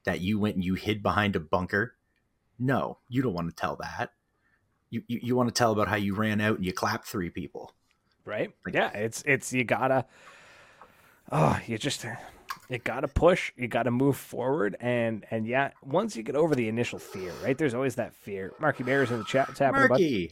that 0.04 0.20
you 0.20 0.38
went 0.38 0.54
and 0.54 0.64
you 0.64 0.74
hid 0.74 1.02
behind 1.02 1.34
a 1.34 1.40
bunker? 1.40 1.94
No, 2.60 2.98
you 3.08 3.22
don't 3.22 3.32
want 3.32 3.48
to 3.48 3.54
tell 3.56 3.76
that. 3.76 4.10
You, 4.90 5.02
you, 5.08 5.18
you 5.22 5.36
want 5.36 5.48
to 5.48 5.54
tell 5.54 5.72
about 5.72 5.88
how 5.88 5.96
you 5.96 6.14
ran 6.14 6.40
out 6.40 6.56
and 6.56 6.64
you 6.66 6.72
clapped 6.72 7.06
three 7.08 7.30
people. 7.30 7.72
right? 8.24 8.52
Like- 8.66 8.74
yeah, 8.74 8.90
it's 8.92 9.22
it's 9.26 9.52
you 9.52 9.64
gotta, 9.64 10.04
oh, 11.32 11.58
you 11.66 11.78
just 11.78 12.04
you 12.68 12.78
gotta 12.78 13.08
push, 13.08 13.52
you 13.56 13.68
gotta 13.68 13.90
move 13.90 14.16
forward, 14.16 14.76
and 14.80 15.24
and 15.30 15.46
yeah, 15.46 15.70
once 15.82 16.16
you 16.16 16.22
get 16.22 16.36
over 16.36 16.54
the 16.54 16.68
initial 16.68 16.98
fear, 16.98 17.32
right? 17.42 17.56
There's 17.56 17.74
always 17.74 17.94
that 17.96 18.14
fear. 18.14 18.52
Marky 18.60 18.82
Bear's 18.82 19.10
in 19.10 19.18
the 19.18 19.24
chat, 19.24 19.48
what's? 19.48 19.60
Marky, 19.60 20.30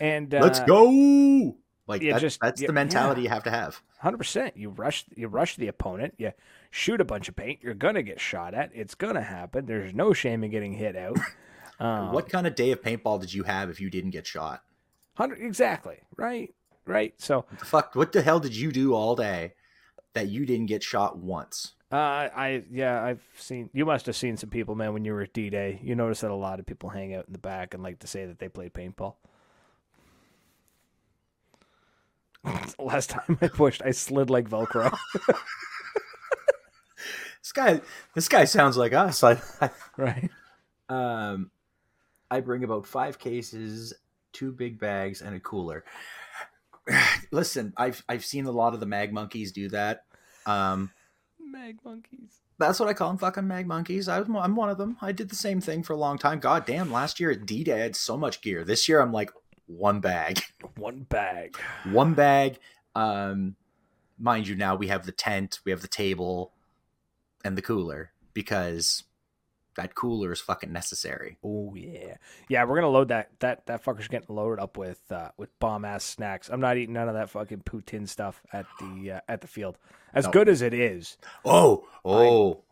And 0.00 0.34
uh, 0.34 0.40
let's 0.42 0.60
go. 0.60 1.56
Like 1.86 2.02
yeah, 2.02 2.14
that- 2.14 2.20
just- 2.20 2.40
that's 2.40 2.60
yeah, 2.60 2.66
the 2.68 2.72
mentality 2.72 3.22
you 3.22 3.28
have 3.28 3.44
to 3.44 3.50
have. 3.50 3.80
Hundred 3.98 4.18
percent. 4.18 4.56
You 4.56 4.70
rush. 4.70 5.04
You 5.14 5.28
rush 5.28 5.54
the 5.56 5.68
opponent. 5.68 6.14
You 6.18 6.32
shoot 6.72 7.00
a 7.00 7.04
bunch 7.04 7.28
of 7.28 7.36
paint. 7.36 7.60
You're 7.62 7.74
gonna 7.74 8.02
get 8.02 8.20
shot 8.20 8.52
at. 8.52 8.70
It's 8.74 8.96
gonna 8.96 9.22
happen. 9.22 9.66
There's 9.66 9.94
no 9.94 10.12
shame 10.12 10.42
in 10.42 10.50
getting 10.50 10.72
hit 10.72 10.96
out. 10.96 11.16
Um, 11.80 12.12
what 12.12 12.28
kind 12.28 12.46
of 12.46 12.54
day 12.54 12.70
of 12.70 12.82
paintball 12.82 13.20
did 13.20 13.32
you 13.32 13.42
have 13.44 13.70
if 13.70 13.80
you 13.80 13.90
didn't 13.90 14.10
get 14.10 14.26
shot? 14.26 14.62
Hundred 15.14 15.40
exactly. 15.40 15.98
Right. 16.16 16.54
Right. 16.86 17.14
So 17.18 17.38
What 17.48 17.58
the 17.58 17.64
fuck? 17.64 17.94
What 17.94 18.12
the 18.12 18.22
hell 18.22 18.40
did 18.40 18.56
you 18.56 18.72
do 18.72 18.94
all 18.94 19.16
day 19.16 19.54
that 20.14 20.28
you 20.28 20.46
didn't 20.46 20.66
get 20.66 20.82
shot 20.82 21.18
once? 21.18 21.74
Uh, 21.90 22.28
I 22.34 22.64
yeah, 22.70 23.02
I've 23.04 23.22
seen. 23.36 23.68
You 23.72 23.84
must 23.84 24.06
have 24.06 24.16
seen 24.16 24.36
some 24.36 24.48
people, 24.50 24.74
man, 24.74 24.94
when 24.94 25.04
you 25.04 25.12
were 25.12 25.22
at 25.22 25.34
D 25.34 25.50
Day. 25.50 25.78
You 25.82 25.94
notice 25.94 26.20
that 26.20 26.30
a 26.30 26.34
lot 26.34 26.58
of 26.58 26.66
people 26.66 26.88
hang 26.88 27.14
out 27.14 27.26
in 27.26 27.32
the 27.32 27.38
back 27.38 27.74
and 27.74 27.82
like 27.82 27.98
to 27.98 28.06
say 28.06 28.24
that 28.26 28.38
they 28.38 28.48
played 28.48 28.72
paintball. 28.72 29.16
Last 32.78 33.10
time 33.10 33.38
I 33.40 33.48
pushed, 33.48 33.82
I 33.84 33.90
slid 33.90 34.30
like 34.30 34.48
Velcro. 34.48 34.96
This 37.42 37.52
guy, 37.52 37.80
this 38.14 38.28
guy 38.28 38.44
sounds 38.44 38.76
like 38.76 38.92
us. 38.92 39.22
I, 39.24 39.40
I, 39.60 39.70
right. 39.96 40.30
um, 40.88 41.50
I 42.32 42.40
bring 42.40 42.64
about 42.64 42.86
five 42.86 43.18
cases, 43.18 43.92
two 44.32 44.52
big 44.52 44.78
bags, 44.78 45.20
and 45.20 45.34
a 45.36 45.40
cooler. 45.40 45.84
Listen, 47.30 47.72
I've 47.76 48.02
I've 48.08 48.24
seen 48.24 48.46
a 48.46 48.50
lot 48.50 48.74
of 48.74 48.80
the 48.80 48.86
mag 48.86 49.12
monkeys 49.12 49.52
do 49.52 49.68
that. 49.68 50.04
Um, 50.46 50.90
Mag 51.38 51.78
monkeys. 51.84 52.40
that's 52.58 52.80
what 52.80 52.88
I 52.88 52.94
call 52.94 53.08
them, 53.08 53.18
fucking 53.18 53.46
mag 53.46 53.66
monkeys. 53.66 54.08
I 54.08 54.18
was, 54.18 54.28
I'm 54.34 54.56
one 54.56 54.70
of 54.70 54.78
them. 54.78 54.96
I 55.02 55.12
did 55.12 55.28
the 55.28 55.36
same 55.36 55.60
thing 55.60 55.82
for 55.82 55.92
a 55.92 55.96
long 55.98 56.16
time. 56.18 56.40
God 56.40 56.64
damn, 56.66 56.90
last 56.90 57.20
year 57.20 57.30
at 57.30 57.44
D 57.46 57.62
Day 57.62 57.74
I 57.74 57.78
had 57.82 57.96
so 57.96 58.16
much 58.16 58.40
gear. 58.40 58.64
This 58.64 58.88
year 58.88 59.00
I'm 59.00 59.12
like 59.12 59.30
one 59.66 60.00
bag, 60.00 60.40
One 60.76 61.02
bag. 61.02 61.56
one 61.84 62.14
bag. 62.14 62.58
Um, 62.94 63.56
mind 64.18 64.48
you, 64.48 64.54
now 64.56 64.74
we 64.74 64.88
have 64.88 65.04
the 65.06 65.12
tent, 65.12 65.60
we 65.64 65.70
have 65.70 65.82
the 65.82 65.88
table, 65.88 66.52
and 67.44 67.56
the 67.56 67.62
cooler 67.62 68.12
because 68.34 69.04
that 69.76 69.94
cooler 69.94 70.32
is 70.32 70.40
fucking 70.40 70.72
necessary. 70.72 71.38
Oh 71.42 71.74
yeah, 71.74 72.16
yeah. 72.48 72.64
We're 72.64 72.74
gonna 72.76 72.88
load 72.90 73.08
that. 73.08 73.30
That 73.40 73.66
that 73.66 73.84
fucker's 73.84 74.08
getting 74.08 74.34
loaded 74.34 74.62
up 74.62 74.76
with 74.76 75.00
uh, 75.10 75.30
with 75.36 75.58
bomb 75.58 75.84
ass 75.84 76.04
snacks. 76.04 76.48
I'm 76.50 76.60
not 76.60 76.76
eating 76.76 76.94
none 76.94 77.08
of 77.08 77.14
that 77.14 77.30
fucking 77.30 77.60
poutine 77.62 78.08
stuff 78.08 78.42
at 78.52 78.66
the 78.80 79.12
uh, 79.12 79.20
at 79.28 79.40
the 79.40 79.46
field. 79.48 79.78
As 80.14 80.26
No. 80.26 80.30
good 80.32 80.48
as 80.48 80.60
it 80.62 80.74
is, 80.74 81.16
Oh, 81.44 81.86
oh. 82.04 82.64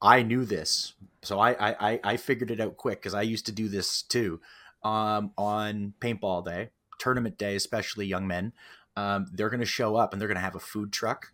I 0.00 0.22
knew 0.22 0.44
this. 0.44 0.94
So 1.22 1.38
I 1.40 1.50
I, 1.52 1.90
I, 1.92 2.00
I 2.04 2.16
figured 2.16 2.50
it 2.50 2.60
out 2.60 2.76
quick 2.76 3.00
because 3.00 3.14
I 3.14 3.22
used 3.22 3.46
to 3.46 3.52
do 3.52 3.68
this 3.68 4.02
too. 4.02 4.40
Um, 4.84 5.32
on 5.36 5.94
paintball 6.00 6.44
day, 6.44 6.70
tournament 6.98 7.36
day, 7.36 7.56
especially 7.56 8.06
young 8.06 8.26
men, 8.28 8.52
um, 8.96 9.26
they're 9.32 9.50
gonna 9.50 9.64
show 9.64 9.96
up 9.96 10.12
and 10.12 10.20
they're 10.20 10.28
gonna 10.28 10.40
have 10.40 10.54
a 10.54 10.60
food 10.60 10.92
truck. 10.92 11.32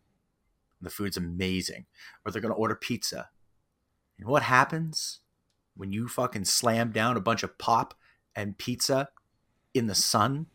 The 0.80 0.90
food's 0.90 1.16
amazing. 1.16 1.86
Or 2.24 2.32
they're 2.32 2.42
gonna 2.42 2.54
order 2.54 2.74
pizza. 2.74 3.28
And 4.18 4.28
what 4.28 4.44
happens 4.44 5.20
when 5.76 5.92
you 5.92 6.08
fucking 6.08 6.44
slam 6.44 6.92
down 6.92 7.16
a 7.16 7.20
bunch 7.20 7.42
of 7.42 7.58
pop 7.58 7.94
and 8.34 8.58
pizza 8.58 9.08
in 9.72 9.86
the 9.86 9.94
sun? 9.94 10.46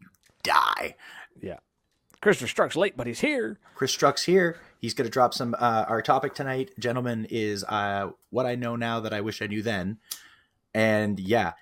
You 0.00 0.08
die. 0.42 0.96
Yeah. 1.40 1.58
Christopher 2.20 2.48
Struck's 2.48 2.76
late, 2.76 2.96
but 2.96 3.06
he's 3.06 3.20
here. 3.20 3.58
Chris 3.74 3.92
Struck's 3.92 4.24
here. 4.24 4.58
He's 4.78 4.94
going 4.94 5.06
to 5.06 5.10
drop 5.10 5.32
some. 5.32 5.54
Uh, 5.58 5.84
our 5.88 6.02
topic 6.02 6.34
tonight, 6.34 6.70
gentlemen, 6.78 7.26
is 7.30 7.64
uh, 7.64 8.10
what 8.30 8.46
I 8.46 8.56
know 8.56 8.76
now 8.76 9.00
that 9.00 9.14
I 9.14 9.20
wish 9.22 9.40
I 9.40 9.46
knew 9.46 9.62
then. 9.62 9.98
And 10.74 11.18
yeah, 11.18 11.52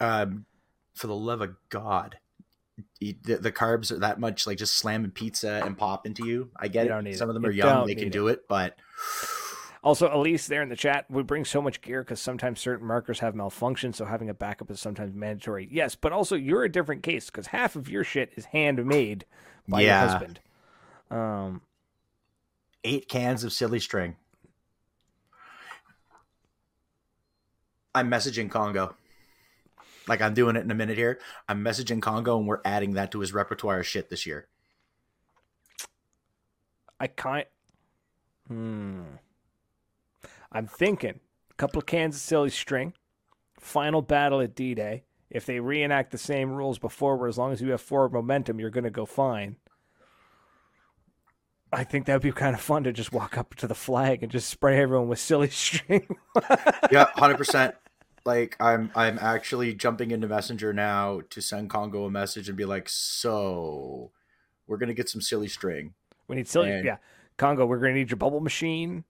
um, 0.00 0.46
for 0.94 1.08
the 1.08 1.16
love 1.16 1.40
of 1.40 1.56
God, 1.68 2.16
eat- 3.00 3.24
the, 3.24 3.36
the 3.38 3.52
carbs 3.52 3.90
are 3.90 3.98
that 3.98 4.20
much 4.20 4.46
like 4.46 4.58
just 4.58 4.74
slamming 4.74 5.10
pizza 5.10 5.62
and 5.64 5.76
pop 5.76 6.06
into 6.06 6.26
you. 6.26 6.50
I 6.56 6.68
get 6.68 6.86
You 6.86 6.92
it. 6.94 7.16
Some 7.16 7.28
of 7.28 7.34
them 7.34 7.44
are 7.44 7.50
young; 7.50 7.86
they 7.86 7.94
can 7.94 8.04
need 8.04 8.12
do 8.12 8.28
it. 8.28 8.46
But 8.48 8.76
Also, 9.84 10.08
Elise 10.10 10.46
there 10.46 10.62
in 10.62 10.70
the 10.70 10.76
chat, 10.76 11.04
we 11.10 11.22
bring 11.22 11.44
so 11.44 11.60
much 11.60 11.82
gear 11.82 12.02
because 12.02 12.18
sometimes 12.18 12.58
certain 12.58 12.86
markers 12.86 13.18
have 13.18 13.34
malfunction, 13.34 13.92
so 13.92 14.06
having 14.06 14.30
a 14.30 14.34
backup 14.34 14.70
is 14.70 14.80
sometimes 14.80 15.14
mandatory. 15.14 15.68
Yes, 15.70 15.94
but 15.94 16.10
also 16.10 16.36
you're 16.36 16.64
a 16.64 16.72
different 16.72 17.02
case 17.02 17.26
because 17.26 17.48
half 17.48 17.76
of 17.76 17.86
your 17.86 18.02
shit 18.02 18.32
is 18.34 18.46
handmade 18.46 19.26
by 19.68 19.82
Yeah. 19.82 20.00
your 20.00 20.08
husband. 20.10 20.40
Um, 21.10 21.60
eight 22.82 23.10
cans 23.10 23.44
of 23.44 23.52
silly 23.52 23.78
string. 23.78 24.16
I'm 27.94 28.10
messaging 28.10 28.50
Congo. 28.50 28.96
Like 30.08 30.22
I'm 30.22 30.32
doing 30.32 30.56
it 30.56 30.64
in 30.64 30.70
a 30.70 30.74
minute 30.74 30.96
here. 30.96 31.20
I'm 31.46 31.62
messaging 31.62 32.00
Congo, 32.00 32.38
and 32.38 32.48
we're 32.48 32.62
adding 32.64 32.94
that 32.94 33.12
to 33.12 33.20
his 33.20 33.34
repertoire 33.34 33.80
of 33.80 33.86
shit 33.86 34.08
this 34.08 34.24
year. 34.24 34.48
I 36.98 37.06
can't. 37.06 37.46
Hmm. 38.48 39.02
I'm 40.54 40.66
thinking 40.66 41.20
a 41.50 41.54
couple 41.54 41.78
of 41.80 41.86
cans 41.86 42.14
of 42.14 42.22
silly 42.22 42.50
string, 42.50 42.94
final 43.58 44.00
battle 44.00 44.40
at 44.40 44.54
D 44.54 44.74
Day. 44.74 45.04
If 45.30 45.46
they 45.46 45.58
reenact 45.58 46.12
the 46.12 46.18
same 46.18 46.52
rules 46.52 46.78
before, 46.78 47.16
where 47.16 47.28
as 47.28 47.36
long 47.36 47.52
as 47.52 47.60
you 47.60 47.70
have 47.72 47.80
forward 47.80 48.12
momentum, 48.12 48.60
you're 48.60 48.70
going 48.70 48.84
to 48.84 48.90
go 48.90 49.04
fine. 49.04 49.56
I 51.72 51.82
think 51.82 52.06
that 52.06 52.12
would 52.12 52.22
be 52.22 52.30
kind 52.30 52.54
of 52.54 52.60
fun 52.60 52.84
to 52.84 52.92
just 52.92 53.12
walk 53.12 53.36
up 53.36 53.56
to 53.56 53.66
the 53.66 53.74
flag 53.74 54.22
and 54.22 54.30
just 54.30 54.48
spray 54.48 54.80
everyone 54.80 55.08
with 55.08 55.18
silly 55.18 55.50
string. 55.50 56.06
yeah, 56.92 57.06
hundred 57.16 57.36
percent. 57.38 57.74
Like 58.24 58.56
I'm, 58.60 58.92
I'm 58.94 59.18
actually 59.18 59.74
jumping 59.74 60.12
into 60.12 60.28
Messenger 60.28 60.72
now 60.72 61.22
to 61.30 61.40
send 61.42 61.68
Congo 61.68 62.04
a 62.04 62.10
message 62.10 62.48
and 62.48 62.56
be 62.56 62.64
like, 62.64 62.88
"So, 62.88 64.12
we're 64.68 64.76
gonna 64.76 64.94
get 64.94 65.08
some 65.08 65.20
silly 65.20 65.48
string." 65.48 65.94
we 66.28 66.36
need 66.36 66.48
silly, 66.48 66.70
And- 66.70 66.84
yeah. 66.84 66.96
Congo, 67.36 67.66
we're 67.66 67.78
going 67.78 67.92
to 67.92 67.98
need 67.98 68.10
your 68.10 68.16
bubble 68.16 68.40
machine, 68.40 69.04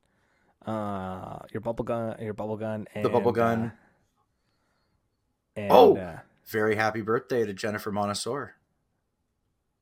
uh, 0.66 1.38
your 1.52 1.60
bubble 1.60 1.84
gun, 1.84 2.16
your 2.20 2.34
bubble 2.34 2.56
gun, 2.56 2.86
and, 2.94 3.04
The 3.04 3.08
bubble 3.08 3.32
gun. 3.32 3.66
uh, 3.66 3.70
and, 5.60 5.72
Oh! 5.72 5.96
uh, 5.96 6.18
Very 6.46 6.76
happy 6.76 7.00
birthday 7.00 7.46
to 7.46 7.54
Jennifer 7.54 7.90
Montessor. 7.90 8.54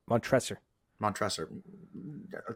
Montresor. 0.08 0.58
Montresor. 1.00 1.48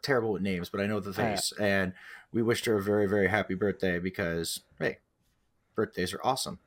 Terrible 0.03 0.33
with 0.33 0.43
names, 0.43 0.69
but 0.69 0.81
I 0.81 0.87
know 0.87 1.01
the 1.01 1.11
Yeah. 1.11 1.35
face. 1.35 1.53
And 1.59 1.93
we 2.33 2.43
wished 2.43 2.67
her 2.67 2.77
a 2.77 2.83
very, 2.83 3.07
very 3.07 3.27
happy 3.29 3.55
birthday 3.55 3.99
because, 3.99 4.61
hey, 4.79 4.99
birthdays 5.75 6.15
are 6.15 6.21
awesome. 6.23 6.61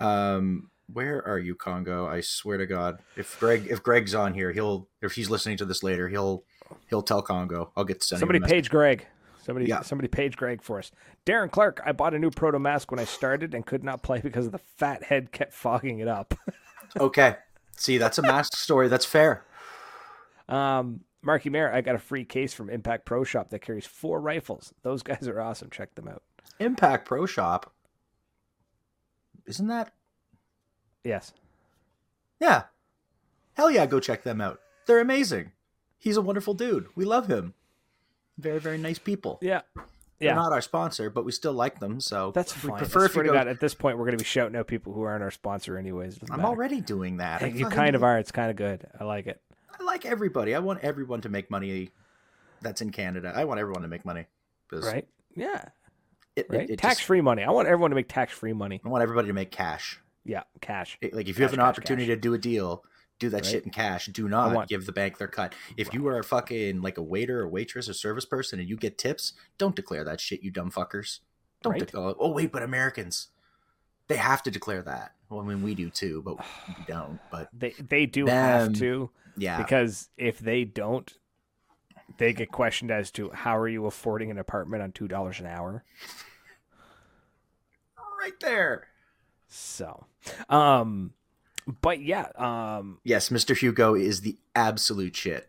Um, 0.00 0.70
where 0.92 1.26
are 1.26 1.38
you, 1.38 1.54
Congo? 1.54 2.06
I 2.06 2.20
swear 2.22 2.56
to 2.58 2.66
God, 2.66 3.00
if 3.16 3.38
Greg, 3.38 3.66
if 3.68 3.82
Greg's 3.82 4.14
on 4.14 4.32
here, 4.34 4.52
he'll, 4.52 4.88
if 5.02 5.12
he's 5.12 5.28
listening 5.28 5.56
to 5.58 5.64
this 5.66 5.82
later, 5.82 6.08
he'll, 6.08 6.44
he'll 6.88 7.02
tell 7.02 7.20
Congo. 7.22 7.72
I'll 7.76 7.84
get 7.84 8.00
to 8.00 8.06
send 8.06 8.22
him 8.22 8.28
a 8.30 8.32
Somebody 8.34 8.50
page 8.52 8.70
Greg. 8.70 9.06
Somebody, 9.46 9.66
Yeah. 9.66 9.82
somebody 9.82 10.08
page 10.08 10.36
Greg 10.36 10.60
for 10.60 10.78
us. 10.80 10.90
Darren 11.24 11.48
Clark. 11.50 11.80
I 11.86 11.92
bought 11.92 12.14
a 12.14 12.18
new 12.18 12.30
proto 12.32 12.58
mask 12.58 12.90
when 12.90 12.98
I 12.98 13.04
started 13.04 13.54
and 13.54 13.64
could 13.64 13.84
not 13.84 14.02
play 14.02 14.20
because 14.20 14.50
the 14.50 14.58
fat 14.58 15.04
head 15.04 15.30
kept 15.30 15.52
fogging 15.54 16.00
it 16.00 16.08
up. 16.08 16.34
Okay. 17.00 17.34
See, 17.76 17.98
that's 17.98 18.16
a 18.16 18.22
mask 18.22 18.56
story. 18.56 18.86
That's 18.88 19.04
fair. 19.04 19.44
Um, 20.48 21.00
Marky 21.20 21.50
Mayer, 21.50 21.70
I 21.70 21.80
got 21.80 21.96
a 21.96 21.98
free 21.98 22.24
case 22.24 22.54
from 22.54 22.70
Impact 22.70 23.04
Pro 23.04 23.24
Shop 23.24 23.50
that 23.50 23.58
carries 23.58 23.84
four 23.84 24.20
rifles. 24.20 24.72
Those 24.82 25.02
guys 25.02 25.26
are 25.26 25.40
awesome. 25.40 25.68
Check 25.68 25.94
them 25.96 26.06
out. 26.08 26.22
Impact 26.60 27.06
Pro 27.06 27.26
Shop. 27.26 27.72
Isn't 29.46 29.66
that? 29.66 29.92
Yes. 31.04 31.32
Yeah. 32.40 32.62
Hell 33.54 33.70
yeah, 33.70 33.84
go 33.84 33.98
check 34.00 34.22
them 34.22 34.40
out. 34.40 34.60
They're 34.86 35.00
amazing. 35.00 35.50
He's 35.98 36.16
a 36.16 36.22
wonderful 36.22 36.54
dude. 36.54 36.86
We 36.94 37.04
love 37.04 37.26
him. 37.26 37.54
Very, 38.38 38.58
very 38.60 38.78
nice 38.78 38.98
people. 38.98 39.38
Yeah. 39.40 39.62
They're 39.74 40.28
Yeah. 40.30 40.34
not 40.34 40.52
our 40.52 40.62
sponsor, 40.62 41.10
but 41.10 41.24
we 41.24 41.32
still 41.32 41.52
like 41.52 41.78
them. 41.80 42.00
So 42.00 42.32
That's 42.34 42.54
we 42.62 42.70
fine. 42.70 42.78
prefer 42.78 43.02
I 43.02 43.04
if 43.06 43.16
you 43.16 43.24
go. 43.24 43.32
God, 43.32 43.48
at 43.48 43.60
this 43.60 43.74
point, 43.74 43.98
we're 43.98 44.04
going 44.06 44.16
to 44.16 44.22
be 44.22 44.28
shouting 44.28 44.56
out 44.56 44.66
people 44.66 44.92
who 44.92 45.02
aren't 45.02 45.22
our 45.22 45.30
sponsor, 45.30 45.76
anyways. 45.76 46.18
I'm 46.30 46.38
matter. 46.38 46.48
already 46.48 46.80
doing 46.80 47.18
that. 47.18 47.42
I 47.42 47.46
you 47.48 47.66
kind 47.68 47.94
of 47.94 48.02
are. 48.02 48.18
It's 48.18 48.32
kind 48.32 48.50
of 48.50 48.56
good. 48.56 48.86
I 48.98 49.04
like 49.04 49.26
it. 49.26 49.40
I 49.78 49.82
like 49.84 50.06
everybody. 50.06 50.54
I 50.54 50.58
want 50.60 50.80
everyone 50.82 51.20
to 51.22 51.28
make 51.28 51.50
money. 51.50 51.90
That's 52.62 52.80
in 52.80 52.90
Canada. 52.90 53.32
I 53.36 53.44
want 53.44 53.60
everyone 53.60 53.82
to 53.82 53.88
make 53.88 54.04
money. 54.06 54.24
Right? 54.72 55.06
Yeah. 55.34 55.66
It, 56.34 56.46
Right. 56.50 56.62
It, 56.62 56.70
it 56.70 56.78
tax 56.78 56.96
just- 56.96 57.06
free 57.06 57.20
money. 57.20 57.42
I 57.44 57.50
want 57.50 57.68
everyone 57.68 57.90
to 57.90 57.94
make 57.96 58.08
tax 58.08 58.32
free 58.32 58.52
money. 58.54 58.80
I 58.84 58.88
want 58.88 59.02
everybody 59.02 59.28
to 59.28 59.34
make 59.34 59.50
cash. 59.50 60.00
Yeah. 60.24 60.42
Cash. 60.60 60.98
Like 61.12 61.28
if 61.28 61.38
you 61.38 61.44
have 61.44 61.52
an 61.52 61.60
cash, 61.60 61.68
opportunity 61.68 62.06
cash. 62.06 62.16
to 62.16 62.20
do 62.20 62.34
a 62.34 62.38
deal, 62.38 62.84
do 63.18 63.28
that 63.30 63.38
Right. 63.38 63.46
shit 63.46 63.64
in 63.64 63.70
cash. 63.70 64.06
Do 64.06 64.28
not 64.28 64.68
give 64.68 64.86
the 64.86 64.92
bank 64.92 65.18
their 65.18 65.28
cut. 65.28 65.54
If 65.76 65.92
you 65.94 66.06
are 66.08 66.18
a 66.18 66.24
fucking 66.24 66.82
like 66.82 66.98
a 66.98 67.02
waiter 67.02 67.40
or 67.40 67.48
waitress 67.48 67.88
or 67.88 67.94
service 67.94 68.24
person 68.26 68.58
and 68.60 68.68
you 68.68 68.76
get 68.76 68.98
tips, 68.98 69.32
don't 69.58 69.74
declare 69.76 70.04
that 70.04 70.20
shit, 70.20 70.42
you 70.42 70.50
dumb 70.50 70.70
fuckers. 70.70 71.20
Don't 71.62 71.72
Right. 71.72 71.80
declare. 71.80 72.14
Oh 72.18 72.30
wait, 72.32 72.52
but 72.52 72.62
Americans, 72.62 73.28
they 74.08 74.16
have 74.16 74.42
to 74.44 74.50
declare 74.50 74.82
that. 74.82 75.14
Well, 75.30 75.40
I 75.40 75.44
mean 75.44 75.62
we 75.62 75.74
do 75.74 75.90
too, 75.90 76.22
but 76.22 76.38
we 76.38 76.44
don't. 76.86 77.20
But 77.30 77.48
They 77.52 77.74
they 77.78 78.06
do 78.06 78.26
Them. 78.26 78.34
have 78.36 78.72
to 78.74 79.10
yeah, 79.36 79.56
because 79.58 80.08
if 80.18 80.38
they 80.38 80.64
don't, 80.64 81.12
they 82.18 82.32
get 82.32 82.50
questioned 82.52 82.90
as 82.90 83.10
to 83.12 83.30
how 83.30 83.56
are 83.56 83.68
you 83.68 83.86
affording 83.86 84.30
an 84.30 84.38
apartment 84.38 84.82
on 84.82 84.92
two 84.92 85.08
dollars 85.08 85.40
an 85.40 85.46
hour. 85.46 85.84
right 88.20 88.38
there. 88.40 88.88
So, 89.48 90.06
um, 90.48 91.12
but 91.82 92.00
yeah, 92.00 92.28
um, 92.36 92.98
Yes, 93.04 93.30
Mr. 93.30 93.56
Hugo 93.56 93.94
is 93.94 94.20
the 94.20 94.36
absolute 94.54 95.16
shit. 95.16 95.48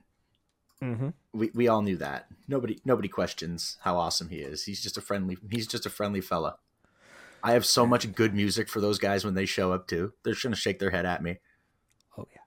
Mm-hmm. 0.81 1.09
We 1.33 1.51
we 1.53 1.67
all 1.67 1.81
knew 1.81 1.97
that. 1.97 2.27
Nobody 2.47 2.79
nobody 2.85 3.07
questions 3.07 3.77
how 3.81 3.97
awesome 3.97 4.29
he 4.29 4.37
is. 4.37 4.65
He's 4.65 4.81
just 4.81 4.97
a 4.97 5.01
friendly. 5.01 5.37
He's 5.49 5.67
just 5.67 5.85
a 5.85 5.89
friendly 5.89 6.21
fella. 6.21 6.57
I 7.43 7.53
have 7.53 7.65
so 7.65 7.85
much 7.85 8.13
good 8.13 8.33
music 8.33 8.69
for 8.69 8.81
those 8.81 8.99
guys 8.99 9.23
when 9.23 9.33
they 9.33 9.45
show 9.45 9.71
up 9.71 9.87
too. 9.87 10.13
They're 10.23 10.33
just 10.33 10.43
gonna 10.43 10.55
shake 10.55 10.79
their 10.79 10.91
head 10.91 11.05
at 11.05 11.23
me. 11.23 11.37
oh 12.17 12.27
yeah, 12.31 12.41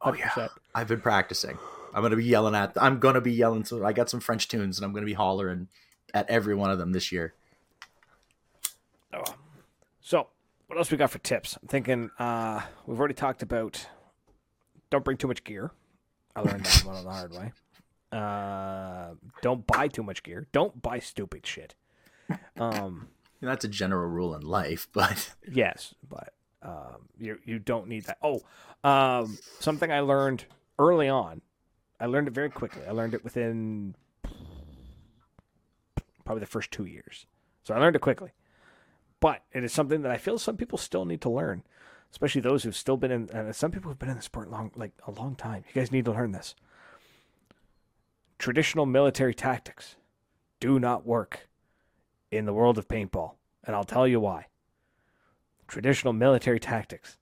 Oh 0.00 0.14
yeah, 0.14 0.48
I've 0.74 0.88
been 0.88 1.00
practicing. 1.00 1.58
I'm 1.94 2.02
gonna 2.02 2.16
be 2.16 2.24
yelling 2.24 2.54
at. 2.54 2.72
I'm 2.80 2.98
gonna 2.98 3.20
be 3.20 3.32
yelling. 3.32 3.64
So 3.64 3.84
I 3.84 3.92
got 3.92 4.10
some 4.10 4.20
French 4.20 4.48
tunes, 4.48 4.78
and 4.78 4.84
I'm 4.84 4.92
gonna 4.92 5.06
be 5.06 5.12
hollering 5.12 5.68
at 6.12 6.28
every 6.28 6.54
one 6.54 6.70
of 6.70 6.78
them 6.78 6.92
this 6.92 7.10
year. 7.12 7.34
Oh. 9.12 9.34
So, 10.00 10.28
what 10.66 10.78
else 10.78 10.90
we 10.90 10.96
got 10.96 11.10
for 11.10 11.18
tips? 11.18 11.58
I'm 11.60 11.68
thinking 11.68 12.10
uh, 12.18 12.60
we've 12.86 12.98
already 12.98 13.14
talked 13.14 13.42
about 13.42 13.86
don't 14.90 15.04
bring 15.04 15.16
too 15.16 15.28
much 15.28 15.44
gear. 15.44 15.70
I 16.34 16.40
learned 16.40 16.64
that 16.64 16.84
one 16.84 16.96
on 16.96 17.04
the 17.04 17.10
hard 17.10 17.32
way. 17.32 17.52
Uh, 18.12 19.14
don't 19.42 19.66
buy 19.66 19.88
too 19.88 20.02
much 20.02 20.22
gear. 20.22 20.46
Don't 20.52 20.80
buy 20.82 20.98
stupid 20.98 21.46
shit. 21.46 21.74
Um, 22.58 23.08
That's 23.40 23.64
a 23.64 23.68
general 23.68 24.08
rule 24.08 24.34
in 24.34 24.42
life, 24.42 24.88
but 24.92 25.34
yes, 25.50 25.94
but 26.08 26.32
um, 26.62 27.08
you 27.18 27.38
you 27.44 27.58
don't 27.58 27.88
need 27.88 28.04
that. 28.04 28.18
Oh, 28.22 28.42
um, 28.84 29.38
something 29.60 29.90
I 29.92 30.00
learned 30.00 30.44
early 30.78 31.08
on. 31.08 31.42
I 32.00 32.06
learned 32.06 32.28
it 32.28 32.34
very 32.34 32.50
quickly. 32.50 32.82
I 32.86 32.90
learned 32.90 33.14
it 33.14 33.24
within 33.24 33.94
probably 36.24 36.40
the 36.40 36.46
first 36.46 36.70
two 36.70 36.84
years. 36.84 37.26
So 37.62 37.74
I 37.74 37.78
learned 37.78 37.96
it 37.96 38.00
quickly. 38.00 38.32
But 39.20 39.42
it 39.52 39.64
is 39.64 39.72
something 39.72 40.02
that 40.02 40.12
I 40.12 40.18
feel 40.18 40.38
some 40.38 40.56
people 40.56 40.78
still 40.78 41.04
need 41.04 41.20
to 41.22 41.30
learn, 41.30 41.62
especially 42.10 42.40
those 42.40 42.62
who've 42.62 42.76
still 42.76 42.96
been 42.96 43.10
in. 43.10 43.30
Uh, 43.30 43.52
some 43.52 43.70
people 43.70 43.90
have 43.90 43.98
been 43.98 44.10
in 44.10 44.16
the 44.16 44.22
sport 44.22 44.50
long, 44.50 44.70
like 44.76 44.92
a 45.06 45.10
long 45.10 45.34
time. 45.34 45.64
You 45.68 45.80
guys 45.80 45.92
need 45.92 46.04
to 46.04 46.12
learn 46.12 46.32
this. 46.32 46.54
Traditional 48.38 48.84
military 48.84 49.34
tactics 49.34 49.96
do 50.60 50.78
not 50.78 51.06
work 51.06 51.48
in 52.30 52.44
the 52.44 52.52
world 52.52 52.76
of 52.76 52.88
paintball, 52.88 53.32
and 53.64 53.74
I'll 53.74 53.84
tell 53.84 54.06
you 54.06 54.20
why. 54.20 54.46
Traditional 55.66 56.12
military 56.12 56.60
tactics 56.60 57.16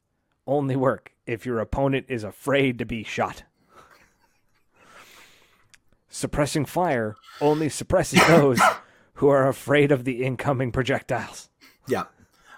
only 0.47 0.77
work 0.77 1.13
if 1.27 1.47
your 1.47 1.61
opponent 1.61 2.07
is 2.09 2.25
afraid 2.25 2.79
to 2.79 2.85
be 2.85 3.03
shot. 3.03 3.45
Suppressing 6.09 6.65
fire 6.65 7.17
only 7.41 7.69
suppresses 7.69 8.25
those 8.27 8.61
who 9.15 9.29
are 9.29 9.49
afraid 9.49 9.91
of 9.91 10.05
the 10.05 10.25
incoming 10.25 10.71
projectiles. 10.71 11.49
Yeah. 11.87 12.05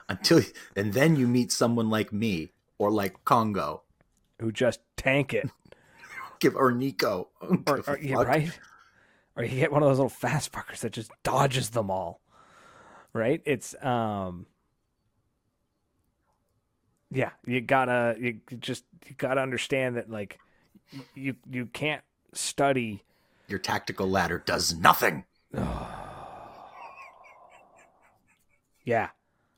Until 0.09 0.41
and 0.77 0.93
then 0.93 1.17
you 1.17 1.27
meet 1.27 1.51
someone 1.51 1.91
like 1.91 2.13
me 2.13 2.53
or 2.79 2.91
like 2.91 3.25
Congo, 3.25 3.83
Who 4.41 4.53
just 4.53 4.81
tank 4.97 5.35
it, 5.35 5.51
give 6.41 6.55
or 6.55 6.71
Nico, 6.71 7.29
or, 7.67 7.83
or 7.89 7.99
yeah, 7.99 8.23
right? 8.23 8.57
Or 9.37 9.45
you 9.45 9.59
get 9.59 9.73
one 9.73 9.83
of 9.83 9.89
those 9.89 9.99
little 9.99 10.09
fast 10.09 10.53
fuckers 10.53 10.81
that 10.81 10.93
just 10.93 11.11
dodges 11.25 11.71
them 11.71 11.91
all, 11.91 12.21
right? 13.13 13.43
It's 13.45 13.75
um, 13.83 14.47
yeah, 17.11 17.31
you 17.47 17.61
gotta 17.61 18.17
you 18.19 18.41
just 18.61 18.85
you 19.07 19.15
gotta 19.17 19.41
understand 19.41 19.97
that 19.97 20.09
like 20.09 20.39
you 21.15 21.35
you 21.51 21.67
can't 21.67 22.03
study 22.33 23.03
Your 23.49 23.59
tactical 23.59 24.09
ladder 24.09 24.43
does 24.45 24.75
nothing. 24.75 25.25
yeah 28.85 29.09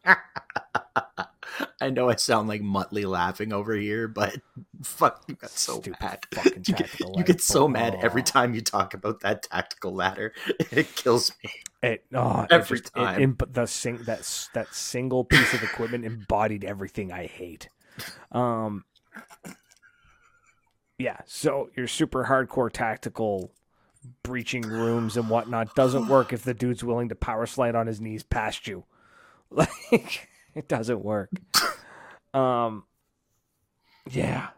I 1.80 1.90
know 1.90 2.08
I 2.08 2.16
sound 2.16 2.48
like 2.48 2.60
Muttley 2.60 3.04
laughing 3.08 3.52
over 3.52 3.74
here, 3.74 4.06
but 4.08 4.36
fuck, 4.82 5.24
you 5.28 5.34
got 5.34 5.50
so 5.50 5.80
Stupid 5.80 6.00
mad. 6.00 6.26
fucking 6.34 6.64
You 6.68 6.74
get, 6.74 7.00
you 7.16 7.24
get 7.24 7.40
so 7.40 7.66
mad 7.68 7.98
every 8.02 8.22
time 8.22 8.54
you 8.54 8.60
talk 8.60 8.94
about 8.94 9.20
that 9.20 9.42
tactical 9.44 9.92
ladder. 9.94 10.32
It 10.70 10.94
kills 10.94 11.32
me. 11.42 11.50
It, 11.82 12.04
oh, 12.14 12.42
it 12.42 12.48
Every 12.52 12.78
just- 12.80 12.92
it 12.96 13.00
time. 13.00 13.36
the 13.50 13.66
sing, 13.66 13.98
that 14.04 14.48
that 14.54 14.74
single 14.74 15.24
piece 15.24 15.54
of 15.54 15.62
equipment 15.62 16.04
embodied 16.04 16.64
everything 16.64 17.12
I 17.12 17.26
hate. 17.26 17.68
Um, 18.32 18.84
yeah. 20.98 21.18
So 21.26 21.70
your 21.76 21.86
super 21.86 22.24
hardcore 22.24 22.70
tactical 22.72 23.52
breaching 24.22 24.62
rooms 24.62 25.16
and 25.16 25.28
whatnot 25.28 25.74
doesn't 25.74 26.08
work 26.08 26.32
if 26.32 26.42
the 26.42 26.54
dude's 26.54 26.82
willing 26.84 27.08
to 27.08 27.14
power 27.14 27.46
slide 27.46 27.74
on 27.74 27.86
his 27.86 28.00
knees 28.00 28.22
past 28.22 28.66
you. 28.66 28.84
Like 29.92 30.28
it 30.54 30.68
doesn't 30.68 31.02
work. 31.04 31.30
Um, 32.34 32.84
yeah. 34.10 34.48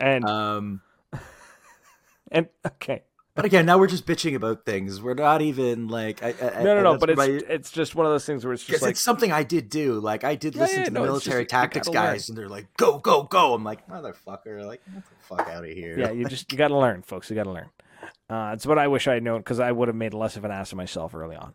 And 0.00 0.24
Um, 0.28 0.80
and 2.32 2.48
okay. 2.66 3.02
but 3.34 3.44
again, 3.44 3.64
now 3.66 3.78
we're 3.78 3.86
just 3.86 4.06
bitching 4.06 4.34
about 4.34 4.64
things. 4.66 5.00
We're 5.00 5.14
not 5.14 5.42
even 5.42 5.88
like 5.88 6.22
I, 6.22 6.28
I, 6.40 6.62
No, 6.62 6.74
no, 6.76 6.82
no. 6.82 6.98
But 6.98 7.10
it's 7.10 7.22
it's 7.48 7.70
just 7.70 7.94
one 7.94 8.04
of 8.06 8.12
those 8.12 8.24
things 8.26 8.44
where 8.44 8.52
it's 8.52 8.64
just 8.64 8.82
like 8.82 8.92
it's 8.92 9.00
something 9.00 9.32
I 9.32 9.42
did 9.42 9.68
do. 9.70 9.94
Like 10.00 10.24
I 10.24 10.34
did 10.34 10.54
Yeah, 10.54 10.62
listen 10.62 10.78
yeah, 10.80 10.84
to 10.86 10.90
the 10.90 10.98
no, 11.00 11.06
just 11.06 11.26
military 11.26 11.44
gotta 11.44 11.62
tactics 11.62 11.86
learn. 11.88 11.94
guys, 11.94 12.28
and 12.28 12.36
they're 12.36 12.48
like, 12.48 12.66
"Go, 12.76 12.98
go, 12.98 13.22
go!" 13.24 13.54
I'm 13.54 13.64
like, 13.64 13.86
"Motherfucker!" 13.88 14.66
Like, 14.66 14.82
get 14.92 15.04
the 15.04 15.24
fuck 15.36 15.48
out 15.48 15.64
of 15.64 15.70
here. 15.70 15.98
yeah, 15.98 16.10
you 16.10 16.24
just 16.26 16.50
you 16.52 16.58
got 16.58 16.68
to 16.68 16.76
learn, 16.78 17.02
folks. 17.02 17.30
You 17.30 17.36
got 17.36 17.44
to 17.44 17.52
learn. 17.52 17.68
Uh, 18.28 18.50
it's 18.54 18.66
what 18.66 18.78
I 18.78 18.88
wish 18.88 19.06
I 19.08 19.14
had 19.14 19.22
known 19.22 19.38
because 19.38 19.60
I 19.60 19.72
would 19.72 19.88
have 19.88 19.96
made 19.96 20.14
less 20.14 20.36
of 20.36 20.44
an 20.44 20.50
ass 20.50 20.72
of 20.72 20.78
myself 20.78 21.14
early 21.14 21.36
on. 21.36 21.52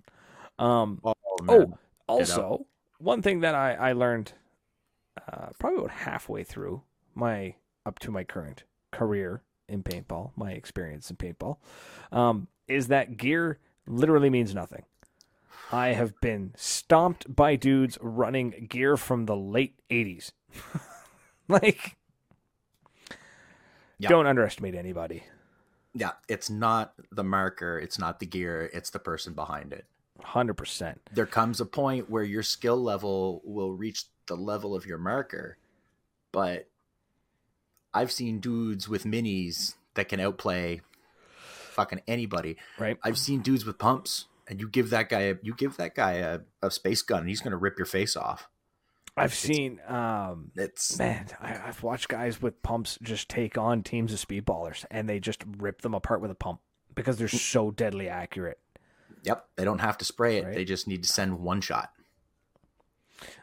Um, 0.59 0.99
Oh, 1.03 1.13
oh, 1.49 1.77
also, 2.07 2.65
one 2.99 3.21
thing 3.21 3.41
that 3.41 3.55
I 3.55 3.73
I 3.73 3.91
learned 3.93 4.33
uh, 5.31 5.47
probably 5.59 5.79
about 5.79 5.91
halfway 5.91 6.43
through 6.43 6.81
my 7.15 7.55
up 7.85 7.99
to 7.99 8.11
my 8.11 8.23
current 8.23 8.63
career 8.91 9.41
in 9.67 9.83
paintball, 9.83 10.31
my 10.35 10.51
experience 10.51 11.09
in 11.09 11.17
paintball, 11.17 11.57
um, 12.11 12.47
is 12.67 12.87
that 12.87 13.17
gear 13.17 13.59
literally 13.87 14.29
means 14.29 14.53
nothing. 14.55 14.83
I 15.71 15.89
have 15.89 16.19
been 16.21 16.53
stomped 16.55 17.35
by 17.35 17.55
dudes 17.57 17.97
running 17.99 18.67
gear 18.69 18.95
from 18.95 19.25
the 19.25 19.35
late 19.35 19.75
'80s. 19.89 20.31
like, 21.49 21.97
Yeah. 23.99 24.09
don't 24.09 24.25
underestimate 24.27 24.75
anybody. 24.75 25.23
yeah, 25.93 26.11
it's 26.29 26.49
not 26.49 26.93
the 27.11 27.23
marker, 27.23 27.79
it's 27.79 27.97
not 27.97 28.19
the 28.19 28.25
gear, 28.25 28.69
it's 28.71 28.91
the 28.91 28.99
person 28.99 29.33
behind 29.33 29.73
it. 29.73 29.85
Hundred 30.21 30.55
percent. 30.55 31.01
There 31.11 31.25
comes 31.25 31.61
a 31.61 31.65
point 31.65 32.09
where 32.09 32.23
your 32.23 32.43
skill 32.43 32.81
level 32.81 33.41
will 33.45 33.73
reach 33.73 34.05
the 34.27 34.35
level 34.35 34.75
of 34.75 34.85
your 34.85 34.97
marker, 34.97 35.57
but 36.31 36.67
I've 37.93 38.11
seen 38.11 38.39
dudes 38.39 38.89
with 38.89 39.03
minis 39.05 39.75
that 39.95 40.09
can 40.09 40.19
outplay 40.19 40.81
fucking 41.71 42.01
anybody. 42.07 42.57
Right. 42.77 42.97
I've 43.03 43.17
seen 43.17 43.41
dudes 43.41 43.65
with 43.65 43.77
pumps, 43.77 44.25
and 44.47 44.59
you 44.59 44.67
give 44.67 44.89
that 44.89 45.09
guy 45.09 45.21
a, 45.21 45.35
you 45.41 45.53
give 45.53 45.77
that 45.77 45.95
guy 45.95 46.13
a, 46.13 46.39
a 46.61 46.71
space 46.71 47.01
gun, 47.01 47.21
and 47.21 47.29
he's 47.29 47.41
gonna 47.41 47.57
rip 47.57 47.77
your 47.77 47.85
face 47.85 48.15
off. 48.15 48.49
I've 49.15 49.33
seen, 49.33 49.79
um, 49.87 50.51
It's 50.55 50.99
man, 50.99 51.25
I, 51.41 51.59
I've 51.65 51.81
watched 51.81 52.07
guys 52.07 52.39
with 52.39 52.61
pumps 52.61 52.99
just 53.01 53.29
take 53.29 53.57
on 53.57 53.81
teams 53.81 54.13
of 54.13 54.19
speedballers, 54.19 54.85
and 54.91 55.09
they 55.09 55.19
just 55.19 55.43
rip 55.57 55.81
them 55.81 55.95
apart 55.95 56.21
with 56.21 56.29
a 56.29 56.35
pump 56.35 56.59
because 56.93 57.17
they're 57.17 57.27
so 57.27 57.71
deadly 57.71 58.09
accurate. 58.09 58.59
Yep. 59.23 59.47
They 59.55 59.63
don't 59.63 59.79
have 59.79 59.97
to 59.99 60.05
spray 60.05 60.37
it; 60.37 60.45
Right. 60.45 60.55
they 60.55 60.65
just 60.65 60.87
need 60.87 61.03
to 61.03 61.09
send 61.09 61.39
one 61.39 61.61
shot. 61.61 61.91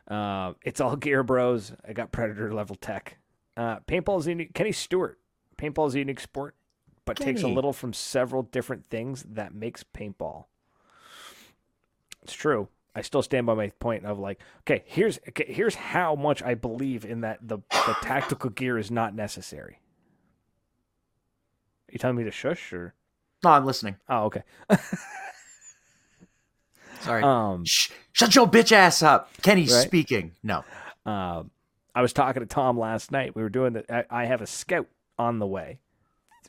Uh, 0.07 0.53
it's 0.63 0.81
all 0.81 0.97
gear 0.97 1.23
bros. 1.23 1.73
I 1.87 1.93
got 1.93 2.13
predator 2.13 2.53
level 2.53 2.77
tech. 2.77 3.19
Uh, 3.57 3.81
paintball 3.81 4.21
is 4.21 4.27
unique. 4.27 4.55
Kenny 4.55 4.73
Stewart. 4.73 5.19
Paintball 5.57 5.89
is 5.89 5.95
a 5.95 5.99
unique 6.01 6.21
sport, 6.21 6.57
but 7.05 7.17
takes 7.17 7.43
a 7.43 7.49
little 7.49 7.73
from 7.73 7.93
several 7.93 8.43
different 8.43 8.85
things 8.87 9.23
that 9.23 9.55
makes 9.55 9.85
paintball. 9.85 10.47
It's 12.23 12.33
true. 12.33 12.69
I 12.97 13.03
still 13.03 13.23
stand 13.23 13.47
by 13.47 13.55
my 13.55 13.71
point 13.81 14.05
of 14.05 14.19
like, 14.19 14.41
okay, 14.61 14.83
here's 14.87 15.19
okay, 15.29 15.47
here's 15.53 15.75
how 15.75 16.15
much 16.15 16.43
I 16.43 16.55
believe 16.55 17.05
in 17.05 17.21
that 17.23 17.39
the 17.47 17.59
the 17.71 17.97
tactical 18.03 18.51
gear 18.51 18.79
is 18.79 18.91
not 18.91 19.15
necessary. 19.15 19.81
Are 21.89 21.93
you 21.93 21.99
telling 21.99 22.17
me 22.17 22.25
to 22.25 22.31
shush 22.31 22.73
or? 22.73 22.95
No, 23.43 23.51
I'm 23.51 23.65
listening. 23.67 23.97
Oh, 24.09 24.25
okay. 24.25 24.43
Sorry. 27.05 27.23
Um, 27.23 27.65
Shh, 27.65 27.91
shut 28.13 28.35
your 28.35 28.47
bitch 28.47 28.73
ass 28.73 29.03
up. 29.03 29.31
Kenny's 29.43 29.73
Right. 29.73 29.87
speaking. 29.87 30.33
No. 30.43 30.65
Um, 31.07 31.51
I 31.95 32.03
was 32.03 32.13
talking 32.13 32.41
to 32.41 32.47
Tom 32.47 32.79
last 32.79 33.13
night. 33.13 33.35
We 33.37 33.43
were 33.43 33.49
doing 33.51 33.75
the. 33.75 33.95
I, 33.95 34.23
I 34.23 34.25
have 34.27 34.41
a 34.41 34.47
scout 34.47 34.87
on 35.19 35.39
the 35.39 35.47
way. 35.47 35.79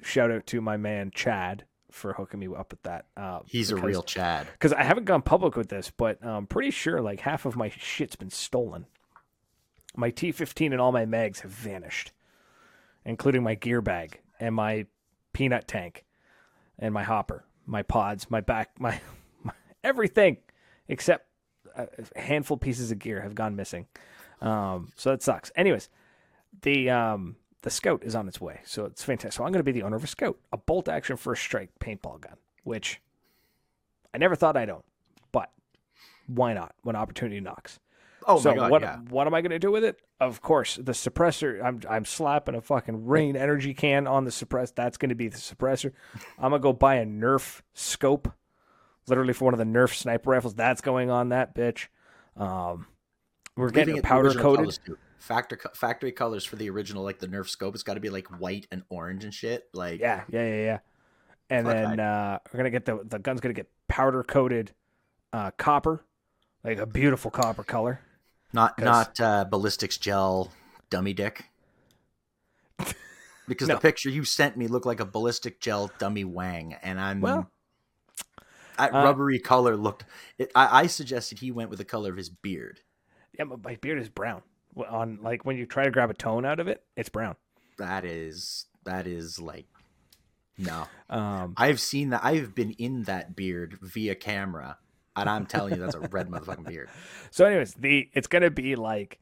Shout 0.04 0.32
out 0.32 0.46
to 0.48 0.62
my 0.62 0.78
man 0.78 1.12
Chad 1.14 1.66
for 1.92 2.14
hooking 2.14 2.40
me 2.40 2.48
up 2.48 2.72
with 2.72 2.82
that. 2.84 3.06
Uh, 3.16 3.40
He's 3.46 3.72
a 3.72 3.76
real 3.78 4.04
Chad. 4.04 4.48
because 4.52 4.74
I 4.74 4.84
haven't 4.84 5.06
gone 5.06 5.22
public 5.22 5.56
with 5.56 5.70
this, 5.70 5.92
but 5.96 6.18
I'm 6.26 6.46
pretty 6.48 6.72
sure 6.72 7.00
like 7.02 7.22
half 7.22 7.46
of 7.46 7.56
my 7.56 7.70
shit's 7.70 8.16
been 8.16 8.30
stolen. 8.30 8.86
My 9.96 10.12
T15 10.12 10.72
and 10.72 10.82
all 10.82 10.92
my 10.92 11.06
mags 11.06 11.40
have 11.42 11.52
vanished, 11.52 12.12
including 13.06 13.44
my 13.44 13.56
gear 13.56 13.82
bag 13.82 14.20
and 14.42 14.54
my 14.54 14.88
peanut 15.32 15.68
tank 15.70 16.04
and 16.78 16.94
my 16.94 17.04
hopper, 17.04 17.46
my 17.66 17.82
pods, 17.82 18.30
my 18.30 18.42
back, 18.42 18.72
my, 18.80 19.00
my 19.44 19.54
everything 19.84 20.38
except 20.88 21.28
a 21.76 21.88
a 22.16 22.22
handful 22.22 22.58
pieces 22.58 22.92
of 22.92 23.00
gear 23.00 23.22
have 23.22 23.36
gone 23.36 23.56
missing. 23.56 23.88
Um, 24.42 24.92
so 24.96 25.12
that 25.12 25.22
sucks. 25.22 25.52
Anyways, 25.56 25.90
the 26.62 26.90
um, 26.90 27.36
the 27.62 27.70
scout 27.70 28.04
is 28.04 28.16
on 28.16 28.28
its 28.28 28.40
way, 28.40 28.62
so 28.66 28.86
it's 28.86 29.04
fantastic. 29.04 29.38
So 29.38 29.44
I'm 29.44 29.52
going 29.52 29.60
to 29.60 29.64
be 29.64 29.72
the 29.72 29.84
owner 29.84 29.96
of 29.96 30.04
a 30.04 30.08
scout, 30.08 30.38
a 30.52 30.58
bolt 30.58 30.88
action 30.88 31.18
first 31.18 31.42
strike 31.42 31.72
paintball 31.80 32.22
gun, 32.22 32.38
which 32.64 33.02
I 34.14 34.18
never 34.18 34.36
thought 34.36 34.56
I'd 34.56 34.70
own, 34.70 34.84
but 35.32 35.52
why 36.28 36.54
not 36.54 36.76
when 36.84 36.96
opportunity 36.96 37.40
knocks? 37.40 37.80
Oh 38.28 38.40
so 38.40 38.52
my 38.52 38.56
god, 38.56 38.72
what 38.72 38.82
yeah. 38.82 38.98
what 39.10 39.28
am 39.28 39.34
I 39.34 39.42
going 39.42 39.52
to 39.52 39.60
do 39.60 39.72
with 39.72 39.84
it? 39.84 40.00
Of 40.20 40.42
course, 40.42 40.76
the 40.76 40.94
suppressor. 40.94 41.64
I'm 41.64 41.82
I'm 41.90 42.06
slapping 42.06 42.56
a 42.56 42.62
fucking 42.62 43.06
rain 43.06 43.36
energy 43.36 43.74
can 43.74 44.08
on 44.08 44.26
the 44.26 44.32
suppress. 44.32 44.72
That's 44.72 44.98
going 44.98 45.10
to 45.10 45.16
be 45.16 45.28
the 45.28 45.38
suppressor. 45.38 45.92
I'm 46.38 46.52
gonna 46.52 46.60
go 46.60 46.74
buy 46.74 46.96
a 46.96 47.06
Nerf 47.06 47.62
scope, 47.74 48.32
literally 49.08 49.34
for 49.34 49.46
one 49.46 49.54
of 49.54 49.58
the 49.58 49.66
Nerf 49.66 49.94
sniper 49.96 50.32
rifles. 50.32 50.54
That's 50.56 50.82
going 50.82 51.10
on 51.10 51.30
that 51.30 51.56
bitch. 51.56 51.88
Um, 52.38 52.88
We're 53.56 53.70
getting 53.70 54.02
powder 54.02 54.34
coated. 54.34 54.78
too. 54.86 54.98
Factory 55.18 55.58
co- 55.58 55.70
factory 55.74 56.12
colors 56.12 56.46
for 56.46 56.56
the 56.56 56.70
original, 56.70 57.04
like 57.04 57.20
the 57.20 57.28
Nerf 57.28 57.48
scope. 57.48 57.74
It's 57.74 57.84
got 57.84 57.96
to 57.96 58.00
be 58.00 58.10
like 58.10 58.28
white 58.40 58.68
and 58.72 58.84
orange 58.90 59.24
and 59.24 59.34
shit. 59.34 59.68
Like 59.74 60.00
Yeah, 60.00 60.24
yeah, 60.30 60.46
yeah, 60.48 60.64
yeah. 60.64 60.80
And 61.50 61.66
Fuck, 61.66 61.76
then 61.76 62.00
uh, 62.00 62.40
we're 62.52 62.58
gonna 62.58 62.70
get 62.70 62.86
the 62.86 63.00
the 63.08 63.20
gun's 63.20 63.40
gonna 63.42 63.54
get 63.54 63.70
powder 63.88 64.24
coated 64.24 64.72
uh, 65.34 65.52
copper, 65.52 66.04
like 66.64 66.80
a 66.80 66.86
beautiful 66.86 67.32
copper 67.32 67.64
color. 67.64 68.00
not 68.54 68.76
'Cause- 68.78 68.84
not 68.86 69.20
uh, 69.20 69.46
ballistics 69.46 69.98
gel 69.98 70.52
dummy 70.90 71.14
dick. 71.14 71.46
Because 73.48 73.68
No. 73.68 73.76
the 73.76 73.82
picture 73.82 74.10
you 74.10 74.24
sent 74.26 74.58
me 74.58 74.66
looked 74.68 74.88
like 74.88 75.00
a 75.00 75.06
ballistic 75.06 75.60
gel 75.62 75.92
dummy 76.00 76.24
wang, 76.24 76.74
and 76.82 77.00
I'm 77.00 77.22
Well, 77.22 77.48
that 78.78 78.94
uh, 78.94 79.04
rubbery 79.04 79.40
color 79.40 79.76
looked. 79.76 80.06
It, 80.38 80.52
I, 80.56 80.82
I 80.82 80.88
suggested 80.88 81.40
he 81.40 81.52
went 81.52 81.70
with 81.70 81.80
the 81.80 81.86
color 81.86 82.10
of 82.12 82.18
his 82.18 82.30
beard. 82.30 82.82
yeah, 83.38 83.46
but 83.46 83.64
my 83.64 83.76
beard 83.76 84.00
is 84.00 84.10
brown. 84.10 84.42
On 84.90 85.20
like 85.22 85.46
when 85.46 85.56
you 85.58 85.66
try 85.66 85.86
to 85.86 85.92
grab 85.92 86.10
a 86.10 86.14
tone 86.14 86.46
out 86.46 86.60
of 86.60 86.68
it, 86.68 86.84
it's 86.98 87.08
brown. 87.10 87.36
That 87.78 88.04
is 88.04 88.66
that 88.84 89.08
is 89.08 89.40
like 89.40 89.66
no. 90.58 90.88
Um, 91.10 91.54
I've 91.58 91.80
seen 91.80 92.10
that. 92.10 92.24
I've 92.24 92.54
been 92.56 92.72
in 92.72 93.04
that 93.04 93.36
beard 93.36 93.78
via 93.82 94.16
camera, 94.16 94.78
and 95.16 95.30
I'm 95.30 95.46
telling 95.46 95.74
you, 95.76 95.80
that's 95.80 95.96
a 95.96 96.00
red 96.00 96.28
motherfucking 96.30 96.68
beard. 96.68 96.90
so, 97.32 97.46
anyways, 97.46 97.74
the 97.76 98.10
it's 98.14 98.28
gonna 98.28 98.50
be 98.52 98.76
like 98.76 99.20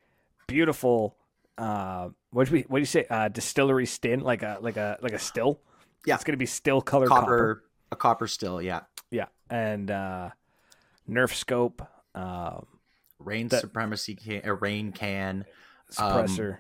beautiful. 0.48 1.18
Uh, 1.58 2.10
what 2.32 2.48
do 2.48 2.54
we 2.54 2.62
what 2.62 2.78
do 2.78 2.82
you 2.82 2.86
say? 2.88 3.06
Uh, 3.10 3.28
distillery 3.28 3.86
stin, 3.86 4.22
like 4.22 4.42
a 4.42 4.58
like 4.62 4.78
a 4.78 4.98
like 5.02 5.14
a 5.14 5.20
still. 5.20 5.60
Yeah. 6.06 6.16
it's 6.16 6.24
gonna 6.24 6.38
be 6.38 6.46
still 6.48 6.82
colored 6.82 7.10
Copper, 7.10 7.22
copper. 7.26 7.64
a 7.92 7.96
copper 7.96 8.28
still, 8.28 8.62
yeah. 8.62 8.82
Yeah, 9.12 9.28
and 9.54 9.92
uh, 9.92 10.30
Nerf 11.10 11.34
scope, 11.34 11.82
um, 12.16 12.66
Rain 13.20 13.48
That- 13.50 13.62
supremacy 13.62 14.16
can, 14.16 14.42
a 14.44 14.54
rain 14.54 14.92
can, 14.92 15.46
Um, 15.98 16.26
suppressor. 16.26 16.58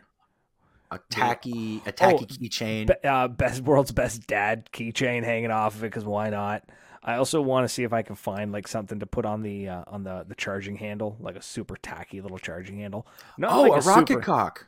a 0.91 0.99
tacky, 1.09 1.81
a 1.85 1.91
tacky 1.91 2.17
Oh, 2.21 2.25
keychain. 2.25 2.87
Be- 2.87 3.07
uh, 3.07 3.27
best 3.27 3.63
world's 3.63 3.91
best 3.91 4.27
dad 4.27 4.69
keychain 4.71 5.23
hanging 5.23 5.51
off 5.51 5.75
of 5.75 5.83
it 5.83 5.87
because 5.87 6.05
why 6.05 6.29
not? 6.29 6.63
I 7.03 7.15
also 7.15 7.41
want 7.41 7.65
to 7.65 7.67
see 7.73 7.83
if 7.83 7.91
I 7.91 8.01
can 8.01 8.15
find 8.15 8.51
like 8.53 8.67
something 8.67 8.99
to 8.99 9.05
put 9.05 9.25
on 9.25 9.41
the 9.41 9.67
uh, 9.67 9.83
on 9.87 10.03
the 10.03 10.23
the 10.25 10.35
charging 10.35 10.77
handle, 10.77 11.17
like 11.19 11.35
a 11.35 11.41
super 11.41 11.75
tacky 11.75 12.21
little 12.21 12.37
charging 12.37 12.77
handle. 12.77 13.05
Not 13.37 13.51
oh, 13.51 13.61
like 13.63 13.83
a, 13.83 13.87
rocket 13.87 14.07
super- 14.07 14.21
cock. 14.21 14.67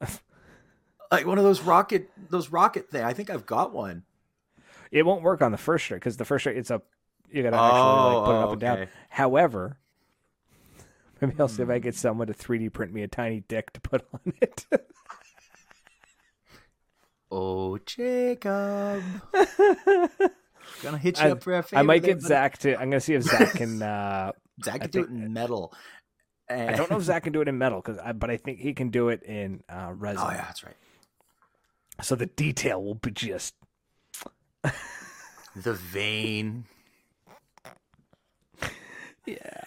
like 1.10 1.26
one 1.26 1.38
of 1.38 1.44
those 1.44 1.62
rocket, 1.62 2.10
those 2.30 2.50
rocket 2.50 2.90
thing. 2.90 3.02
I 3.02 3.12
think 3.12 3.30
I've 3.30 3.46
got 3.46 3.72
one. 3.72 4.04
It 4.92 5.04
won't 5.04 5.22
work 5.22 5.42
on 5.42 5.50
the 5.50 5.58
first 5.58 5.84
strike 5.84 6.00
because 6.00 6.16
the 6.16 6.24
first 6.24 6.42
strike 6.44 6.56
it's 6.56 6.70
up. 6.70 6.84
You 7.32 7.42
gotta 7.42 7.56
actually 7.56 8.16
like 8.16 8.24
put 8.24 8.32
it 8.32 8.42
up 8.42 8.52
and 8.52 8.60
down. 8.60 8.78
Oh, 8.78 8.80
okay. 8.82 8.90
However, 9.10 9.78
maybe 11.20 11.34
I'll 11.38 11.48
see 11.48 11.62
if. 11.62 11.70
I 11.70 11.78
get 11.78 11.94
someone 11.94 12.26
to 12.28 12.34
3D 12.34 12.72
print 12.72 12.92
me 12.92 13.02
a 13.02 13.08
tiny 13.08 13.40
dick 13.40 13.72
to 13.72 13.80
put 13.80 14.06
on 14.12 14.32
it. 14.40 14.66
Oh, 17.28 17.76
Jacob. 17.78 19.02
Gonna 20.82 20.98
hit 20.98 21.18
you 21.18 21.26
I- 21.26 21.30
up 21.32 21.42
for 21.42 21.56
a 21.56 21.62
favor. 21.62 21.78
I 21.80 21.82
might 21.82 22.02
there, 22.02 22.14
get 22.14 22.22
buddy. 22.22 22.28
Zach 22.28 22.58
to. 22.58 22.74
I'm 22.74 22.88
gonna 22.90 23.00
see 23.00 23.14
if 23.14 23.24
Zach 23.24 23.54
can. 23.54 23.82
Uh, 23.82 24.30
Zach 24.64 24.80
can 24.82 24.90
do 24.90 25.00
it 25.02 25.08
in 25.08 25.32
metal. 25.32 25.74
I 26.48 26.72
don't 26.74 26.88
know 26.88 26.98
if 26.98 27.02
Zach 27.02 27.24
can 27.24 27.32
do 27.32 27.40
it 27.40 27.48
in 27.48 27.58
metal, 27.58 27.82
cause 27.82 27.98
I, 27.98 28.12
but 28.12 28.30
I 28.30 28.36
think 28.36 28.60
he 28.60 28.72
can 28.74 28.90
do 28.90 29.08
it 29.08 29.24
in 29.24 29.64
uh, 29.68 29.90
resin. 29.92 30.22
Oh 30.24 30.30
yeah, 30.30 30.42
that's 30.44 30.62
right. 30.62 30.76
So 32.00 32.14
the 32.14 32.26
detail 32.26 32.82
will 32.82 32.94
be 32.94 33.10
just 33.10 33.54
The 34.62 35.72
vein. 35.74 36.66
Yeah. 39.26 39.60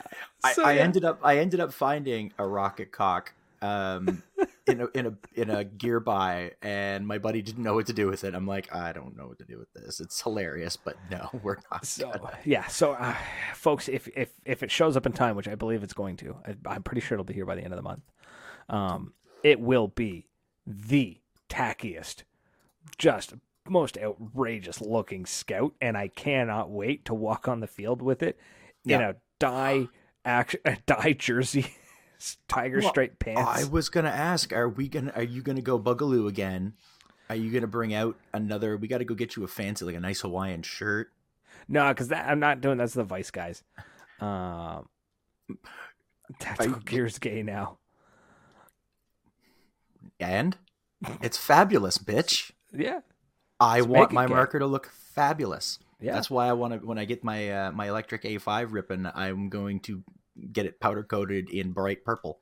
I, 0.43 0.53
So, 0.53 0.63
I 0.63 0.73
yeah. 0.73 0.83
ended 0.83 1.05
up 1.05 1.19
I 1.23 1.37
ended 1.39 1.59
up 1.59 1.73
finding 1.73 2.33
a 2.37 2.45
rocket 2.47 2.91
cock 2.91 3.33
um 3.61 4.23
in 4.67 4.79
a 4.81 4.87
in 4.93 5.05
a 5.07 5.13
in 5.35 5.49
a 5.49 5.65
gear 5.65 5.99
buy 5.99 6.51
and 6.61 7.05
my 7.05 7.17
buddy 7.17 7.41
didn't 7.41 7.61
know 7.63 7.73
what 7.73 7.87
to 7.87 7.93
do 7.93 8.07
with 8.07 8.23
it. 8.23 8.33
I'm 8.33 8.47
like, 8.47 8.73
I 8.73 8.93
don't 8.93 9.17
know 9.17 9.27
what 9.27 9.37
to 9.39 9.45
do 9.45 9.57
with 9.57 9.71
this. 9.73 9.99
It's 9.99 10.21
hilarious, 10.21 10.77
but 10.77 10.95
no, 11.11 11.29
we're 11.43 11.57
not. 11.71 11.85
So 11.85 12.09
gonna. 12.11 12.37
yeah, 12.45 12.67
so 12.67 12.93
uh, 12.93 13.15
folks, 13.53 13.89
if 13.89 14.07
if 14.15 14.29
if 14.45 14.63
it 14.63 14.71
shows 14.71 14.95
up 14.95 15.05
in 15.05 15.11
time, 15.11 15.35
which 15.35 15.47
I 15.49 15.55
believe 15.55 15.83
it's 15.83 15.93
going 15.93 16.15
to, 16.17 16.37
I, 16.45 16.55
I'm 16.67 16.83
pretty 16.83 17.01
sure 17.01 17.15
it'll 17.15 17.25
be 17.25 17.33
here 17.33 17.45
by 17.45 17.55
the 17.55 17.63
end 17.63 17.73
of 17.73 17.77
the 17.77 17.83
month. 17.83 18.03
Um, 18.69 19.13
it 19.43 19.59
will 19.59 19.87
be 19.89 20.27
the 20.65 21.17
tackiest, 21.49 22.23
just 22.97 23.33
most 23.67 23.97
outrageous 23.97 24.79
looking 24.81 25.25
scout, 25.25 25.73
and 25.81 25.97
I 25.97 26.07
cannot 26.07 26.69
wait 26.71 27.05
to 27.05 27.13
walk 27.13 27.47
on 27.47 27.59
the 27.59 27.67
field 27.67 28.01
with 28.01 28.23
it 28.23 28.39
in 28.85 28.99
Yeah. 29.01 29.09
a 29.09 29.15
dye 29.39 29.87
action, 30.25 30.59
dye 30.85 31.13
jersey, 31.13 31.73
tiger 32.47 32.79
Well, 32.79 32.89
stripe 32.89 33.19
pants. 33.19 33.41
I 33.45 33.63
was 33.65 33.89
gonna 33.89 34.09
ask, 34.09 34.51
are 34.53 34.69
we 34.69 34.87
gonna 34.87 35.11
are 35.15 35.23
you 35.23 35.41
gonna 35.41 35.61
go 35.61 35.79
Bugaloo 35.79 36.27
again? 36.27 36.73
Are 37.29 37.35
you 37.35 37.51
gonna 37.51 37.67
bring 37.67 37.93
out 37.93 38.17
another 38.33 38.75
we 38.77 38.87
gotta 38.87 39.05
go 39.05 39.15
get 39.15 39.35
you 39.35 39.43
a 39.43 39.47
fancy 39.47 39.85
like 39.85 39.95
a 39.95 39.99
nice 39.99 40.21
Hawaiian 40.21 40.63
shirt? 40.63 41.11
No, 41.67 41.87
because 41.89 42.07
that 42.09 42.27
I'm 42.27 42.39
not 42.39 42.61
doing. 42.61 42.77
That's 42.77 42.93
the 42.95 43.03
Vice 43.03 43.29
guys. 43.31 43.63
Um, 44.19 44.87
Tactical 46.39 46.77
you- 46.77 46.83
Gear's 46.85 47.19
gay 47.19 47.43
now. 47.43 47.77
And 50.19 50.57
it's 51.21 51.37
fabulous, 51.37 51.97
bitch. 51.97 52.51
Yeah, 52.71 52.99
I 53.59 53.77
Let's 53.79 53.87
want 53.87 54.11
my 54.11 54.27
gay. 54.27 54.33
marker 54.35 54.59
to 54.59 54.67
look 54.67 54.91
fabulous. 54.91 55.79
Yeah. 56.01 56.13
That's 56.13 56.29
why 56.29 56.47
I 56.47 56.53
want 56.53 56.73
to. 56.73 56.85
When 56.85 56.97
I 56.97 57.05
get 57.05 57.23
my 57.23 57.51
uh, 57.51 57.71
my 57.71 57.89
electric 57.89 58.23
A5 58.23 58.67
ripping, 58.71 59.07
I'm 59.13 59.49
going 59.49 59.81
to 59.81 60.03
get 60.51 60.65
it 60.65 60.79
powder 60.79 61.03
coated 61.03 61.49
in 61.49 61.73
bright 61.73 62.05
purple, 62.05 62.39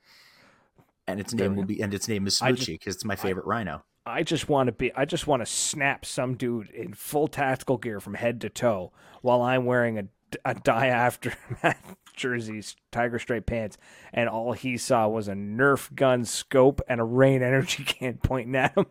and 1.07 1.19
its 1.19 1.33
name 1.33 1.55
will 1.55 1.65
be 1.65 1.81
and 1.81 1.93
its 1.93 2.07
name 2.07 2.27
is 2.27 2.41
I 2.41 2.51
Smoochy 2.51 2.79
because 2.79 2.95
it's 2.95 3.05
my 3.05 3.15
favorite 3.15 3.45
rhino. 3.45 3.83
I 4.05 4.23
just 4.23 4.47
want 4.47 4.67
to 4.67 4.71
be. 4.71 4.93
I 4.95 5.05
just 5.05 5.27
want 5.27 5.41
to 5.41 5.45
snap 5.45 6.05
some 6.05 6.35
dude 6.35 6.69
in 6.69 6.93
full 6.93 7.27
tactical 7.27 7.77
gear 7.77 7.99
from 7.99 8.13
head 8.13 8.41
to 8.41 8.49
toe 8.49 8.91
while 9.21 9.41
I'm 9.41 9.65
wearing 9.65 9.97
a 9.97 10.03
a 10.45 10.53
Dye 10.53 10.87
aftermath 10.87 11.95
jerseys, 12.15 12.75
tiger 12.91 13.19
stripe 13.19 13.45
pants, 13.45 13.77
and 14.13 14.29
all 14.29 14.53
he 14.53 14.77
saw 14.77 15.07
was 15.07 15.27
a 15.27 15.33
Nerf 15.33 15.93
gun 15.95 16.25
scope 16.25 16.81
and 16.87 16.99
a 16.99 17.03
rain 17.03 17.41
energy 17.41 17.83
can 17.85 18.17
pointing 18.17 18.55
at 18.55 18.77
him. 18.77 18.85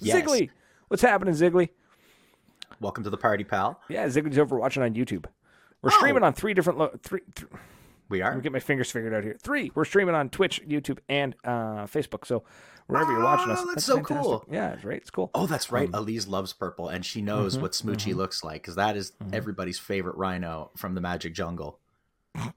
Yes. 0.00 0.16
Ziggly, 0.16 0.50
what's 0.88 1.02
happening, 1.02 1.34
Ziggly? 1.34 1.70
Welcome 2.80 3.04
to 3.04 3.10
the 3.10 3.16
party, 3.16 3.44
pal. 3.44 3.80
Yeah, 3.88 4.06
Ziggly's 4.06 4.38
over 4.38 4.56
watching 4.58 4.82
on 4.82 4.94
YouTube. 4.94 5.26
We're 5.82 5.90
Oh. 5.92 5.96
streaming 5.98 6.22
on 6.22 6.32
three 6.32 6.54
different 6.54 6.78
lo- 6.78 6.98
three. 7.02 7.20
Th- 7.34 7.50
We 8.10 8.22
Let 8.22 8.32
are. 8.32 8.36
me 8.36 8.40
get 8.42 8.52
my 8.52 8.58
fingers 8.60 8.90
figured 8.90 9.12
out 9.12 9.22
here. 9.22 9.36
Three. 9.42 9.70
We're 9.74 9.84
streaming 9.84 10.14
on 10.14 10.30
Twitch, 10.30 10.62
YouTube, 10.66 10.98
and 11.10 11.34
uh, 11.44 11.84
Facebook. 11.84 12.26
So 12.26 12.42
wherever 12.86 13.12
you're 13.12 13.22
watching 13.22 13.50
us, 13.50 13.58
Oh, 13.62 13.66
that's 13.66 13.84
so 13.84 13.96
fantastic. 13.96 14.22
cool. 14.22 14.44
Yeah, 14.50 14.70
it's 14.72 14.82
right. 14.84 14.96
It's 14.96 15.10
cool. 15.10 15.30
Oh, 15.34 15.46
that's 15.46 15.70
right. 15.70 15.88
Um, 15.92 15.94
Elise 16.04 16.26
loves 16.26 16.54
purple, 16.54 16.88
and 16.88 17.04
she 17.04 17.20
knows 17.20 17.58
mhm, 17.58 17.60
what 17.62 17.72
Smoochy 17.72 18.14
mhm. 18.14 18.16
looks 18.16 18.42
like 18.42 18.62
because 18.62 18.76
that 18.76 18.96
is 18.96 19.12
Mhm. 19.22 19.34
everybody's 19.34 19.78
favorite 19.78 20.16
rhino 20.16 20.70
from 20.74 20.94
the 20.94 21.00
Magic 21.02 21.34
Jungle. 21.34 21.80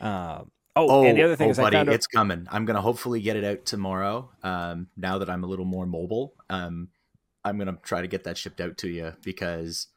Uh, 0.00 0.42
oh, 0.74 1.04
and 1.04 1.16
the 1.16 1.22
other 1.22 1.36
thing 1.36 1.46
oh, 1.46 1.50
is, 1.52 1.56
buddy, 1.58 1.76
I 1.76 1.80
found 1.80 1.88
out. 1.90 1.94
it's 1.94 2.06
coming. 2.08 2.48
I'm 2.50 2.64
gonna 2.64 2.80
hopefully 2.80 3.20
get 3.20 3.36
it 3.36 3.44
out 3.44 3.64
tomorrow. 3.64 4.30
Um, 4.42 4.88
now 4.96 5.18
that 5.18 5.30
I'm 5.30 5.44
a 5.44 5.46
little 5.46 5.64
more 5.64 5.86
mobile, 5.86 6.34
um, 6.50 6.88
I'm 7.44 7.58
gonna 7.58 7.78
try 7.82 8.00
to 8.02 8.08
get 8.08 8.24
that 8.24 8.38
shipped 8.38 8.60
out 8.60 8.76
to 8.78 8.88
you 8.88 9.14
because 9.22 9.88